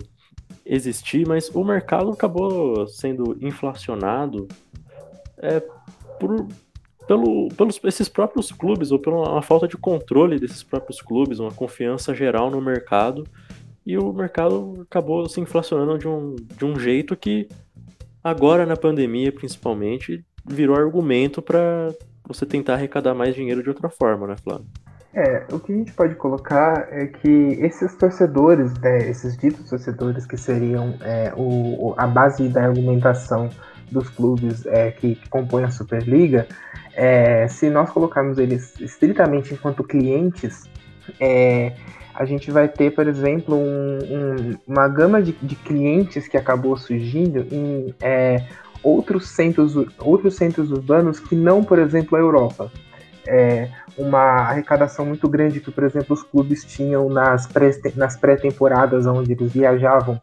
existir, 0.63 1.27
mas 1.27 1.49
o 1.49 1.63
mercado 1.63 2.11
acabou 2.11 2.87
sendo 2.87 3.35
inflacionado 3.41 4.47
é, 5.39 5.59
por, 6.19 6.47
pelo, 7.07 7.49
pelos 7.49 7.79
esses 7.83 8.07
próprios 8.07 8.51
clubes 8.51 8.91
ou 8.91 8.99
pela 8.99 9.31
uma 9.31 9.41
falta 9.41 9.67
de 9.67 9.75
controle 9.75 10.39
desses 10.39 10.61
próprios 10.61 11.01
clubes, 11.01 11.39
uma 11.39 11.51
confiança 11.51 12.13
geral 12.13 12.51
no 12.51 12.61
mercado 12.61 13.25
e 13.85 13.97
o 13.97 14.13
mercado 14.13 14.85
acabou 14.89 15.27
se 15.27 15.41
inflacionando 15.41 15.97
de 15.97 16.07
um, 16.07 16.35
de 16.35 16.65
um 16.65 16.79
jeito 16.79 17.15
que 17.15 17.47
agora 18.23 18.65
na 18.65 18.77
pandemia 18.77 19.31
principalmente 19.31 20.23
virou 20.45 20.75
argumento 20.75 21.41
para 21.41 21.89
você 22.27 22.45
tentar 22.45 22.73
arrecadar 22.73 23.13
mais 23.13 23.35
dinheiro 23.35 23.63
de 23.63 23.69
outra 23.69 23.89
forma, 23.89 24.27
né, 24.27 24.35
Flávio? 24.43 24.65
É, 25.13 25.45
o 25.51 25.59
que 25.59 25.73
a 25.73 25.75
gente 25.75 25.91
pode 25.91 26.15
colocar 26.15 26.87
é 26.89 27.05
que 27.05 27.27
esses 27.59 27.93
torcedores, 27.95 28.73
né, 28.79 29.09
esses 29.09 29.35
ditos 29.35 29.69
torcedores 29.69 30.25
que 30.25 30.37
seriam 30.37 30.95
é, 31.01 31.33
o, 31.35 31.93
a 31.97 32.07
base 32.07 32.47
da 32.47 32.63
argumentação 32.63 33.49
dos 33.91 34.09
clubes 34.09 34.65
é, 34.65 34.91
que, 34.91 35.15
que, 35.15 35.29
compõem 35.29 35.65
a 35.65 35.69
Superliga, 35.69 36.47
é, 36.93 37.45
se 37.49 37.69
nós 37.69 37.89
colocarmos 37.89 38.37
eles 38.37 38.79
estritamente 38.79 39.53
enquanto 39.53 39.83
clientes, 39.83 40.63
é, 41.19 41.73
a 42.13 42.25
gente 42.25 42.51
vai 42.51 42.67
ter, 42.67 42.91
por 42.91 43.07
exemplo, 43.07 43.55
um, 43.55 43.99
um, 43.99 44.57
uma 44.67 44.87
gama 44.87 45.21
de, 45.21 45.31
de, 45.41 45.55
clientes 45.55 46.27
que 46.27 46.37
acabou 46.37 46.75
surgindo 46.77 47.45
em 47.51 47.93
é, 48.01 48.45
outros, 48.83 49.29
centros, 49.29 49.75
outros 49.99 50.35
centros 50.35 50.71
urbanos 50.71 51.19
que 51.19 51.35
não, 51.35 51.63
por 51.63 51.79
exemplo, 51.79 52.17
a 52.17 52.21
Europa. 52.21 52.71
É, 53.27 53.69
uma 53.97 54.19
arrecadação 54.19 55.05
muito 55.05 55.29
grande 55.29 55.59
que, 55.59 55.71
por 55.71 55.83
exemplo, 55.83 56.13
os 56.13 56.23
clubes 56.23 56.65
tinham 56.65 57.07
nas 57.09 57.47
pré-temporadas, 57.47 59.05
pré 59.05 59.11
onde 59.11 59.33
eles 59.33 59.51
viajavam 59.51 60.19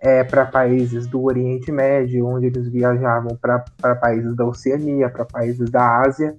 é, 0.00 0.24
para 0.24 0.46
países 0.46 1.06
do 1.06 1.22
Oriente 1.22 1.70
Médio, 1.70 2.26
onde 2.26 2.46
eles 2.46 2.68
viajavam 2.68 3.36
para 3.36 3.94
países 3.96 4.34
da 4.34 4.44
Oceania, 4.44 5.08
para 5.08 5.24
países 5.24 5.70
da 5.70 6.00
Ásia, 6.00 6.34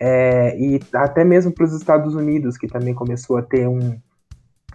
é, 0.00 0.56
e 0.58 0.80
até 0.94 1.24
mesmo 1.24 1.52
para 1.52 1.64
os 1.64 1.72
Estados 1.74 2.14
Unidos, 2.14 2.56
que 2.56 2.66
também 2.66 2.94
começou 2.94 3.36
a 3.36 3.42
ter 3.42 3.66
um, 3.68 3.98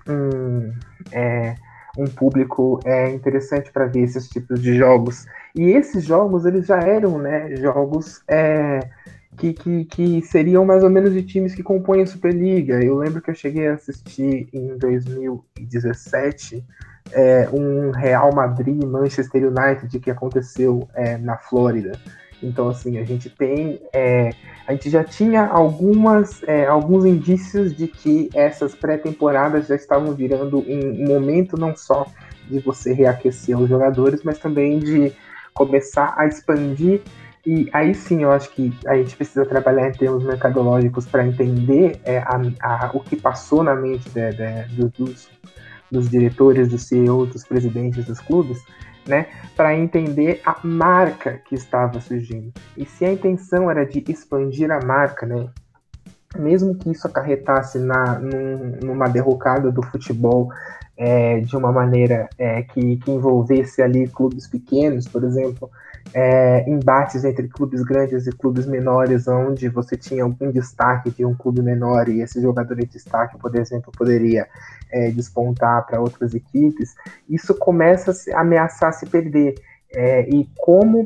um, 0.09 0.73
é, 1.11 1.55
um 1.97 2.05
público 2.05 2.79
é, 2.85 3.09
interessante 3.09 3.71
para 3.71 3.85
ver 3.85 4.01
esses 4.01 4.27
tipos 4.29 4.61
de 4.61 4.75
jogos. 4.77 5.25
E 5.55 5.71
esses 5.71 6.03
jogos, 6.03 6.45
eles 6.45 6.67
já 6.67 6.79
eram 6.79 7.17
né, 7.17 7.55
jogos 7.55 8.21
é, 8.27 8.79
que, 9.37 9.53
que, 9.53 9.85
que 9.85 10.21
seriam 10.21 10.65
mais 10.65 10.83
ou 10.83 10.89
menos 10.89 11.13
de 11.13 11.23
times 11.23 11.55
que 11.55 11.63
compõem 11.63 12.01
a 12.01 12.07
Superliga. 12.07 12.83
Eu 12.83 12.97
lembro 12.97 13.21
que 13.21 13.31
eu 13.31 13.35
cheguei 13.35 13.67
a 13.67 13.73
assistir 13.73 14.47
em 14.53 14.77
2017 14.77 16.63
é, 17.11 17.47
um 17.51 17.91
Real 17.91 18.33
Madrid 18.33 18.83
Manchester 18.83 19.47
United 19.47 19.99
que 19.99 20.11
aconteceu 20.11 20.87
é, 20.93 21.17
na 21.17 21.37
Flórida. 21.37 21.93
Então, 22.41 22.69
assim, 22.69 22.97
a 22.97 23.03
gente 23.03 23.29
tem. 23.29 23.79
É, 23.93 24.29
a 24.67 24.73
gente 24.73 24.89
já 24.89 25.03
tinha 25.03 25.45
algumas, 25.45 26.43
é, 26.43 26.65
alguns 26.65 27.05
indícios 27.05 27.75
de 27.75 27.87
que 27.87 28.29
essas 28.33 28.75
pré-temporadas 28.75 29.67
já 29.67 29.75
estavam 29.75 30.13
virando 30.13 30.59
um 30.59 31.07
momento 31.07 31.57
não 31.57 31.75
só 31.75 32.05
de 32.49 32.59
você 32.59 32.93
reaquecer 32.93 33.59
os 33.59 33.69
jogadores, 33.69 34.23
mas 34.23 34.39
também 34.39 34.79
de 34.79 35.13
começar 35.53 36.13
a 36.17 36.27
expandir 36.27 37.01
e 37.47 37.69
aí 37.71 37.95
sim, 37.95 38.23
eu 38.23 38.31
acho 38.33 38.49
que 38.49 38.77
a 38.85 38.97
gente 38.97 39.15
precisa 39.15 39.45
trabalhar 39.45 39.87
em 39.87 39.93
termos 39.93 40.21
mercadológicos 40.21 41.05
para 41.05 41.25
entender 41.25 41.97
é, 42.03 42.17
a, 42.17 42.41
a, 42.61 42.91
o 42.93 42.99
que 42.99 43.15
passou 43.15 43.63
na 43.63 43.73
mente 43.73 44.09
de, 44.09 44.31
de, 44.33 44.89
dos, 44.97 45.29
dos 45.89 46.09
diretores, 46.09 46.67
dos 46.67 46.83
CEOs, 46.83 47.29
dos 47.29 47.45
presidentes 47.45 48.03
dos 48.03 48.19
clubes, 48.19 48.61
né, 49.07 49.27
para 49.55 49.75
entender 49.75 50.41
a 50.45 50.57
marca 50.63 51.41
que 51.45 51.55
estava 51.55 51.99
surgindo. 51.99 52.51
E 52.75 52.85
se 52.85 53.05
a 53.05 53.11
intenção 53.11 53.69
era 53.69 53.85
de 53.85 54.03
expandir 54.07 54.71
a 54.71 54.79
marca, 54.85 55.25
né, 55.25 55.49
mesmo 56.37 56.75
que 56.75 56.91
isso 56.91 57.07
acarretasse 57.07 57.79
na, 57.79 58.19
num, 58.19 58.77
numa 58.83 59.07
derrocada 59.07 59.71
do 59.71 59.81
futebol 59.83 60.49
é, 60.97 61.39
de 61.39 61.55
uma 61.55 61.71
maneira 61.71 62.27
é, 62.37 62.63
que, 62.63 62.97
que 62.97 63.11
envolvesse 63.11 63.81
ali 63.81 64.07
clubes 64.07 64.47
pequenos, 64.47 65.07
por 65.07 65.23
exemplo, 65.23 65.69
é, 66.13 66.67
embates 66.67 67.23
entre 67.23 67.47
clubes 67.47 67.83
grandes 67.83 68.25
e 68.25 68.31
clubes 68.31 68.65
menores, 68.65 69.27
onde 69.27 69.69
você 69.69 69.95
tinha 69.95 70.23
algum 70.23 70.51
destaque 70.51 71.11
de 71.11 71.23
um 71.23 71.35
clube 71.35 71.61
menor 71.61 72.09
e 72.09 72.21
esse 72.21 72.41
jogador 72.41 72.75
de 72.75 72.85
destaque, 72.85 73.37
por 73.37 73.55
exemplo, 73.55 73.91
poderia 73.95 74.47
é, 74.91 75.11
despontar 75.11 75.85
para 75.85 76.01
outras 76.01 76.33
equipes, 76.33 76.95
isso 77.29 77.53
começa 77.53 78.11
a 78.33 78.41
ameaçar 78.41 78.91
se 78.93 79.05
perder. 79.05 79.55
É, 79.93 80.27
e 80.29 80.49
como 80.57 81.05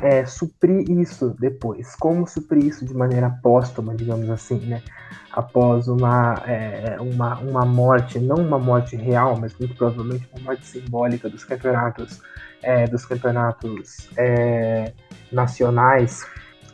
é, 0.00 0.24
suprir 0.24 0.90
isso 0.90 1.34
depois? 1.38 1.94
Como 1.96 2.26
suprir 2.26 2.64
isso 2.64 2.84
de 2.84 2.94
maneira 2.94 3.30
póstuma, 3.42 3.94
digamos 3.94 4.30
assim, 4.30 4.58
né? 4.66 4.82
Após 5.32 5.88
uma, 5.88 6.42
é, 6.46 6.96
uma, 7.00 7.38
uma 7.38 7.64
morte, 7.64 8.18
não 8.18 8.36
uma 8.36 8.58
morte 8.58 8.96
real, 8.96 9.38
mas 9.38 9.56
muito 9.58 9.74
provavelmente 9.74 10.28
uma 10.32 10.44
morte 10.44 10.66
simbólica 10.66 11.28
dos 11.28 11.44
campeonatos 11.44 12.20
é, 12.62 12.86
dos 12.86 13.04
campeonatos 13.04 14.08
é, 14.16 14.92
nacionais. 15.30 16.24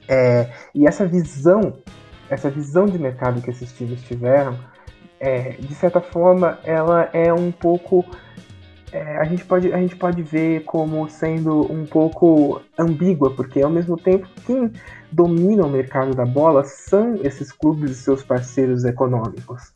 É, 0.06 0.50
e 0.74 0.86
essa 0.86 1.06
visão, 1.06 1.78
essa 2.28 2.50
visão 2.50 2.86
de 2.86 2.98
mercado 2.98 3.40
que 3.40 3.50
esses 3.50 3.72
times 3.72 4.02
tiveram, 4.02 4.58
é, 5.18 5.52
de 5.52 5.74
certa 5.74 6.00
forma, 6.00 6.58
ela 6.62 7.08
é 7.12 7.32
um 7.32 7.50
pouco 7.50 8.04
é, 8.92 9.18
a, 9.18 9.24
gente 9.24 9.44
pode, 9.44 9.72
a 9.72 9.78
gente 9.78 9.96
pode 9.96 10.22
ver 10.22 10.64
como 10.64 11.08
sendo 11.08 11.70
um 11.72 11.84
pouco 11.84 12.62
ambígua, 12.78 13.34
porque 13.34 13.60
ao 13.60 13.70
mesmo 13.70 13.96
tempo 13.96 14.28
quem 14.46 14.72
domina 15.10 15.64
o 15.64 15.70
mercado 15.70 16.14
da 16.14 16.24
bola 16.24 16.64
são 16.64 17.16
esses 17.22 17.52
clubes 17.52 17.90
e 17.90 17.94
seus 17.94 18.22
parceiros 18.22 18.84
econômicos. 18.84 19.72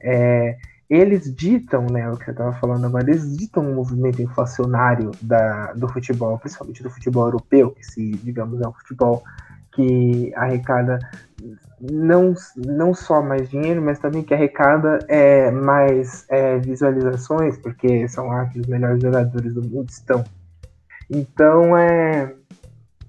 É, 0.00 0.56
eles 0.88 1.34
ditam, 1.34 1.86
né, 1.86 2.08
o 2.10 2.16
que 2.16 2.28
eu 2.28 2.32
estava 2.32 2.52
falando 2.54 2.86
agora, 2.86 3.10
eles 3.10 3.36
ditam 3.36 3.70
o 3.70 3.74
movimento 3.74 4.20
inflacionário 4.20 5.10
da, 5.20 5.72
do 5.72 5.88
futebol, 5.88 6.38
principalmente 6.38 6.82
do 6.82 6.90
futebol 6.90 7.26
europeu, 7.26 7.70
que 7.70 7.84
se, 7.84 8.10
digamos, 8.22 8.60
é 8.60 8.68
um 8.68 8.72
futebol 8.72 9.22
que 9.72 10.32
arrecada 10.36 10.98
não, 11.90 12.34
não 12.56 12.94
só 12.94 13.22
mais 13.22 13.48
dinheiro, 13.48 13.82
mas 13.82 13.98
também 13.98 14.22
que 14.22 14.34
arrecada 14.34 14.98
é, 15.08 15.50
mais 15.50 16.24
é, 16.30 16.58
visualizações, 16.58 17.58
porque 17.58 18.08
são 18.08 18.28
lá 18.28 18.46
que 18.46 18.60
os 18.60 18.66
melhores 18.66 19.02
jogadores 19.02 19.54
do 19.54 19.62
mundo 19.62 19.88
estão. 19.88 20.24
Então 21.10 21.76
é, 21.76 22.34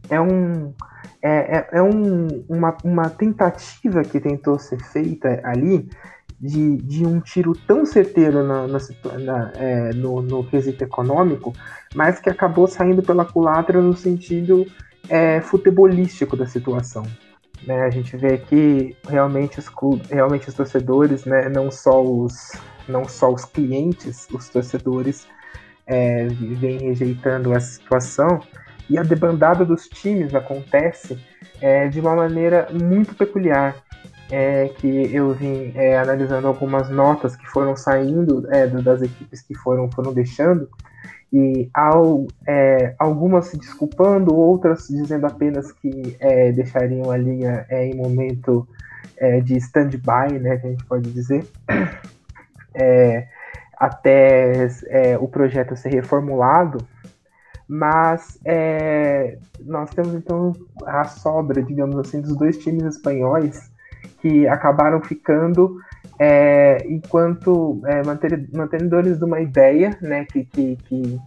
é, 0.10 0.20
um, 0.20 0.74
é, 1.22 1.58
é, 1.58 1.68
é 1.74 1.82
um, 1.82 2.28
uma, 2.50 2.76
uma 2.84 3.10
tentativa 3.10 4.04
que 4.04 4.20
tentou 4.20 4.60
ser 4.60 4.82
feita 4.84 5.40
ali 5.44 5.90
de, 6.40 6.78
de 6.78 7.06
um 7.06 7.20
tiro 7.20 7.54
tão 7.68 7.86
certeiro 7.86 8.44
na, 8.44 8.68
na, 8.68 8.80
na 9.20 9.52
é, 9.56 9.94
no, 9.94 10.22
no 10.22 10.44
quesito 10.44 10.84
econômico, 10.84 11.54
mas 11.94 12.20
que 12.20 12.30
acabou 12.30 12.68
saindo 12.68 13.02
pela 13.02 13.26
culatra 13.26 13.82
no 13.82 13.96
sentido 13.96 14.66
é, 15.08 15.40
futebolístico 15.42 16.36
da 16.36 16.46
situação. 16.46 17.06
Né? 17.66 17.82
A 17.84 17.90
gente 17.90 18.16
vê 18.16 18.38
que 18.38 18.96
realmente 19.08 19.60
os, 19.60 19.70
clubes, 19.70 20.10
realmente 20.10 20.50
os 20.50 20.56
torcedores, 20.56 21.26
né, 21.26 21.50
não, 21.50 21.72
só 21.72 22.02
os, 22.04 22.52
não 22.88 23.08
só 23.08 23.32
os 23.32 23.46
clientes, 23.46 24.28
os 24.32 24.50
torcedores 24.50 25.28
é, 25.88 26.28
vêm 26.28 26.80
rejeitando 26.80 27.54
essa 27.54 27.74
situação 27.74 28.40
e 28.90 28.98
a 28.98 29.04
debandada 29.04 29.66
dos 29.66 29.88
times 29.88 30.34
acontece 30.36 31.18
é, 31.60 31.88
de 31.88 32.00
uma 32.00 32.16
maneira 32.16 32.68
muito 32.72 33.16
peculiar 33.16 33.76
é, 34.32 34.70
que 34.70 34.88
eu 35.14 35.34
vim 35.34 35.72
é, 35.76 35.98
analisando 35.98 36.48
algumas 36.48 36.90
notas 36.90 37.36
que 37.36 37.46
foram 37.48 37.76
saindo 37.76 38.48
é, 38.52 38.68
das 38.68 39.02
equipes 39.02 39.42
que 39.42 39.56
foram, 39.56 39.90
foram 39.92 40.14
deixando, 40.14 40.70
e 41.36 41.70
ao, 41.74 42.28
é, 42.48 42.96
algumas 42.98 43.48
se 43.48 43.58
desculpando, 43.58 44.34
outras 44.34 44.88
dizendo 44.88 45.28
apenas 45.28 45.70
que 45.70 46.16
é, 46.18 46.54
deixariam 46.54 47.12
a 47.12 47.18
linha 47.18 47.66
é, 47.68 47.86
em 47.86 47.94
momento 47.94 48.66
de 49.46 49.56
stand-by, 49.56 50.38
né, 50.42 50.58
que 50.58 50.68
a 50.68 50.70
gente 50.72 50.84
pode 50.84 51.10
dizer, 51.10 51.48
até 53.80 54.68
o 55.22 55.28
projeto 55.30 55.74
ser 55.78 55.88
reformulado, 55.88 56.86
mas 57.66 58.38
nós 59.62 59.90
temos 59.92 60.16
então 60.16 60.52
a 60.86 61.06
sobra, 61.06 61.64
digamos 61.64 61.98
assim, 61.98 62.20
dos 62.20 62.36
dois 62.36 62.58
times 62.58 62.84
espanhóis 62.84 63.72
que 64.20 64.46
acabaram 64.50 65.02
ficando 65.02 65.78
é, 66.20 66.86
enquanto 66.88 67.82
é, 67.86 68.02
mantenedores 68.54 69.18
de 69.18 69.26
uma 69.26 69.42
ideia 69.42 69.98
né, 70.02 70.26
que, 70.26 70.46
que, 70.46 70.78
que, 70.88 71.20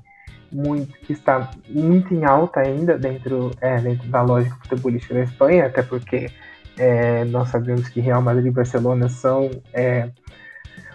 muito, 0.50 0.98
que 1.00 1.12
está 1.12 1.50
muito 1.68 2.14
em 2.14 2.24
alta 2.24 2.60
ainda 2.60 2.96
dentro, 2.98 3.50
é, 3.60 3.78
dentro 3.78 4.08
da 4.08 4.22
lógica 4.22 4.56
futebolística 4.62 5.14
da 5.14 5.22
Espanha, 5.22 5.66
até 5.66 5.82
porque 5.82 6.30
é, 6.78 7.24
nós 7.24 7.48
sabemos 7.48 7.88
que 7.88 8.00
Real 8.00 8.22
Madrid 8.22 8.46
e 8.46 8.50
Barcelona 8.50 9.08
são 9.08 9.50
é, 9.72 10.08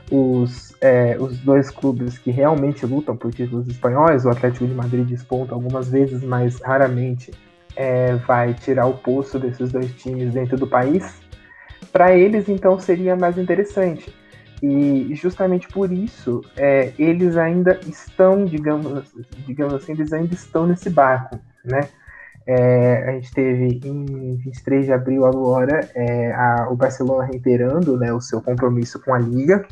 os, 0.09 0.75
é, 0.81 1.17
os 1.19 1.37
dois 1.39 1.69
clubes 1.69 2.17
que 2.17 2.31
realmente 2.31 2.85
lutam 2.85 3.15
por 3.15 3.31
títulos 3.31 3.67
espanhóis. 3.67 4.25
O 4.25 4.29
Atlético 4.29 4.65
de 4.65 4.73
Madrid 4.73 5.05
desponta 5.05 5.53
algumas 5.53 5.89
vezes, 5.89 6.23
mas 6.23 6.59
raramente 6.61 7.31
é, 7.75 8.15
vai 8.15 8.53
tirar 8.53 8.85
o 8.85 8.93
posto 8.93 9.39
desses 9.39 9.71
dois 9.71 9.91
times 9.95 10.33
dentro 10.33 10.57
do 10.57 10.67
país. 10.67 11.21
Para 11.93 12.17
eles, 12.17 12.49
então, 12.49 12.79
seria 12.79 13.15
mais 13.15 13.37
interessante. 13.37 14.13
E 14.63 15.13
justamente 15.13 15.67
por 15.67 15.91
isso, 15.91 16.41
é, 16.57 16.91
eles 16.97 17.37
ainda 17.37 17.79
estão, 17.85 18.45
digamos, 18.45 19.13
digamos 19.45 19.75
assim, 19.75 19.91
eles 19.91 20.11
ainda 20.11 20.33
estão 20.33 20.65
nesse 20.65 20.89
barco, 20.89 21.39
né? 21.63 21.81
É, 22.45 23.09
a 23.09 23.11
gente 23.11 23.31
teve 23.31 23.79
em 23.85 24.35
23 24.37 24.85
de 24.85 24.91
abril 24.91 25.25
agora 25.25 25.87
é, 25.95 26.33
a, 26.33 26.67
o 26.69 26.75
Barcelona 26.75 27.23
reiterando 27.25 27.97
né, 27.97 28.11
o 28.11 28.19
seu 28.19 28.41
compromisso 28.41 29.01
com 29.01 29.13
a 29.13 29.19
Liga, 29.19 29.65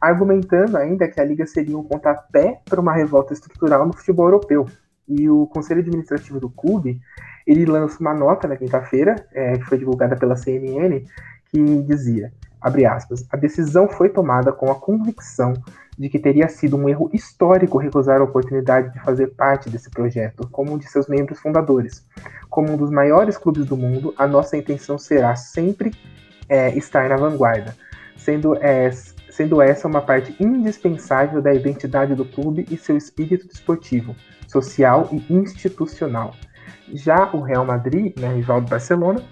argumentando 0.00 0.76
ainda 0.76 1.08
que 1.08 1.20
a 1.20 1.24
Liga 1.24 1.46
seria 1.46 1.78
um 1.78 1.84
pontapé 1.84 2.60
para 2.68 2.80
uma 2.80 2.92
revolta 2.92 3.32
estrutural 3.32 3.86
no 3.86 3.96
futebol 3.96 4.26
europeu. 4.26 4.66
E 5.08 5.28
o 5.30 5.46
Conselho 5.46 5.80
Administrativo 5.80 6.38
do 6.38 6.50
clube 6.50 7.00
ele 7.46 7.64
lança 7.64 7.98
uma 7.98 8.12
nota 8.12 8.46
na 8.46 8.56
quinta-feira, 8.56 9.16
é, 9.32 9.56
que 9.56 9.64
foi 9.64 9.78
divulgada 9.78 10.14
pela 10.14 10.36
CNN, 10.36 11.02
que 11.50 11.82
dizia, 11.82 12.32
abre 12.60 12.86
aspas, 12.86 13.26
a 13.30 13.36
decisão 13.36 13.88
foi 13.88 14.08
tomada 14.08 14.52
com 14.52 14.70
a 14.70 14.74
convicção 14.74 15.54
de 15.98 16.08
que 16.08 16.18
teria 16.18 16.48
sido 16.48 16.76
um 16.76 16.88
erro 16.88 17.10
histórico 17.12 17.76
recusar 17.76 18.20
a 18.20 18.24
oportunidade 18.24 18.92
de 18.92 19.00
fazer 19.00 19.28
parte 19.28 19.68
desse 19.68 19.90
projeto, 19.90 20.48
como 20.52 20.72
um 20.72 20.78
de 20.78 20.86
seus 20.86 21.08
membros 21.08 21.40
fundadores. 21.40 22.06
Como 22.48 22.72
um 22.72 22.76
dos 22.76 22.90
maiores 22.90 23.36
clubes 23.36 23.66
do 23.66 23.76
mundo, 23.76 24.14
a 24.16 24.26
nossa 24.26 24.56
intenção 24.56 24.96
será 24.96 25.34
sempre 25.34 25.92
é, 26.48 26.76
estar 26.76 27.08
na 27.08 27.16
vanguarda, 27.16 27.76
sendo, 28.16 28.54
é, 28.56 28.90
sendo 29.28 29.60
essa 29.60 29.88
uma 29.88 30.00
parte 30.00 30.34
indispensável 30.38 31.42
da 31.42 31.52
identidade 31.52 32.14
do 32.14 32.24
clube 32.24 32.64
e 32.70 32.76
seu 32.76 32.96
espírito 32.96 33.48
desportivo, 33.48 34.14
social 34.46 35.08
e 35.10 35.32
institucional. 35.32 36.32
Já 36.94 37.30
o 37.32 37.40
Real 37.40 37.66
Madrid, 37.66 38.16
né, 38.18 38.32
rival 38.34 38.60
do 38.60 38.70
Barcelona, 38.70 39.22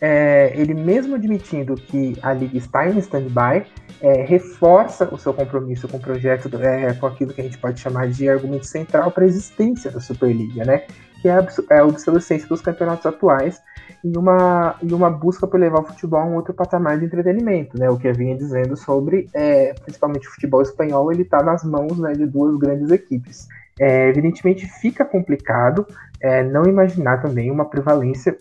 é, 0.00 0.52
ele 0.54 0.74
mesmo 0.74 1.14
admitindo 1.14 1.74
que 1.74 2.16
a 2.22 2.32
liga 2.32 2.56
está 2.56 2.88
em 2.88 2.98
stand-by, 2.98 3.66
é, 4.00 4.22
reforça 4.22 5.08
o 5.12 5.18
seu 5.18 5.32
compromisso 5.34 5.86
com 5.88 5.96
o 5.96 6.00
projeto, 6.00 6.50
é, 6.56 6.92
com 6.94 7.06
aquilo 7.06 7.32
que 7.32 7.40
a 7.40 7.44
gente 7.44 7.58
pode 7.58 7.80
chamar 7.80 8.08
de 8.08 8.28
argumento 8.28 8.66
central 8.66 9.10
para 9.10 9.24
a 9.24 9.26
existência 9.26 9.90
da 9.90 10.00
Superliga, 10.00 10.64
né? 10.64 10.84
Que 11.20 11.28
é 11.28 11.32
a, 11.32 11.46
é 11.70 11.78
a 11.78 11.84
obsolescência 11.84 12.48
dos 12.48 12.62
campeonatos 12.62 13.04
atuais 13.04 13.60
e 14.02 14.16
uma, 14.16 14.76
e 14.82 14.92
uma 14.92 15.10
busca 15.10 15.46
por 15.46 15.60
levar 15.60 15.80
o 15.80 15.86
futebol 15.86 16.20
a 16.20 16.24
um 16.24 16.34
outro 16.34 16.54
patamar 16.54 16.98
de 16.98 17.04
entretenimento, 17.04 17.78
né? 17.78 17.90
O 17.90 17.98
que 17.98 18.08
eu 18.08 18.14
vinha 18.14 18.36
dizendo 18.36 18.76
sobre, 18.76 19.28
é, 19.34 19.74
principalmente 19.74 20.28
o 20.28 20.30
futebol 20.30 20.62
espanhol, 20.62 21.12
ele 21.12 21.22
está 21.22 21.42
nas 21.42 21.62
mãos 21.62 21.98
né, 21.98 22.12
de 22.12 22.26
duas 22.26 22.56
grandes 22.58 22.90
equipes. 22.90 23.48
É, 23.78 24.08
evidentemente 24.08 24.66
fica 24.66 25.04
complicado 25.04 25.86
é, 26.20 26.42
não 26.42 26.64
imaginar 26.64 27.22
também 27.22 27.50
uma 27.50 27.64
prevalência 27.64 28.36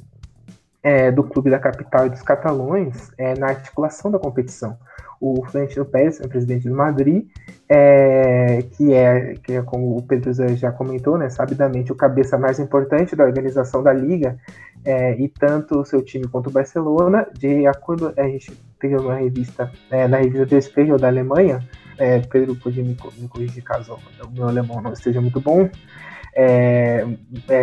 é, 0.82 1.12
do 1.12 1.24
clube 1.24 1.50
da 1.50 1.60
capital 1.60 2.08
e 2.08 2.10
dos 2.10 2.22
catalões 2.22 3.12
é, 3.18 3.38
na 3.38 3.48
articulação 3.48 4.10
da 4.10 4.20
competição. 4.20 4.78
O 5.22 5.46
Florentino 5.46 5.84
Pérez, 5.84 6.22
é 6.22 6.28
presidente 6.28 6.70
do 6.70 6.76
Madrid, 6.76 7.28
é, 7.68 8.64
que, 8.72 8.94
é, 8.94 9.34
que 9.44 9.54
é, 9.54 9.62
como 9.62 9.98
o 9.98 10.02
Pedro 10.02 10.32
já 10.56 10.72
comentou, 10.72 11.18
né, 11.18 11.30
sabidamente 11.30 11.92
o 11.92 11.96
cabeça 11.96 12.38
mais 12.38 12.58
importante 12.58 13.18
da 13.18 13.26
organização 13.26 13.84
da 13.84 13.92
Liga, 13.92 14.38
é, 14.86 15.20
e 15.20 15.28
tanto 15.28 15.80
o 15.80 15.86
seu 15.86 16.02
time 16.02 16.26
quanto 16.28 16.48
o 16.48 16.52
Barcelona, 16.52 17.28
de 17.38 17.68
acordo, 17.68 18.14
a 18.16 18.24
gente 18.24 18.52
teve 18.80 18.96
uma 18.96 19.16
revista, 19.16 19.70
é, 19.92 20.08
na 20.08 20.18
revista 20.18 20.46
do 20.46 20.62
Spiegel 20.62 20.98
da 20.98 21.08
Alemanha, 21.08 21.60
é, 21.98 22.20
Pedro 22.20 22.56
podia 22.56 22.82
me, 22.82 22.96
me 23.18 23.28
corrigir 23.28 23.62
caso 23.62 24.00
o 24.24 24.32
meu 24.32 24.48
alemão 24.48 24.82
não 24.82 24.94
esteja 24.94 25.20
muito 25.20 25.42
bom, 25.42 25.70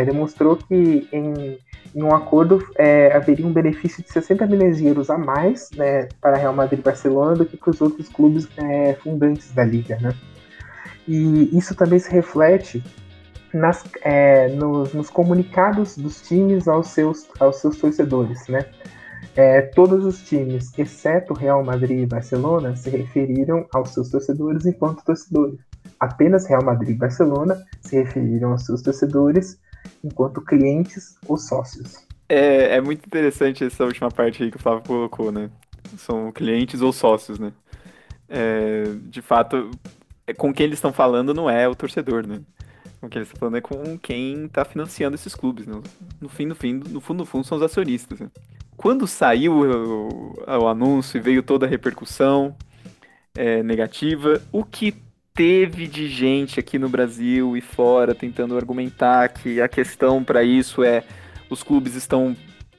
demonstrou 0.04 0.56
que 0.56 1.08
em, 1.10 1.56
em 1.96 2.02
um 2.02 2.14
acordo 2.14 2.62
é, 2.76 3.10
haveria 3.16 3.46
um 3.46 3.52
benefício 3.52 4.04
de 4.04 4.12
60 4.12 4.46
milhões 4.46 4.76
de 4.76 4.86
euros 4.86 5.08
a 5.08 5.16
mais 5.16 5.70
né, 5.74 6.06
para 6.20 6.36
Real 6.36 6.52
Madrid 6.52 6.78
e 6.78 6.82
Barcelona 6.82 7.36
do 7.36 7.46
que 7.46 7.56
para 7.56 7.70
os 7.70 7.80
outros 7.80 8.06
clubes 8.10 8.46
é, 8.58 8.92
fundantes 8.96 9.50
da 9.52 9.64
liga. 9.64 9.96
Né? 9.98 10.10
E 11.08 11.56
isso 11.56 11.74
também 11.74 11.98
se 11.98 12.10
reflete 12.10 12.84
nas, 13.50 13.82
é, 14.02 14.48
nos, 14.48 14.92
nos, 14.92 15.08
comunicados 15.08 15.96
dos 15.96 16.20
times 16.20 16.68
aos 16.68 16.88
seus, 16.88 17.26
aos 17.40 17.56
seus 17.56 17.78
torcedores. 17.78 18.46
Né? 18.46 18.66
É, 19.34 19.62
todos 19.62 20.04
os 20.04 20.22
times, 20.22 20.78
exceto 20.78 21.32
Real 21.32 21.64
Madrid 21.64 22.02
e 22.02 22.06
Barcelona, 22.06 22.76
se 22.76 22.90
referiram 22.90 23.66
aos 23.72 23.94
seus 23.94 24.10
torcedores 24.10 24.66
enquanto 24.66 25.02
torcedores 25.02 25.58
apenas 25.98 26.46
Real 26.46 26.62
Madrid 26.62 26.90
e 26.90 26.98
Barcelona 26.98 27.64
se 27.80 27.96
referiram 27.96 28.52
aos 28.52 28.66
seus 28.66 28.82
torcedores 28.82 29.58
enquanto 30.02 30.40
clientes 30.40 31.16
ou 31.26 31.36
sócios. 31.36 32.06
É, 32.28 32.76
é 32.76 32.80
muito 32.80 33.06
interessante 33.06 33.64
essa 33.64 33.84
última 33.84 34.10
parte 34.10 34.42
aí 34.42 34.50
que 34.50 34.56
o 34.56 34.60
Flávio 34.60 34.82
colocou, 34.84 35.30
né? 35.30 35.50
São 35.96 36.32
clientes 36.32 36.80
ou 36.80 36.92
sócios, 36.92 37.38
né? 37.38 37.52
É, 38.28 38.84
de 39.04 39.22
fato, 39.22 39.70
é, 40.26 40.34
com 40.34 40.52
quem 40.52 40.64
eles 40.64 40.78
estão 40.78 40.92
falando 40.92 41.32
não 41.32 41.48
é 41.48 41.68
o 41.68 41.74
torcedor, 41.74 42.26
né? 42.26 42.40
Com 43.00 43.08
quem 43.08 43.20
eles 43.20 43.28
estão 43.28 43.38
falando 43.38 43.56
é 43.56 43.60
com 43.60 43.98
quem 43.98 44.46
está 44.46 44.64
financiando 44.64 45.14
esses 45.14 45.34
clubes, 45.34 45.66
né? 45.66 45.80
No 46.20 46.28
fim, 46.28 46.46
no 46.46 46.54
fim, 46.54 46.74
no 46.74 47.00
fundo, 47.00 47.18
no 47.18 47.26
fundo, 47.26 47.46
são 47.46 47.58
os 47.58 47.62
acionistas. 47.62 48.18
Né? 48.18 48.28
Quando 48.76 49.06
saiu 49.06 49.52
o, 49.52 50.34
o, 50.44 50.68
anúncio 50.68 51.16
e 51.16 51.20
veio 51.20 51.42
toda 51.42 51.64
a 51.66 51.68
repercussão 51.68 52.56
é, 53.34 53.62
negativa, 53.62 54.42
o 54.50 54.64
que 54.64 54.94
teve 55.36 55.86
de 55.86 56.08
gente 56.08 56.58
aqui 56.58 56.78
no 56.78 56.88
Brasil 56.88 57.56
e 57.56 57.60
fora 57.60 58.14
tentando 58.14 58.56
argumentar 58.56 59.28
que 59.28 59.60
a 59.60 59.68
questão 59.68 60.24
para 60.24 60.42
isso 60.42 60.82
é 60.82 61.04
os 61.50 61.62
clubes 61.62 61.94
estão 61.94 62.34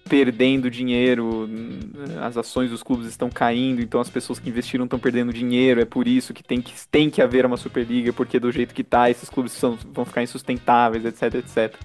perdendo 0.10 0.72
dinheiro, 0.72 1.50
as 2.22 2.38
ações 2.38 2.72
dos 2.72 2.82
clubes 2.82 3.08
estão 3.08 3.30
caindo, 3.30 3.82
então 3.82 4.00
as 4.00 4.10
pessoas 4.10 4.40
que 4.40 4.50
investiram 4.50 4.86
estão 4.86 4.98
perdendo 4.98 5.32
dinheiro, 5.34 5.82
é 5.82 5.86
por 5.86 6.08
isso 6.08 6.34
que 6.34 6.42
tem 6.42 6.62
que, 6.62 6.74
tem 6.90 7.10
que 7.10 7.22
haver 7.22 7.46
uma 7.46 7.58
Superliga, 7.58 8.12
porque 8.12 8.40
do 8.40 8.52
jeito 8.52 8.74
que 8.74 8.84
tá, 8.84 9.10
esses 9.10 9.30
clubes 9.30 9.52
são, 9.52 9.78
vão 9.94 10.06
ficar 10.06 10.24
insustentáveis, 10.24 11.06
etc, 11.06 11.36
etc. 11.36 11.76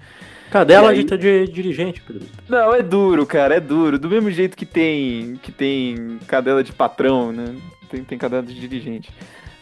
Cadela 0.50 0.90
aí... 0.90 0.98
dita 0.98 1.18
de 1.18 1.48
dirigente, 1.48 2.00
Pedro. 2.00 2.28
Não, 2.48 2.74
é 2.74 2.82
duro, 2.82 3.26
cara, 3.26 3.56
é 3.56 3.60
duro. 3.60 3.98
Do 3.98 4.08
mesmo 4.08 4.30
jeito 4.30 4.56
que 4.56 4.66
tem 4.66 5.34
que 5.42 5.50
tem 5.50 6.18
cadela 6.26 6.62
de 6.62 6.72
patrão, 6.72 7.32
né? 7.32 7.56
Tem, 7.88 8.04
tem 8.04 8.18
cadela 8.18 8.42
de 8.42 8.54
dirigente. 8.54 9.10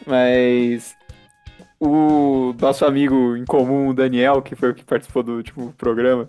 Mas 0.04 0.96
o 1.80 2.54
nosso 2.60 2.84
amigo 2.84 3.36
em 3.36 3.44
comum, 3.46 3.88
o 3.88 3.94
Daniel, 3.94 4.42
que 4.42 4.54
foi 4.54 4.70
o 4.70 4.74
que 4.74 4.84
participou 4.84 5.22
do 5.22 5.36
último 5.36 5.72
programa, 5.72 6.28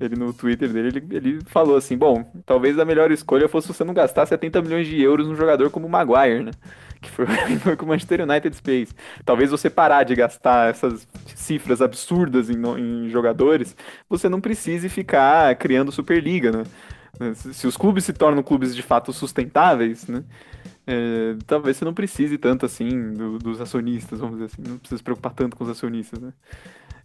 ele 0.00 0.14
no 0.14 0.32
Twitter 0.32 0.72
dele, 0.72 0.88
ele, 0.88 1.16
ele, 1.16 1.40
falou 1.46 1.76
assim, 1.76 1.96
bom, 1.96 2.30
talvez 2.44 2.78
a 2.78 2.84
melhor 2.84 3.10
escolha 3.10 3.48
fosse 3.48 3.68
você 3.68 3.82
não 3.82 3.94
gastar 3.94 4.26
70 4.26 4.62
milhões 4.62 4.86
de 4.86 5.00
euros 5.02 5.26
num 5.26 5.34
jogador 5.34 5.70
como 5.70 5.86
o 5.86 5.90
Maguire, 5.90 6.44
né? 6.44 6.52
Que 6.98 7.10
foi, 7.10 7.26
foi 7.60 7.76
que 7.76 7.84
o 7.84 7.86
Manchester 7.86 8.22
United 8.22 8.56
fez. 8.64 8.94
Talvez 9.22 9.50
você 9.50 9.68
parar 9.68 10.02
de 10.02 10.14
gastar 10.14 10.70
essas 10.70 11.06
cifras 11.26 11.82
absurdas 11.82 12.48
em, 12.48 12.56
em 12.56 13.10
jogadores, 13.10 13.76
você 14.08 14.30
não 14.30 14.40
precise 14.40 14.88
ficar 14.88 15.54
criando 15.56 15.92
Superliga, 15.92 16.50
né? 16.50 16.64
Se 17.34 17.66
os 17.66 17.76
clubes 17.76 18.04
se 18.04 18.14
tornam 18.14 18.42
clubes 18.42 18.74
de 18.74 18.82
fato 18.82 19.12
sustentáveis, 19.12 20.08
né? 20.08 20.24
É, 20.86 21.36
talvez 21.46 21.76
você 21.76 21.84
não 21.84 21.92
precise 21.92 22.38
tanto 22.38 22.64
assim 22.64 23.12
do, 23.12 23.38
dos 23.38 23.60
acionistas, 23.60 24.20
vamos 24.20 24.36
dizer 24.36 24.52
assim, 24.52 24.70
não 24.70 24.78
precisa 24.78 24.98
se 24.98 25.02
preocupar 25.02 25.32
tanto 25.32 25.56
com 25.56 25.64
os 25.64 25.70
acionistas, 25.70 26.20
né? 26.20 26.32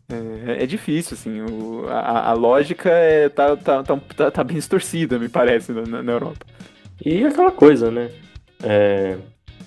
É, 0.09 0.63
é 0.63 0.65
difícil, 0.65 1.15
assim, 1.15 1.41
o, 1.41 1.87
a, 1.87 2.29
a, 2.29 2.33
lógica 2.33 2.89
é, 2.89 3.29
tá, 3.29 3.55
tá, 3.55 3.81
tá, 3.83 4.31
tá, 4.31 4.43
bem 4.43 4.57
distorcida, 4.57 5.17
me 5.17 5.29
parece, 5.29 5.71
na, 5.71 6.03
na 6.03 6.11
Europa. 6.11 6.45
E 7.03 7.23
aquela 7.23 7.51
coisa, 7.51 7.89
né? 7.89 8.11
É, 8.61 9.17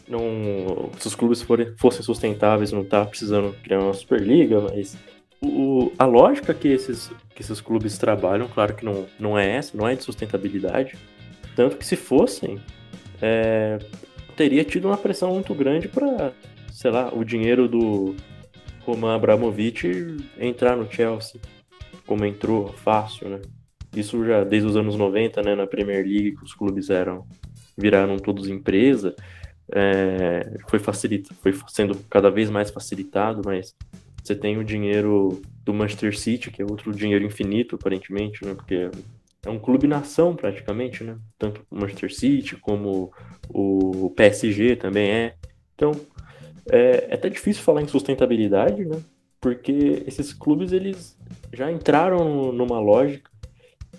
não, 0.06 0.90
se 0.98 1.08
os 1.08 1.14
clubes 1.14 1.40
forem, 1.42 1.74
fossem 1.76 2.02
sustentáveis, 2.02 2.72
não 2.72 2.84
tá 2.84 3.04
precisando 3.06 3.54
criar 3.62 3.80
uma 3.80 3.94
Superliga, 3.94 4.60
mas 4.60 4.96
o, 5.40 5.92
a 5.98 6.04
lógica 6.04 6.52
que 6.52 6.68
esses, 6.68 7.10
que 7.34 7.42
esses 7.42 7.60
clubes 7.60 7.96
trabalham, 7.98 8.48
claro 8.48 8.74
que 8.74 8.84
não, 8.84 9.06
não 9.18 9.38
é 9.38 9.56
essa, 9.56 9.76
não 9.76 9.88
é 9.88 9.94
de 9.94 10.04
sustentabilidade. 10.04 10.96
Tanto 11.56 11.76
que 11.76 11.86
se 11.86 11.96
fossem, 11.96 12.60
é, 13.20 13.78
teria 14.36 14.64
tido 14.64 14.86
uma 14.86 14.96
pressão 14.96 15.32
muito 15.32 15.54
grande 15.54 15.88
para, 15.88 16.32
sei 16.72 16.90
lá, 16.90 17.12
o 17.14 17.24
dinheiro 17.24 17.68
do 17.68 18.14
Roman 18.84 19.14
Abramovich 19.14 20.16
entrar 20.38 20.76
no 20.76 20.90
Chelsea, 20.90 21.40
como 22.06 22.24
entrou 22.24 22.68
fácil, 22.68 23.28
né? 23.28 23.40
Isso 23.94 24.24
já 24.24 24.42
desde 24.44 24.68
os 24.68 24.76
anos 24.76 24.96
90, 24.96 25.42
né, 25.42 25.54
na 25.54 25.66
Premier 25.66 26.04
League, 26.04 26.36
que 26.36 26.44
os 26.44 26.52
clubes 26.52 26.90
eram 26.90 27.26
viraram 27.76 28.18
todos 28.18 28.48
empresa. 28.48 29.14
é, 29.72 30.58
foi, 30.68 30.78
facilita, 30.78 31.34
foi 31.34 31.52
sendo 31.68 31.96
cada 32.10 32.30
vez 32.30 32.50
mais 32.50 32.70
facilitado, 32.70 33.40
mas 33.44 33.74
você 34.22 34.34
tem 34.34 34.58
o 34.58 34.64
dinheiro 34.64 35.40
do 35.64 35.72
Manchester 35.72 36.18
City, 36.18 36.50
que 36.50 36.62
é 36.62 36.64
outro 36.64 36.92
dinheiro 36.92 37.24
infinito, 37.24 37.76
aparentemente, 37.76 38.44
né? 38.44 38.54
Porque 38.54 38.90
é 39.44 39.50
um 39.50 39.58
clube 39.58 39.86
nação, 39.86 40.34
praticamente, 40.34 41.04
né? 41.04 41.18
Tanto 41.38 41.64
o 41.70 41.76
Manchester 41.76 42.14
City 42.14 42.56
como 42.56 43.12
o 43.48 44.10
PSG 44.10 44.76
também 44.76 45.10
é. 45.10 45.34
Então, 45.74 45.92
é, 46.70 47.08
é 47.10 47.14
até 47.14 47.28
difícil 47.28 47.62
falar 47.62 47.82
em 47.82 47.88
sustentabilidade, 47.88 48.84
né? 48.84 49.00
Porque 49.40 50.02
esses 50.06 50.32
clubes, 50.32 50.72
eles 50.72 51.18
já 51.52 51.70
entraram 51.70 52.52
numa 52.52 52.80
lógica 52.80 53.30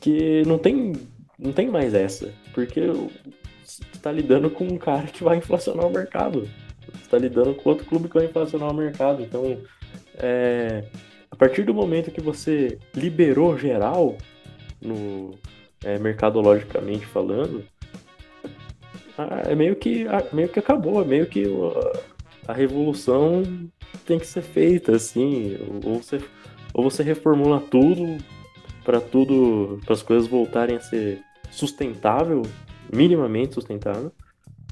que 0.02 0.42
não 0.48 0.58
tem, 0.58 0.94
não 1.38 1.54
tem 1.54 1.70
mais 1.70 1.94
essa. 1.94 2.34
Porque 2.54 2.82
está 3.94 4.12
lidando 4.12 4.50
com 4.50 4.64
um 4.64 4.78
cara 4.78 5.08
que 5.08 5.24
vai 5.24 5.38
inflacionar 5.38 5.86
o 5.86 5.94
mercado. 5.94 6.50
Está 6.96 7.18
lidando 7.18 7.54
com 7.54 7.70
outro 7.70 7.86
clube 7.86 8.08
que 8.08 8.16
vai 8.16 8.26
inflacionar 8.26 8.72
o 8.72 8.74
mercado. 8.74 9.22
Então, 9.22 9.60
é, 10.18 10.86
a 11.30 11.36
partir 11.36 11.64
do 11.64 11.74
momento 11.74 12.12
que 12.12 12.22
você 12.22 12.80
liberou 12.96 13.58
geral, 13.58 14.18
no 14.86 15.32
é, 15.84 15.98
mercadologicamente 16.00 17.06
falando, 17.06 17.64
é 19.48 19.56
meio 19.56 19.76
que, 19.76 20.06
meio 20.34 20.50
que 20.50 20.60
acabou, 20.60 21.02
é 21.02 21.06
meio 21.06 21.26
que 21.26 21.46
a, 22.46 22.52
a 22.52 22.54
revolução 22.54 23.44
tem 24.06 24.20
que 24.20 24.28
ser 24.28 24.42
feita, 24.42 24.96
assim, 24.96 25.58
ou 25.84 26.02
você, 26.02 26.22
ou 26.74 26.84
você 26.84 27.04
reformula 27.04 27.60
tudo 27.60 28.18
para 28.84 29.02
tudo, 29.02 29.80
para 29.84 29.94
as 29.94 30.04
coisas 30.04 30.28
voltarem 30.28 30.76
a 30.76 30.82
ser 30.82 31.22
sustentável, 31.50 32.42
minimamente 32.94 33.56
sustentável, 33.56 34.12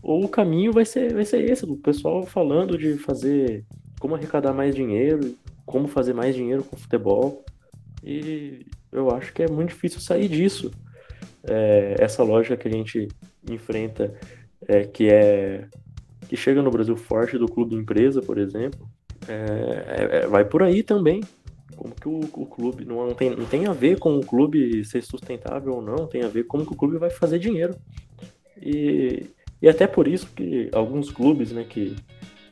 ou 0.03 0.25
o 0.25 0.29
caminho 0.29 0.71
vai 0.73 0.85
ser, 0.85 1.13
vai 1.13 1.25
ser 1.25 1.49
esse, 1.49 1.65
o 1.65 1.77
pessoal 1.77 2.23
falando 2.23 2.77
de 2.77 2.97
fazer 2.97 3.65
como 3.99 4.15
arrecadar 4.15 4.53
mais 4.53 4.75
dinheiro, 4.75 5.35
como 5.65 5.87
fazer 5.87 6.13
mais 6.13 6.35
dinheiro 6.35 6.63
com 6.63 6.75
futebol. 6.75 7.43
E 8.03 8.65
eu 8.93 9.11
acho 9.11 9.33
que 9.33 9.43
é 9.43 9.47
muito 9.49 9.69
difícil 9.69 9.99
sair 9.99 10.27
disso. 10.27 10.71
É, 11.43 11.95
essa 11.99 12.23
lógica 12.23 12.55
que 12.55 12.67
a 12.67 12.71
gente 12.71 13.07
enfrenta, 13.49 14.13
é, 14.67 14.83
que 14.83 15.09
é 15.09 15.67
que 16.27 16.37
chega 16.37 16.61
no 16.61 16.71
Brasil 16.71 16.95
forte 16.95 17.37
do 17.37 17.47
clube 17.47 17.75
empresa, 17.75 18.21
por 18.21 18.37
exemplo, 18.37 18.89
é, 19.27 20.23
é, 20.23 20.27
vai 20.27 20.45
por 20.45 20.63
aí 20.63 20.81
também. 20.81 21.21
Como 21.75 21.93
que 21.93 22.07
o, 22.07 22.19
o, 22.33 22.45
clube 22.45 22.85
não 22.85 23.13
tem, 23.13 23.31
não 23.31 23.45
tem 23.45 23.65
a 23.65 23.73
ver 23.73 23.97
com 23.97 24.17
o 24.17 24.25
clube 24.25 24.85
ser 24.85 25.01
sustentável 25.01 25.73
ou 25.73 25.81
não, 25.81 26.07
tem 26.07 26.23
a 26.23 26.27
ver 26.27 26.43
como 26.45 26.65
que 26.65 26.73
o 26.73 26.77
clube 26.77 26.97
vai 26.97 27.09
fazer 27.09 27.39
dinheiro. 27.39 27.75
E, 28.61 29.25
e 29.61 29.67
até 29.67 29.87
por 29.87 30.07
isso 30.07 30.27
que 30.35 30.69
alguns 30.71 31.09
clubes 31.09 31.51
né, 31.51 31.65
que 31.67 31.95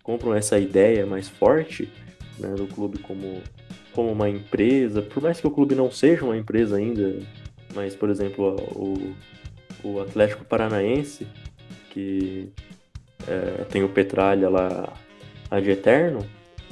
compram 0.04 0.34
essa 0.34 0.60
ideia 0.60 1.06
mais 1.06 1.30
forte 1.30 1.90
né, 2.40 2.50
do 2.56 2.68
clube 2.68 2.98
como, 3.00 3.42
como 3.94 4.12
uma 4.12 4.30
empresa, 4.30 5.02
por 5.02 5.22
mais 5.22 5.40
que 5.40 5.48
o 5.48 5.52
clube 5.52 5.76
não 5.76 5.92
seja 5.92 6.24
uma 6.24 6.38
empresa 6.38 6.78
ainda, 6.78 7.20
mas 7.74 7.96
por 7.96 8.10
exemplo 8.10 8.56
o, 8.76 9.14
o 9.84 10.00
Atlético 10.00 10.46
Paranaense, 10.46 11.28
que 11.90 12.50
é, 13.28 13.64
tem 13.66 13.84
o 13.84 13.90
Petralha 13.90 14.50
lá 14.50 14.94
de 15.62 15.72
eterno, 15.72 16.26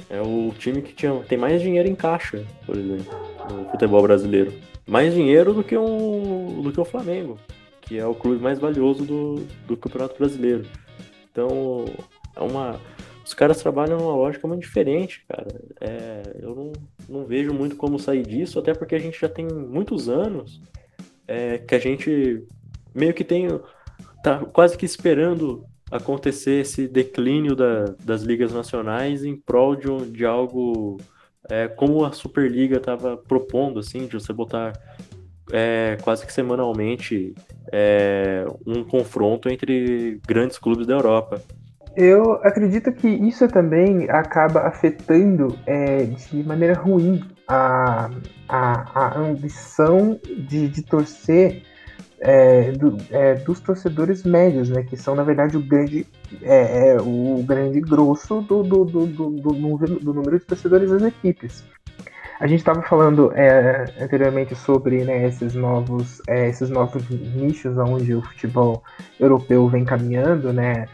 é 0.08 0.20
o 0.20 0.52
time 0.58 0.82
que 0.82 0.92
tinha, 0.92 1.14
tem 1.20 1.38
mais 1.38 1.60
dinheiro 1.60 1.88
em 1.88 1.94
caixa, 1.94 2.44
por 2.66 2.76
exemplo, 2.76 3.14
no 3.50 3.70
futebol 3.70 4.02
brasileiro. 4.02 4.52
Mais 4.86 5.14
dinheiro 5.14 5.54
do 5.54 5.62
que, 5.62 5.76
um, 5.76 6.62
do 6.62 6.72
que 6.72 6.80
o 6.80 6.84
Flamengo, 6.84 7.38
que 7.80 7.98
é 7.98 8.06
o 8.06 8.14
clube 8.14 8.42
mais 8.42 8.58
valioso 8.58 9.04
do, 9.04 9.46
do 9.66 9.76
Campeonato 9.76 10.18
Brasileiro. 10.18 10.66
Então, 11.30 11.84
é 12.34 12.40
uma, 12.40 12.80
os 13.24 13.34
caras 13.34 13.62
trabalham 13.62 13.98
numa 13.98 14.16
lógica 14.16 14.48
muito 14.48 14.62
diferente, 14.62 15.24
cara. 15.28 15.46
É, 15.80 16.22
eu 16.40 16.54
não, 16.56 16.72
não 17.10 17.26
vejo 17.26 17.52
muito 17.52 17.76
como 17.76 17.98
sair 17.98 18.22
disso, 18.22 18.58
até 18.58 18.72
porque 18.72 18.94
a 18.94 18.98
gente 18.98 19.20
já 19.20 19.28
tem 19.28 19.46
muitos 19.46 20.08
anos 20.08 20.62
é, 21.26 21.58
que 21.58 21.74
a 21.74 21.78
gente 21.78 22.42
meio 22.94 23.12
que 23.12 23.24
tem. 23.24 23.48
tá 24.22 24.38
quase 24.46 24.78
que 24.78 24.86
esperando 24.86 25.64
acontecer 25.90 26.60
esse 26.60 26.86
declínio 26.86 27.56
da, 27.56 27.86
das 28.04 28.22
ligas 28.22 28.52
nacionais 28.52 29.24
em 29.24 29.36
prol 29.36 29.74
de, 29.74 30.10
de 30.12 30.24
algo 30.24 30.98
é, 31.48 31.66
como 31.66 32.04
a 32.04 32.12
Superliga 32.12 32.76
estava 32.76 33.16
propondo, 33.16 33.80
assim, 33.80 34.06
de 34.06 34.14
você 34.14 34.32
botar 34.32 34.72
é, 35.52 35.98
quase 36.02 36.24
que 36.24 36.32
semanalmente 36.32 37.34
é, 37.72 38.46
um 38.64 38.84
confronto 38.84 39.48
entre 39.48 40.20
grandes 40.26 40.58
clubes 40.58 40.86
da 40.86 40.94
Europa. 40.94 41.42
Eu 42.00 42.40
acredito 42.42 42.90
que 42.92 43.06
isso 43.06 43.46
também 43.46 44.08
acaba 44.08 44.60
afetando 44.60 45.58
é, 45.66 46.04
de 46.04 46.42
maneira 46.42 46.72
ruim 46.72 47.22
a, 47.46 48.08
a, 48.48 48.98
a 48.98 49.18
ambição 49.18 50.18
de, 50.24 50.66
de 50.66 50.82
torcer 50.82 51.62
é, 52.18 52.72
do, 52.72 52.96
é, 53.10 53.34
dos 53.34 53.60
torcedores 53.60 54.22
médios, 54.22 54.70
né, 54.70 54.82
que 54.82 54.96
são 54.96 55.14
na 55.14 55.22
verdade 55.22 55.58
o 55.58 55.60
grande, 55.60 56.06
é, 56.40 56.92
é 56.92 56.96
o 56.98 57.44
grande 57.46 57.82
grosso 57.82 58.40
do, 58.40 58.62
do, 58.62 58.82
do, 58.86 59.06
do, 59.06 59.52
número, 59.52 60.00
do 60.00 60.14
número 60.14 60.38
de 60.38 60.46
torcedores 60.46 60.90
das 60.90 61.02
equipes. 61.02 61.62
A 62.40 62.46
gente 62.46 62.60
estava 62.60 62.80
falando 62.80 63.30
é, 63.34 63.84
anteriormente 64.00 64.54
sobre 64.54 65.04
né, 65.04 65.26
esses, 65.26 65.54
novos, 65.54 66.22
é, 66.26 66.48
esses 66.48 66.70
novos 66.70 67.06
nichos 67.10 67.76
onde 67.76 68.14
o 68.14 68.22
futebol 68.22 68.82
europeu 69.18 69.68
vem 69.68 69.84
caminhando, 69.84 70.50
né, 70.50 70.86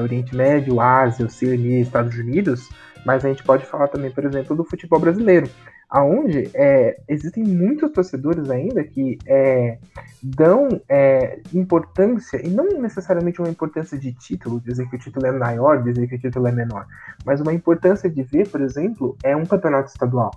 Oriente 0.00 0.34
Médio, 0.34 0.80
Ásia, 0.80 1.26
Oceania, 1.26 1.80
Estados 1.80 2.16
Unidos, 2.16 2.68
mas 3.04 3.24
a 3.24 3.28
gente 3.28 3.42
pode 3.42 3.64
falar 3.64 3.88
também, 3.88 4.10
por 4.10 4.24
exemplo, 4.24 4.56
do 4.56 4.64
futebol 4.64 4.98
brasileiro 4.98 5.48
aonde 5.88 6.50
é, 6.54 6.98
existem 7.08 7.44
muitos 7.44 7.92
torcedores 7.92 8.50
ainda 8.50 8.82
que 8.82 9.18
é, 9.26 9.78
dão 10.22 10.80
é, 10.88 11.40
importância, 11.54 12.44
e 12.44 12.50
não 12.50 12.80
necessariamente 12.80 13.40
uma 13.40 13.48
importância 13.48 13.96
de 13.96 14.12
título, 14.12 14.60
dizer 14.60 14.88
que 14.88 14.96
o 14.96 14.98
título 14.98 15.26
é 15.26 15.32
maior, 15.32 15.82
dizer 15.82 16.08
que 16.08 16.16
o 16.16 16.18
título 16.18 16.48
é 16.48 16.52
menor, 16.52 16.86
mas 17.24 17.40
uma 17.40 17.52
importância 17.52 18.10
de 18.10 18.22
ver, 18.22 18.48
por 18.48 18.60
exemplo, 18.60 19.16
é 19.22 19.36
um 19.36 19.46
campeonato 19.46 19.88
estadual. 19.88 20.32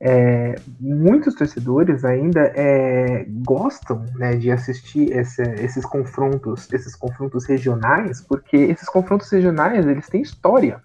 É, 0.00 0.54
muitos 0.78 1.34
torcedores 1.34 2.04
ainda 2.04 2.52
é, 2.54 3.26
gostam 3.28 4.04
né, 4.14 4.36
de 4.36 4.50
assistir 4.50 5.10
esse, 5.10 5.42
esses 5.54 5.84
confrontos, 5.84 6.72
esses 6.72 6.94
confrontos 6.94 7.44
regionais, 7.46 8.20
porque 8.20 8.56
esses 8.56 8.88
confrontos 8.88 9.28
regionais 9.30 9.86
eles 9.86 10.08
têm 10.08 10.22
história, 10.22 10.80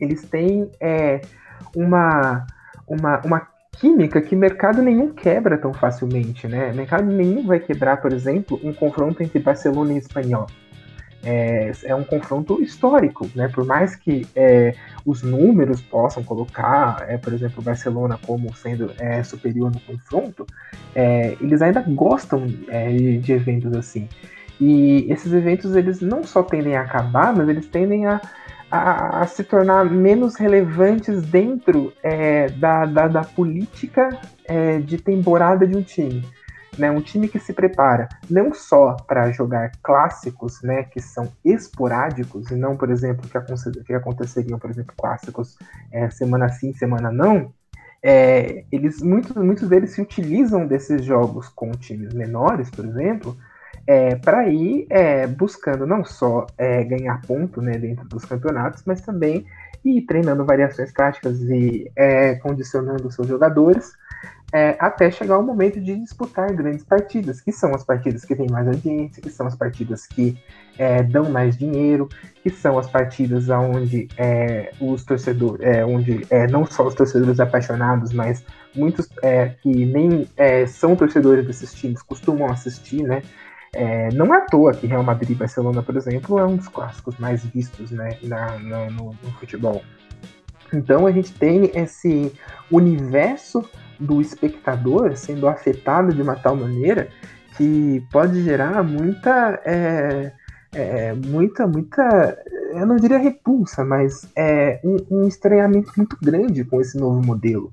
eles 0.00 0.22
têm 0.22 0.70
é, 0.80 1.20
uma, 1.76 2.46
uma, 2.88 3.20
uma 3.20 3.48
química 3.72 4.20
que 4.20 4.34
mercado 4.34 4.80
nenhum 4.80 5.12
quebra 5.12 5.58
tão 5.58 5.74
facilmente, 5.74 6.48
né? 6.48 6.72
Mercado 6.72 7.04
nenhum 7.04 7.46
vai 7.46 7.58
quebrar, 7.58 7.98
por 7.98 8.12
exemplo, 8.12 8.58
um 8.62 8.72
confronto 8.72 9.22
entre 9.22 9.38
Barcelona 9.40 9.92
e 9.92 9.98
Espanhol. 9.98 10.46
É, 11.24 11.72
é 11.84 11.94
um 11.94 12.04
confronto 12.04 12.62
histórico, 12.62 13.28
né? 13.34 13.48
Por 13.48 13.64
mais 13.64 13.96
que 13.96 14.26
é, 14.36 14.74
os 15.04 15.22
números 15.22 15.80
possam 15.80 16.22
colocar, 16.22 17.04
é, 17.08 17.16
por 17.16 17.32
exemplo, 17.32 17.60
o 17.60 17.62
Barcelona 17.62 18.18
como 18.26 18.54
sendo 18.54 18.92
é, 18.98 19.22
superior 19.22 19.72
no 19.72 19.80
confronto, 19.80 20.46
é, 20.94 21.36
eles 21.40 21.62
ainda 21.62 21.82
gostam 21.82 22.46
é, 22.68 22.90
de 23.18 23.32
eventos 23.32 23.72
assim. 23.74 24.08
E 24.60 25.10
esses 25.10 25.32
eventos 25.32 25.74
eles 25.74 26.00
não 26.00 26.22
só 26.22 26.42
tendem 26.42 26.76
a 26.76 26.82
acabar, 26.82 27.34
mas 27.34 27.48
eles 27.48 27.66
tendem 27.66 28.06
a 28.06 28.20
a, 28.70 29.20
a 29.20 29.26
se 29.26 29.44
tornar 29.44 29.84
menos 29.84 30.34
relevantes 30.34 31.22
dentro 31.22 31.92
da, 32.58 32.86
da, 32.86 33.06
da, 33.06 33.22
política 33.22 34.18
de 34.84 34.98
temporada 34.98 35.64
de 35.64 35.76
um 35.76 35.82
time. 35.82 36.24
Né, 36.78 36.90
um 36.90 37.00
time 37.00 37.28
que 37.28 37.38
se 37.38 37.52
prepara 37.52 38.08
não 38.28 38.52
só 38.52 38.96
para 39.06 39.30
jogar 39.30 39.70
clássicos, 39.82 40.60
né, 40.62 40.82
que 40.82 41.00
são 41.00 41.30
esporádicos, 41.44 42.50
e 42.50 42.56
não, 42.56 42.76
por 42.76 42.90
exemplo, 42.90 43.28
que, 43.28 43.82
que 43.84 43.94
aconteceriam, 43.94 44.58
por 44.58 44.70
exemplo, 44.70 44.92
clássicos 44.96 45.56
é, 45.92 46.10
semana 46.10 46.48
sim, 46.48 46.72
semana 46.72 47.12
não, 47.12 47.52
é, 48.06 48.64
eles 48.70 49.00
muitos, 49.00 49.34
muitos 49.34 49.66
deles 49.66 49.92
se 49.92 50.02
utilizam 50.02 50.66
desses 50.66 51.02
jogos 51.02 51.48
com 51.48 51.70
times 51.70 52.12
menores, 52.12 52.68
por 52.68 52.84
exemplo, 52.84 53.34
é, 53.86 54.14
para 54.16 54.46
ir 54.48 54.86
é, 54.90 55.26
buscando 55.26 55.86
não 55.86 56.04
só 56.04 56.46
é, 56.58 56.84
ganhar 56.84 57.22
ponto 57.22 57.62
né, 57.62 57.78
dentro 57.78 58.06
dos 58.06 58.26
campeonatos, 58.26 58.82
mas 58.84 59.00
também 59.00 59.46
ir 59.82 60.02
treinando 60.02 60.44
variações 60.44 60.92
táticas 60.92 61.40
e 61.40 61.90
é, 61.96 62.34
condicionando 62.36 63.10
seus 63.10 63.26
jogadores 63.26 63.92
é, 64.54 64.76
até 64.78 65.10
chegar 65.10 65.36
o 65.36 65.42
momento 65.42 65.80
de 65.80 65.96
disputar 65.96 66.52
grandes 66.52 66.84
partidas, 66.84 67.40
que 67.40 67.50
são 67.50 67.74
as 67.74 67.82
partidas 67.82 68.24
que 68.24 68.36
têm 68.36 68.46
mais 68.48 68.68
audiência, 68.68 69.20
que 69.20 69.28
são 69.28 69.48
as 69.48 69.56
partidas 69.56 70.06
que 70.06 70.38
é, 70.78 71.02
dão 71.02 71.28
mais 71.28 71.58
dinheiro, 71.58 72.08
que 72.40 72.50
são 72.50 72.78
as 72.78 72.88
partidas 72.88 73.48
onde 73.48 74.06
os 74.80 75.04
torcedores, 75.04 75.60
onde 75.88 76.26
não 76.50 76.64
só 76.66 76.86
os 76.86 76.94
torcedores 76.94 77.40
apaixonados, 77.40 78.12
mas 78.12 78.44
muitos 78.74 79.08
que 79.60 79.86
nem 79.86 80.28
são 80.68 80.94
torcedores 80.94 81.44
desses 81.46 81.72
times 81.72 82.02
costumam 82.02 82.50
assistir, 82.50 83.02
né? 83.02 83.22
É, 83.74 84.08
não 84.12 84.32
é 84.32 84.38
à 84.38 84.40
toa 84.42 84.72
que 84.72 84.86
Real 84.86 85.02
Madrid 85.02 85.30
e 85.30 85.34
Barcelona, 85.34 85.82
por 85.82 85.96
exemplo, 85.96 86.38
é 86.38 86.46
um 86.46 86.56
dos 86.56 86.68
clássicos 86.68 87.18
mais 87.18 87.44
vistos 87.44 87.90
né, 87.90 88.16
na, 88.22 88.56
na 88.58 88.90
no, 88.90 89.06
no 89.06 89.32
futebol. 89.32 89.82
Então 90.72 91.06
a 91.06 91.12
gente 91.12 91.32
tem 91.32 91.70
esse 91.74 92.32
universo 92.70 93.68
do 93.98 94.20
espectador 94.20 95.16
sendo 95.16 95.48
afetado 95.48 96.12
de 96.12 96.22
uma 96.22 96.36
tal 96.36 96.56
maneira 96.56 97.08
que 97.56 98.04
pode 98.10 98.42
gerar 98.42 98.82
muita, 98.82 99.60
é, 99.64 100.32
é, 100.74 101.12
muita, 101.12 101.66
muita, 101.66 102.36
eu 102.72 102.86
não 102.86 102.96
diria 102.96 103.18
repulsa, 103.18 103.84
mas 103.84 104.28
é 104.36 104.80
um, 104.84 105.22
um 105.22 105.28
estranhamento 105.28 105.92
muito 105.96 106.16
grande 106.20 106.64
com 106.64 106.80
esse 106.80 106.98
novo 106.98 107.24
modelo. 107.24 107.70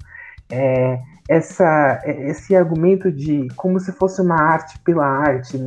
É, 0.52 1.00
essa, 1.28 2.02
esse 2.06 2.56
argumento 2.56 3.12
de 3.12 3.48
como 3.56 3.80
se 3.80 3.92
fosse 3.94 4.22
uma 4.22 4.36
arte 4.36 4.78
pela 4.80 5.06
arte, 5.06 5.58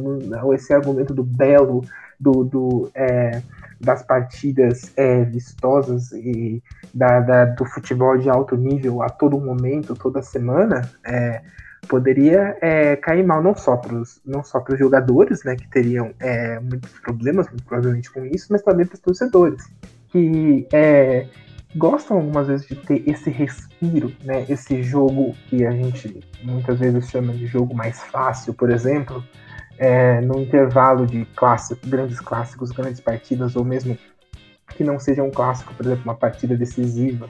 ou 0.43 0.55
esse 0.55 0.73
argumento 0.73 1.15
do 1.15 1.25
belo, 1.25 1.83
do, 2.21 2.45
do 2.45 2.91
é, 2.95 3.43
das 3.85 4.03
partidas 4.03 4.93
é, 4.97 5.25
vistosas 5.25 6.13
e 6.13 6.63
da, 6.93 7.21
da, 7.21 7.45
do 7.45 7.65
futebol 7.65 8.17
de 8.17 8.29
alto 8.29 8.57
nível 8.57 9.03
a 9.03 9.09
todo 9.09 9.39
momento, 9.39 9.95
toda 9.95 10.23
semana, 10.23 10.91
é, 11.07 11.43
poderia 11.85 12.57
é, 12.61 12.97
cair 12.97 13.25
mal 13.25 13.43
não 13.43 13.55
só 13.55 13.77
para 13.77 13.95
os 13.95 14.21
não 14.25 14.43
só 14.43 14.59
para 14.61 14.75
os 14.75 14.79
jogadores, 14.79 15.45
né, 15.45 15.55
que 15.55 15.69
teriam 15.69 16.13
é, 16.19 16.59
muitos 16.61 16.91
problemas, 17.01 17.49
muito 17.49 17.65
provavelmente 17.65 18.11
com 18.11 18.25
isso, 18.25 18.47
mas 18.51 18.63
também 18.63 18.87
para 18.87 18.95
os 18.95 19.01
torcedores 19.01 19.63
que 20.09 20.67
é, 20.73 21.27
gostam 21.75 22.19
algumas 22.19 22.47
vezes 22.47 22.67
de 22.67 22.77
ter 22.77 23.03
esse 23.09 23.31
respiro, 23.31 24.13
né, 24.25 24.47
esse 24.49 24.83
jogo 24.83 25.35
que 25.49 25.67
a 25.67 25.73
gente 25.73 26.21
muitas 26.43 26.79
vezes 26.79 27.11
chama 27.11 27.33
de 27.33 27.47
jogo 27.47 27.75
mais 27.75 28.01
fácil, 28.05 28.55
por 28.55 28.71
exemplo, 28.71 29.23
é, 29.79 30.21
no 30.21 30.41
intervalo 30.41 31.07
de 31.07 31.25
clássico, 31.37 31.87
grandes 31.87 32.21
clássicos, 32.21 32.71
grandes 32.71 33.01
partidas, 33.01 33.57
ou 33.57 33.65
mesmo 33.65 33.97
que 34.77 34.85
não 34.85 34.99
seja 34.99 35.23
um 35.23 35.31
clássico, 35.31 35.75
por 35.75 35.87
exemplo, 35.87 36.05
uma 36.05 36.15
partida 36.15 36.57
decisiva. 36.57 37.29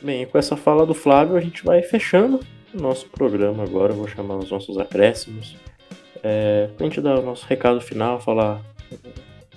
Bem, 0.00 0.26
com 0.26 0.38
essa 0.38 0.56
fala 0.56 0.84
do 0.84 0.94
Flávio, 0.94 1.36
a 1.36 1.40
gente 1.40 1.64
vai 1.64 1.82
fechando 1.82 2.40
o 2.74 2.80
nosso 2.80 3.08
programa 3.08 3.62
agora. 3.62 3.92
Eu 3.92 3.96
vou 3.96 4.08
chamar 4.08 4.36
os 4.36 4.50
nossos 4.50 4.78
acréscimos. 4.78 5.56
É, 6.22 6.68
pra 6.76 6.86
gente 6.86 7.00
dar 7.00 7.18
o 7.18 7.22
nosso 7.22 7.46
recado 7.46 7.80
final, 7.80 8.20
falar 8.20 8.60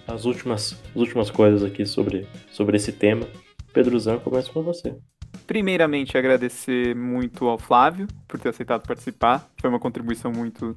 as 0.07 0.25
últimas, 0.25 0.73
as 0.89 0.95
últimas 0.95 1.29
coisas 1.29 1.63
aqui 1.63 1.85
sobre, 1.85 2.27
sobre 2.51 2.77
esse 2.77 2.91
tema. 2.91 3.27
Pedrozão, 3.73 4.19
começa 4.19 4.51
com 4.51 4.61
você. 4.61 4.95
Primeiramente, 5.47 6.17
agradecer 6.17 6.95
muito 6.95 7.47
ao 7.47 7.57
Flávio 7.57 8.07
por 8.27 8.39
ter 8.39 8.49
aceitado 8.49 8.87
participar. 8.87 9.47
Foi 9.59 9.69
uma 9.69 9.79
contribuição 9.79 10.31
muito 10.31 10.75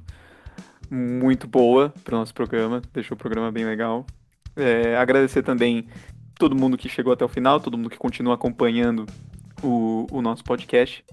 muito 0.89 1.47
boa 1.47 1.93
para 2.03 2.15
o 2.15 2.19
nosso 2.19 2.33
programa, 2.33 2.81
deixou 2.93 3.15
o 3.15 3.17
programa 3.17 3.51
bem 3.51 3.65
legal. 3.65 4.05
É, 4.55 4.97
agradecer 4.97 5.43
também 5.43 5.87
todo 6.37 6.55
mundo 6.55 6.77
que 6.77 6.89
chegou 6.89 7.13
até 7.13 7.23
o 7.23 7.29
final, 7.29 7.59
todo 7.59 7.77
mundo 7.77 7.89
que 7.89 7.97
continua 7.97 8.35
acompanhando 8.35 9.05
o, 9.61 10.07
o 10.11 10.21
nosso 10.21 10.43
podcast. 10.43 11.03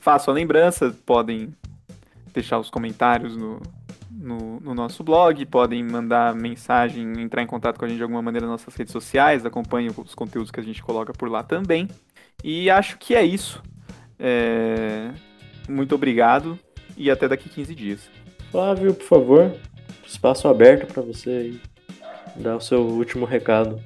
Faço 0.00 0.30
a 0.30 0.32
lembrança, 0.32 0.96
podem 1.04 1.54
deixar 2.32 2.58
os 2.58 2.70
comentários 2.70 3.36
no, 3.36 3.60
no, 4.10 4.60
no, 4.60 4.74
nosso 4.74 5.02
blog, 5.02 5.44
podem 5.46 5.82
mandar 5.82 6.34
mensagem, 6.34 7.20
entrar 7.20 7.42
em 7.42 7.46
contato 7.46 7.78
com 7.78 7.84
a 7.84 7.88
gente 7.88 7.96
de 7.96 8.02
alguma 8.02 8.22
maneira 8.22 8.46
nas 8.46 8.60
nossas 8.60 8.74
redes 8.74 8.92
sociais, 8.92 9.44
acompanhem 9.44 9.90
os 9.96 10.14
conteúdos 10.14 10.50
que 10.50 10.60
a 10.60 10.62
gente 10.62 10.82
coloca 10.82 11.12
por 11.12 11.28
lá 11.28 11.42
também. 11.42 11.88
E 12.42 12.70
acho 12.70 12.98
que 12.98 13.14
é 13.14 13.24
isso. 13.24 13.62
É... 14.18 15.10
Muito 15.68 15.94
obrigado 15.94 16.58
e 16.96 17.10
até 17.10 17.28
daqui 17.28 17.48
15 17.48 17.74
dias. 17.74 18.10
Flávio, 18.50 18.92
por 18.92 19.06
favor, 19.06 19.52
espaço 20.04 20.48
aberto 20.48 20.92
para 20.92 21.02
você 21.02 21.54
dar 22.34 22.56
o 22.56 22.60
seu 22.60 22.80
último 22.82 23.24
recado. 23.24 23.80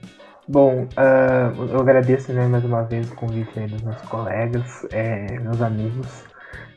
Bom, 0.48 0.84
uh, 0.84 1.64
eu 1.70 1.80
agradeço 1.80 2.32
né, 2.32 2.46
mais 2.46 2.64
uma 2.64 2.82
vez 2.82 3.10
o 3.10 3.14
convite 3.14 3.60
dos 3.60 3.82
meus 3.82 4.00
colegas, 4.02 4.86
é, 4.90 5.38
meus 5.38 5.60
amigos. 5.60 6.24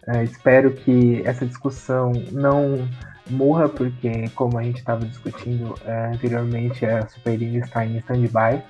Uh, 0.06 0.22
espero 0.24 0.72
que 0.72 1.22
essa 1.26 1.46
discussão 1.46 2.12
não 2.32 2.86
morra, 3.30 3.70
porque, 3.70 4.30
como 4.36 4.58
a 4.58 4.64
gente 4.64 4.80
estava 4.80 5.06
discutindo 5.06 5.74
uh, 5.74 6.14
anteriormente, 6.14 6.86
a 6.86 7.08
Superliga 7.08 7.60
está 7.60 7.86
em 7.86 7.98
stand-by. 8.00 8.62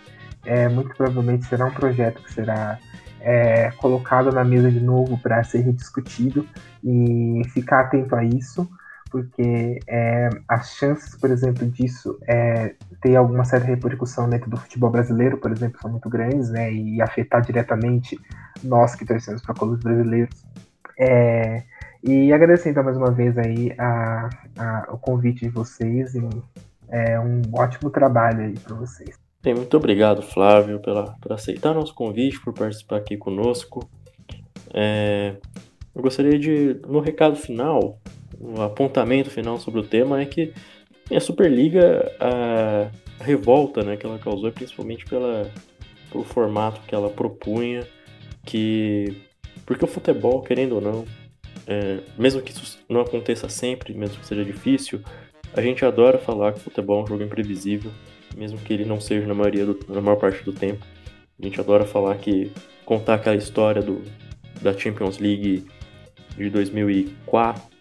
É, 0.46 0.70
muito 0.70 0.96
provavelmente 0.96 1.46
será 1.46 1.66
um 1.66 1.74
projeto 1.74 2.22
que 2.22 2.32
será 2.32 2.78
é, 3.20 3.72
colocado 3.78 4.32
na 4.32 4.44
mesa 4.44 4.72
de 4.72 4.80
novo 4.80 5.18
para 5.18 5.44
ser 5.44 5.62
rediscutido 5.62 6.48
e 6.84 7.42
ficar 7.50 7.82
atento 7.82 8.16
a 8.16 8.24
isso 8.24 8.70
porque 9.18 9.80
é, 9.88 10.30
as 10.48 10.76
chances, 10.76 11.18
por 11.18 11.32
exemplo, 11.32 11.66
disso 11.66 12.20
é, 12.28 12.76
ter 13.02 13.16
alguma 13.16 13.44
certa 13.44 13.66
repercussão 13.66 14.30
dentro 14.30 14.48
do 14.48 14.58
futebol 14.58 14.92
brasileiro, 14.92 15.38
por 15.40 15.52
exemplo, 15.52 15.82
são 15.82 15.90
muito 15.90 16.08
grandes, 16.08 16.52
né, 16.52 16.72
e 16.72 17.02
afetar 17.02 17.42
diretamente 17.42 18.20
nós 18.64 18.94
que 18.94 19.06
torcemos 19.06 19.42
para 19.42 19.56
clubes 19.56 19.80
brasileiros. 19.80 20.46
É, 21.00 21.64
e 22.04 22.32
agradecer 22.32 22.70
então 22.70 22.84
mais 22.84 22.96
uma 22.96 23.10
vez 23.10 23.36
aí 23.40 23.74
a, 23.78 24.30
a, 24.56 24.88
o 24.92 25.00
convite 25.00 25.46
de 25.46 25.50
vocês 25.50 26.14
e 26.14 26.22
é, 26.90 27.20
um 27.20 27.42
ótimo 27.54 27.90
trabalho 27.90 28.42
aí 28.42 28.54
para 28.54 28.76
vocês. 28.76 29.18
Bem, 29.42 29.56
muito 29.56 29.76
obrigado, 29.78 30.22
Flávio, 30.22 30.80
pela, 30.80 31.16
por 31.20 31.34
aceitar 31.34 31.74
nosso 31.74 31.96
convite, 31.96 32.40
por 32.40 32.54
participar 32.54 32.98
aqui 32.98 33.18
conosco. 33.18 33.90
É, 34.72 35.38
eu 35.96 36.04
gostaria 36.04 36.38
de, 36.38 36.80
no 36.88 37.00
recado 37.00 37.36
final, 37.36 37.98
o 38.40 38.62
apontamento 38.62 39.30
final 39.30 39.60
sobre 39.60 39.80
o 39.80 39.84
tema 39.84 40.22
é 40.22 40.26
que 40.26 40.54
a 41.12 41.20
Superliga, 41.20 42.12
a 42.20 42.90
revolta 43.24 43.84
né, 43.84 43.98
que 43.98 44.06
ela 44.06 44.20
causou, 44.20 44.50
é 44.50 44.52
principalmente 44.52 45.06
pela, 45.06 45.52
pelo 46.12 46.24
formato 46.24 46.82
que 46.88 46.94
ela 46.94 47.10
propunha, 47.10 47.88
que 48.46 49.22
porque 49.66 49.84
o 49.84 49.88
futebol, 49.88 50.42
querendo 50.42 50.76
ou 50.76 50.82
não, 50.82 51.06
é, 51.66 52.00
mesmo 52.18 52.42
que 52.42 52.52
isso 52.52 52.80
não 52.88 53.02
aconteça 53.02 53.50
sempre, 53.50 53.94
mesmo 53.94 54.18
que 54.18 54.26
seja 54.26 54.44
difícil, 54.44 55.02
a 55.54 55.62
gente 55.62 55.84
adora 55.84 56.18
falar 56.18 56.54
que 56.54 56.60
o 56.60 56.62
futebol 56.62 57.02
é 57.02 57.04
um 57.04 57.08
jogo 57.08 57.24
imprevisível, 57.24 57.92
mesmo 58.36 58.58
que 58.60 58.74
ele 58.74 58.86
não 58.86 59.00
seja 59.00 59.26
na 59.26 59.34
maioria 59.34 59.66
do, 59.66 59.80
na 59.90 60.02
maior 60.02 60.18
parte 60.18 60.44
do 60.44 60.54
tempo. 60.54 60.86
A 61.40 61.46
gente 61.46 61.60
adora 61.60 61.86
falar 61.86 62.16
que 62.18 62.52
contar 62.86 63.16
aquela 63.16 63.36
história 63.36 63.82
do, 63.82 64.02
da 64.62 64.78
Champions 64.78 65.20
League 65.20 65.66
de 66.38 66.50
2004 66.50 67.77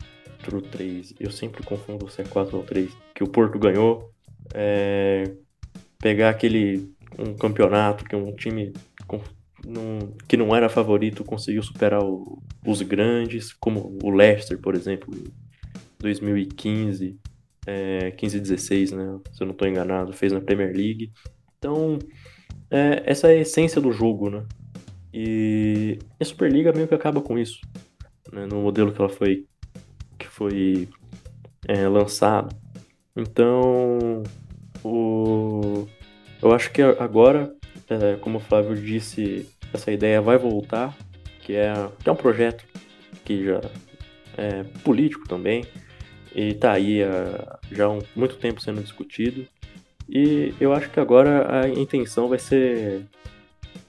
4 0.47 0.63
3. 0.63 1.15
Eu 1.19 1.31
sempre 1.31 1.63
confundo 1.65 2.09
se 2.09 2.23
é 2.23 2.25
4 2.25 2.57
ou 2.57 2.63
3. 2.63 2.91
Que 3.15 3.25
o 3.25 3.29
Porto 3.29 3.59
ganhou. 3.59 4.11
É, 4.55 5.25
pegar 5.99 6.31
aquele 6.31 6.95
um 7.19 7.35
campeonato 7.35 8.05
que 8.05 8.15
um 8.15 8.35
time 8.35 8.73
com, 9.07 9.21
num, 9.65 10.15
que 10.29 10.37
não 10.37 10.55
era 10.55 10.69
favorito 10.69 11.25
conseguiu 11.25 11.63
superar 11.63 12.03
o, 12.03 12.43
os 12.65 12.83
grandes, 12.83 13.53
como 13.53 13.99
o 14.03 14.11
Leicester, 14.11 14.59
por 14.59 14.75
exemplo, 14.75 15.13
2015, 15.99 17.19
é, 17.67 18.11
15 18.13 18.41
16, 18.41 18.93
né? 18.93 19.19
Se 19.33 19.43
eu 19.43 19.47
não 19.47 19.53
estou 19.53 19.67
enganado, 19.67 20.13
fez 20.13 20.33
na 20.33 20.41
Premier 20.41 20.73
League. 20.73 21.11
Então, 21.59 21.99
é, 22.71 23.03
essa 23.07 23.29
é 23.29 23.39
a 23.39 23.41
essência 23.41 23.81
do 23.81 23.91
jogo, 23.91 24.31
né? 24.31 24.45
E 25.13 25.99
a 26.21 26.25
Superliga 26.25 26.73
meio 26.73 26.87
que 26.87 26.95
acaba 26.95 27.23
com 27.23 27.39
isso, 27.39 27.59
né? 28.31 28.45
no 28.47 28.61
modelo 28.61 28.93
que 28.93 29.01
ela 29.01 29.09
foi 29.09 29.47
que 30.19 30.27
foi 30.27 30.89
é, 31.67 31.87
lançado. 31.89 32.55
Então, 33.17 34.23
o... 34.85 35.87
eu 36.43 36.53
acho 36.53 36.71
que 36.71 36.83
agora, 36.83 37.55
é, 37.89 38.17
como 38.17 38.39
o 38.39 38.41
Flávio 38.41 38.77
disse, 38.77 39.49
essa 39.73 39.91
ideia 39.91 40.21
vai 40.21 40.39
voltar, 40.39 40.97
que 41.41 41.55
é, 41.55 41.73
que 42.03 42.09
é 42.09 42.13
um 42.13 42.17
projeto 42.17 42.65
que 43.25 43.45
já 43.45 43.61
é 44.37 44.65
político 44.85 45.27
também, 45.27 45.65
e 46.35 46.49
está 46.49 46.73
aí 46.73 47.03
há, 47.03 47.59
já 47.73 47.87
há 47.87 47.99
muito 48.15 48.37
tempo 48.37 48.61
sendo 48.61 48.83
discutido. 48.83 49.47
E 50.09 50.55
eu 50.61 50.73
acho 50.73 50.91
que 50.91 51.01
agora 51.01 51.63
a 51.63 51.69
intenção 51.69 52.29
vai 52.29 52.39
ser 52.39 53.03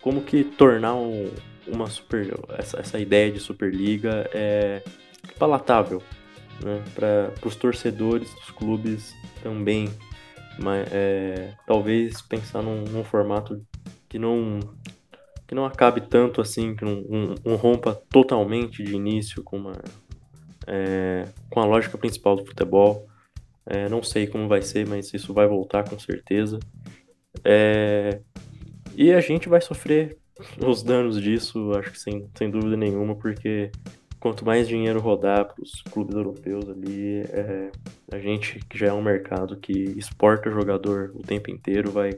como 0.02 0.22
que 0.22 0.44
tornar 0.44 0.96
um, 0.96 1.30
uma 1.68 1.88
super 1.88 2.34
essa, 2.58 2.80
essa 2.80 2.98
ideia 2.98 3.32
de 3.32 3.40
superliga 3.40 4.28
é 4.34 4.82
palatável 5.38 6.02
né, 6.64 6.84
para 6.94 7.34
os 7.46 7.56
torcedores 7.56 8.34
dos 8.34 8.52
clubes 8.52 9.16
também. 9.42 9.90
Mas, 10.60 10.88
é, 10.92 11.54
talvez 11.66 12.22
pensar 12.22 12.62
num, 12.62 12.84
num, 12.84 13.04
formato 13.04 13.64
que 14.10 14.18
não 14.18 14.60
que 15.48 15.56
não 15.56 15.66
acabe 15.66 16.02
tanto 16.02 16.42
assim, 16.42 16.76
que 16.76 16.84
não, 16.84 17.00
um, 17.10 17.36
um 17.46 17.56
rompa 17.56 17.96
totalmente 18.10 18.84
de 18.84 18.94
início 18.94 19.42
com, 19.44 19.58
uma, 19.58 19.82
é, 20.66 21.26
com 21.50 21.62
a 21.62 21.66
lógica 21.66 21.98
principal 21.98 22.36
do 22.36 22.46
futebol. 22.46 23.08
É, 23.66 23.88
não 23.88 24.04
sei 24.04 24.28
como 24.28 24.48
vai 24.48 24.62
ser, 24.62 24.86
mas 24.86 25.14
isso 25.14 25.34
vai 25.34 25.48
voltar 25.48 25.90
com 25.90 25.98
certeza. 25.98 26.60
É, 27.46 28.20
e 28.96 29.14
a 29.14 29.22
gente 29.22 29.48
vai 29.48 29.62
sofrer 29.62 30.18
os 30.66 30.84
danos 30.84 31.22
disso, 31.22 31.72
acho 31.74 31.92
que 31.92 32.00
sem, 32.00 32.28
sem 32.36 32.50
dúvida 32.50 32.76
nenhuma, 32.76 33.16
porque 33.16 33.72
quanto 34.20 34.46
mais 34.46 34.68
dinheiro 34.68 35.00
rodar 35.00 35.46
para 35.46 35.64
os 35.64 35.82
clubes 35.84 36.16
europeus 36.16 36.70
ali, 36.70 37.22
é, 37.30 37.72
A 38.12 38.20
gente 38.20 38.60
que 38.70 38.78
já 38.78 38.88
é 38.88 38.94
um 38.94 39.02
mercado 39.02 39.58
que 39.58 39.72
exporta 39.98 40.50
jogador 40.50 41.12
o 41.16 41.22
tempo 41.22 41.52
inteiro, 41.52 41.92
vai, 41.92 42.18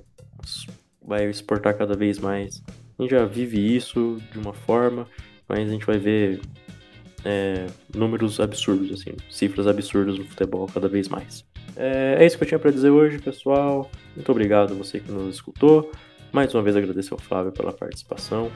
vai 1.01 1.29
exportar 1.29 1.77
cada 1.77 1.95
vez 1.95 2.19
mais. 2.19 2.63
A 2.97 3.01
gente 3.01 3.11
já 3.11 3.25
vive 3.25 3.75
isso 3.75 4.17
de 4.31 4.39
uma 4.39 4.53
forma, 4.53 5.07
mas 5.47 5.67
a 5.67 5.71
gente 5.71 5.85
vai 5.85 5.97
ver 5.97 6.41
é, 7.25 7.65
números 7.93 8.39
absurdos, 8.39 8.91
assim, 8.91 9.15
cifras 9.29 9.67
absurdas 9.67 10.17
no 10.17 10.25
futebol 10.25 10.67
cada 10.67 10.87
vez 10.87 11.07
mais. 11.07 11.45
É, 11.75 12.17
é 12.19 12.25
isso 12.25 12.37
que 12.37 12.43
eu 12.43 12.47
tinha 12.47 12.59
para 12.59 12.71
dizer 12.71 12.89
hoje, 12.89 13.19
pessoal. 13.19 13.89
Muito 14.15 14.31
obrigado 14.31 14.73
a 14.73 14.75
você 14.75 14.99
que 14.99 15.11
nos 15.11 15.35
escutou. 15.35 15.91
Mais 16.31 16.53
uma 16.53 16.61
vez 16.61 16.75
agradecer 16.75 17.13
ao 17.13 17.19
Flávio 17.19 17.51
pela 17.51 17.73
participação. 17.73 18.51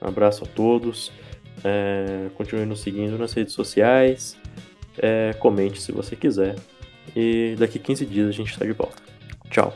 Um 0.00 0.06
abraço 0.06 0.44
a 0.44 0.46
todos. 0.46 1.10
É, 1.64 2.28
continue 2.36 2.66
nos 2.66 2.80
seguindo 2.80 3.18
nas 3.18 3.32
redes 3.32 3.54
sociais. 3.54 4.36
É, 4.98 5.32
comente 5.38 5.80
se 5.80 5.92
você 5.92 6.16
quiser. 6.16 6.56
E 7.16 7.56
daqui 7.58 7.78
15 7.78 8.06
dias 8.06 8.28
a 8.28 8.32
gente 8.32 8.50
está 8.50 8.64
de 8.64 8.72
volta. 8.72 9.02
Tchau. 9.50 9.74